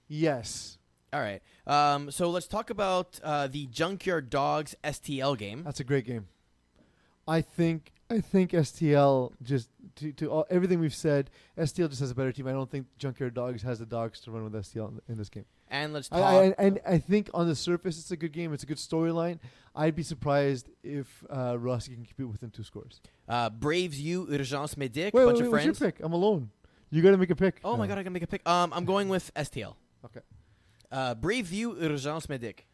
[0.09, 0.78] Yes,
[1.12, 1.43] All right.
[1.66, 5.62] Um, so let's talk about uh, the Junkyard Dogs STL game.
[5.65, 6.27] that's a great game.
[7.27, 12.11] I think I think STL just to, to all, everything we've said, STL just has
[12.11, 12.47] a better team.
[12.47, 15.28] I don't think Junkyard Dogs has the dogs to run with STL in, in this
[15.28, 15.45] game.
[15.69, 16.33] And let's I, talk.
[16.33, 18.53] I, and I think on the surface, it's a good game.
[18.53, 19.41] It's a good storyline.
[19.74, 23.01] I'd be surprised if uh, Rossi can keep it within two scores.
[23.28, 26.01] uh, Braves U, Urgence Medic, Wait, bunch wait, of wait, what's your pick?
[26.01, 26.51] I'm alone.
[26.91, 27.61] You got to make a pick.
[27.65, 28.49] Oh my god, I can make a pick.
[28.49, 29.74] Um, I'm going with STL.
[30.05, 30.20] Okay.
[30.93, 32.69] Uh, Brave View Urgence Medic.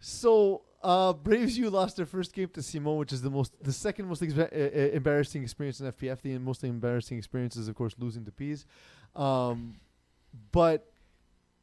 [0.00, 3.72] So Uh, Braves U lost their first game to Simon, which is the most, the
[3.72, 6.20] second most expe- uh, uh, embarrassing experience in FPF.
[6.22, 8.64] The most embarrassing experience is, of course, losing to Peas.
[9.16, 9.80] Um,
[10.52, 10.88] but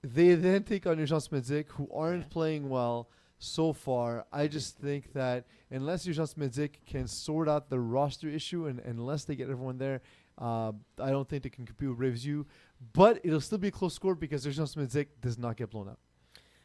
[0.01, 3.07] they then take on Urgence Medic, who aren't playing well
[3.39, 4.25] so far.
[4.33, 9.23] I just think that unless Urgence Medic can sort out the roster issue and unless
[9.23, 10.01] they get everyone there,
[10.37, 12.45] uh, I don't think they can compete with Braves U.
[12.91, 15.99] But it'll still be a close score because Urgence Medic does not get blown out,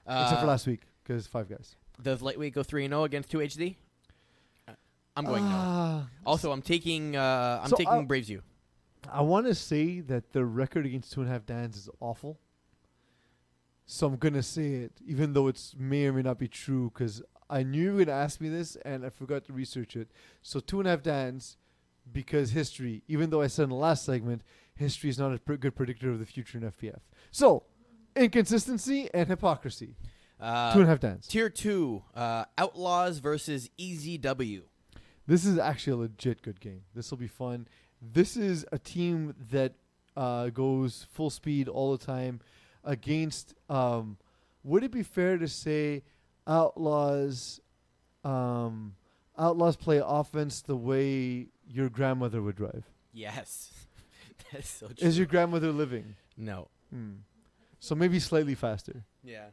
[0.09, 1.77] except for Uh, last week because five guys.
[2.03, 3.77] Does lightweight go three and zero against two HD?
[5.17, 5.51] I'm going no.
[5.53, 8.43] Ah, Also, I'm taking uh, I'm So, taking uh, Braves U.
[9.11, 12.39] I want to say that the record against two and a half Dans is awful.
[13.87, 17.23] So I'm gonna say it, even though it's may or may not be true, because
[17.49, 20.09] I knew you were gonna ask me this and I forgot to research it.
[20.43, 21.57] So two and a half Dans,
[22.13, 23.03] because history.
[23.09, 24.43] Even though I said in the last segment,
[24.75, 27.01] history is not a pr- good predictor of the future in FPF.
[27.31, 27.65] So
[28.15, 29.97] inconsistency and hypocrisy.
[30.41, 31.27] Uh, two and a half Dans.
[31.27, 34.63] Tier two, uh, Outlaws versus EZW.
[35.27, 36.83] This is actually a legit good game.
[36.95, 37.67] This will be fun.
[38.01, 39.75] This is a team that
[40.17, 42.41] uh, goes full speed all the time
[42.85, 43.55] against.
[43.69, 44.17] Um,
[44.63, 46.03] would it be fair to say
[46.47, 47.61] Outlaws?
[48.25, 48.95] Um,
[49.37, 52.85] Outlaws play offense the way your grandmother would drive.
[53.13, 53.73] Yes,
[54.53, 54.97] that's so true.
[55.07, 56.15] Is your grandmother living?
[56.37, 56.69] no.
[56.93, 57.17] Hmm.
[57.81, 59.05] So maybe slightly faster.
[59.23, 59.47] Yeah.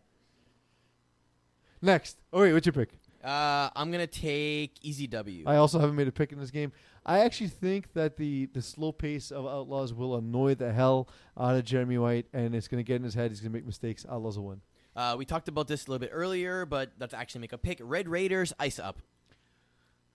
[1.86, 2.18] Next.
[2.34, 2.90] Oh wait, what's your pick?
[3.24, 5.44] Uh, I'm gonna take EZW.
[5.46, 6.72] I also haven't made a pick in this game.
[7.06, 11.08] I actually think that the, the slow pace of Outlaws will annoy the hell
[11.38, 13.30] out of Jeremy White, and it's going to get in his head.
[13.30, 14.04] He's going to make mistakes.
[14.10, 14.62] Outlaws will win.
[14.96, 17.80] Uh, we talked about this a little bit earlier, but let's actually make a pick.
[17.80, 19.04] Red Raiders, Ice Up.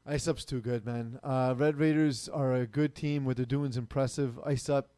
[0.05, 1.21] Ice Up's too good, man.
[1.23, 3.25] Uh, Red Raiders are a good team.
[3.25, 4.41] What they're doing is impressive.
[4.45, 4.89] Ice Up,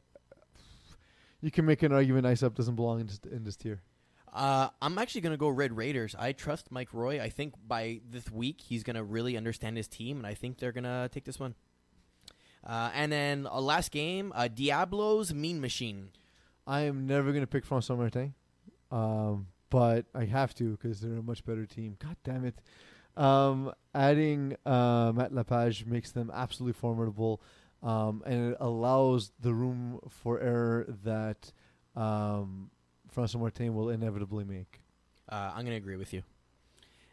[1.43, 3.83] you can make an argument Ice Up doesn't belong in this, in this tier.
[4.33, 6.15] Uh, I'm actually gonna go Red Raiders.
[6.19, 7.21] I trust Mike Roy.
[7.21, 10.73] I think by this week he's gonna really understand his team, and I think they're
[10.73, 11.55] gonna take this one.
[12.65, 16.11] Uh, and then uh, last game, uh, Diablo's Mean Machine.
[16.67, 18.35] I am never going to pick François Martin,
[18.91, 21.97] um, but I have to because they're a much better team.
[21.99, 22.61] God damn it.
[23.17, 27.43] Um, adding uh, Matt Lapage makes them absolutely formidable,
[27.83, 31.53] um, and it allows the room for error that
[31.97, 32.71] um,
[33.15, 34.81] François Martin will inevitably make.
[35.29, 36.23] Uh, I'm gonna agree with you.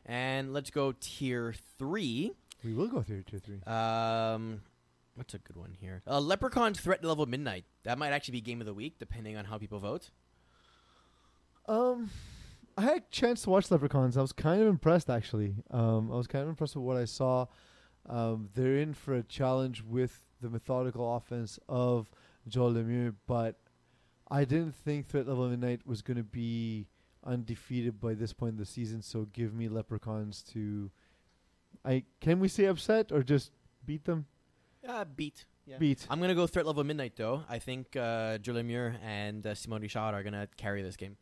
[0.05, 2.31] And let's go tier three.
[2.63, 3.61] We will go through tier three.
[3.63, 4.61] Um,
[5.15, 6.01] what's a good one here?
[6.07, 7.65] Uh, Leprechaun Threat Level Midnight.
[7.83, 10.09] That might actually be game of the week, depending on how people vote.
[11.67, 12.09] Um,
[12.77, 14.17] I had a chance to watch Leprechauns.
[14.17, 15.55] I was kind of impressed, actually.
[15.69, 17.45] Um, I was kind of impressed with what I saw.
[18.07, 22.09] Um, they're in for a challenge with the methodical offense of
[22.47, 23.59] Joel Lemieux, but
[24.31, 26.87] I didn't think Threat Level Midnight was going to be
[27.25, 29.01] undefeated by this point in the season.
[29.01, 30.91] So give me Leprechauns to.
[31.85, 33.51] I can we say upset or just
[33.85, 34.25] beat them?
[34.87, 35.45] Uh, beat.
[35.65, 35.77] Yeah.
[35.77, 36.05] Beat.
[36.09, 37.43] I'm gonna go Threat Level Midnight though.
[37.47, 41.15] I think uh, Joe Lemieux and uh, Simon Richard are gonna carry this game.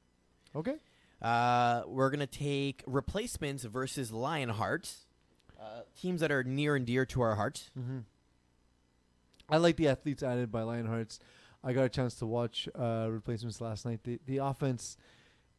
[0.56, 0.76] Okay.
[1.22, 4.90] Uh, we're gonna take replacements versus Lionheart,
[5.60, 7.72] uh, teams that are near and dear to our hearts.
[7.78, 8.00] Mm-hmm.
[9.50, 11.20] I like the athletes added by Lionhearts.
[11.64, 14.02] I got a chance to watch uh, replacements last night.
[14.04, 14.98] The the offense,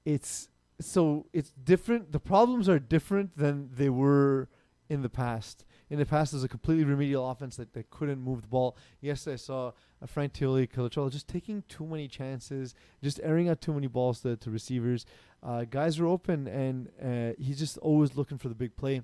[0.05, 0.49] it's
[0.81, 2.13] so it's different.
[2.13, 4.49] The problems are different than they were
[4.89, 5.65] in the past.
[5.91, 8.77] In the past, there's a completely remedial offense that, that couldn't move the ball.
[9.01, 9.73] Yesterday, I saw
[10.03, 14.21] uh, Frank Tioli, Colatrell just taking too many chances, just airing out too many balls
[14.21, 15.07] to, to receivers.
[15.43, 19.03] Uh, guys are open, and uh, he's just always looking for the big play.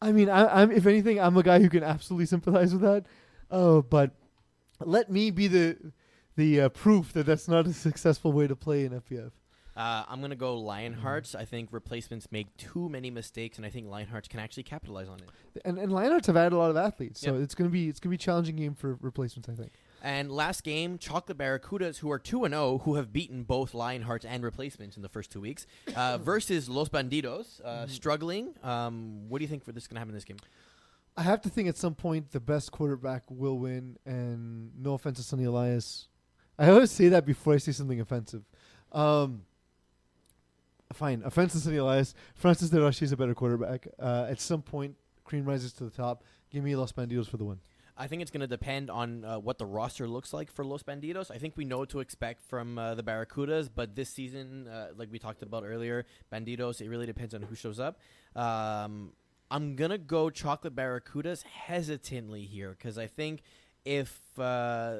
[0.00, 3.04] I mean, I, I'm if anything, I'm a guy who can absolutely sympathize with that.
[3.50, 4.12] Oh, but
[4.84, 5.92] let me be the
[6.36, 9.32] the uh, proof that that's not a successful way to play in FPF.
[9.76, 11.36] Uh, I'm gonna go Lionhearts.
[11.36, 15.18] I think replacements make too many mistakes, and I think Lionhearts can actually capitalize on
[15.20, 15.62] it.
[15.64, 17.42] And and Lionhearts have added a lot of athletes, so Yep.
[17.42, 19.48] it's gonna be it's gonna be a challenging game for replacements.
[19.48, 19.72] I think.
[20.02, 24.24] And last game, Chocolate Barracudas, who are 2 and 0, who have beaten both Lionhearts
[24.24, 27.90] and replacements in the first two weeks, uh, versus Los Bandidos, uh, Mhm.
[27.90, 28.54] struggling.
[28.62, 30.36] Um, what do you think for this going to happen in this game?
[31.18, 35.18] I have to think at some point the best quarterback will win, and no offense
[35.18, 36.06] to Sonny Elias.
[36.56, 38.44] I always say that before I say something offensive.
[38.92, 39.42] Um,
[40.92, 42.14] fine, offense to Sonny Elias.
[42.36, 43.88] Francis De Roche is a better quarterback.
[43.98, 46.22] Uh, at some point, cream rises to the top.
[46.50, 47.58] Give me Los Bandidos for the win.
[47.96, 50.84] I think it's going to depend on uh, what the roster looks like for Los
[50.84, 51.32] Bandidos.
[51.32, 54.90] I think we know what to expect from uh, the Barracudas, but this season, uh,
[54.96, 57.98] like we talked about earlier, Bandidos, it really depends on who shows up.
[58.36, 59.10] Um,
[59.50, 63.42] I'm going to go Chocolate Barracudas hesitantly here because I think
[63.84, 64.96] if, uh,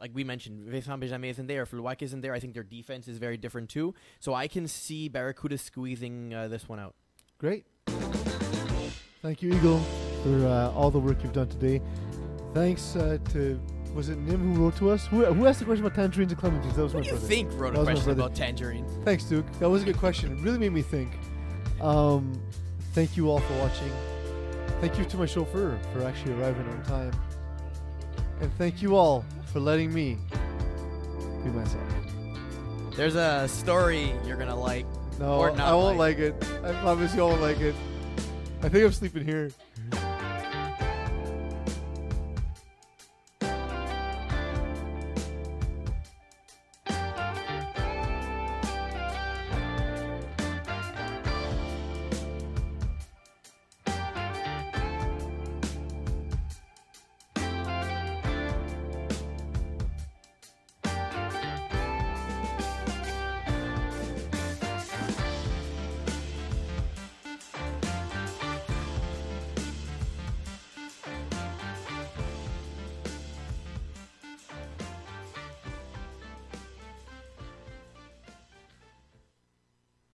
[0.00, 3.18] like we mentioned, Vincent Benjamin isn't there, Fluak isn't there, I think their defense is
[3.18, 3.94] very different too.
[4.20, 6.94] So I can see Barracudas squeezing uh, this one out.
[7.38, 7.66] Great.
[9.20, 9.78] Thank you, Eagle,
[10.22, 11.80] for uh, all the work you've done today.
[12.54, 13.60] Thanks uh, to
[13.94, 15.06] was it Nim who wrote to us?
[15.08, 16.74] Who, who asked the question about tangerines and clementines?
[16.76, 17.26] That was What my do you brother.
[17.26, 18.90] think wrote That a question about tangerines?
[19.04, 19.44] Thanks, Duke.
[19.58, 20.32] That was a good question.
[20.32, 21.12] It really made me think.
[21.80, 22.40] Um,
[22.92, 23.90] thank you all for watching.
[24.80, 27.12] Thank you to my chauffeur for actually arriving on time.
[28.40, 30.18] And thank you all for letting me
[31.44, 31.82] be myself.
[32.96, 34.86] There's a story you're gonna like.
[35.18, 36.18] No, Or not I won't like.
[36.18, 36.64] like it.
[36.64, 37.74] I promise you I won't like it.
[38.62, 39.50] I think I'm sleeping here.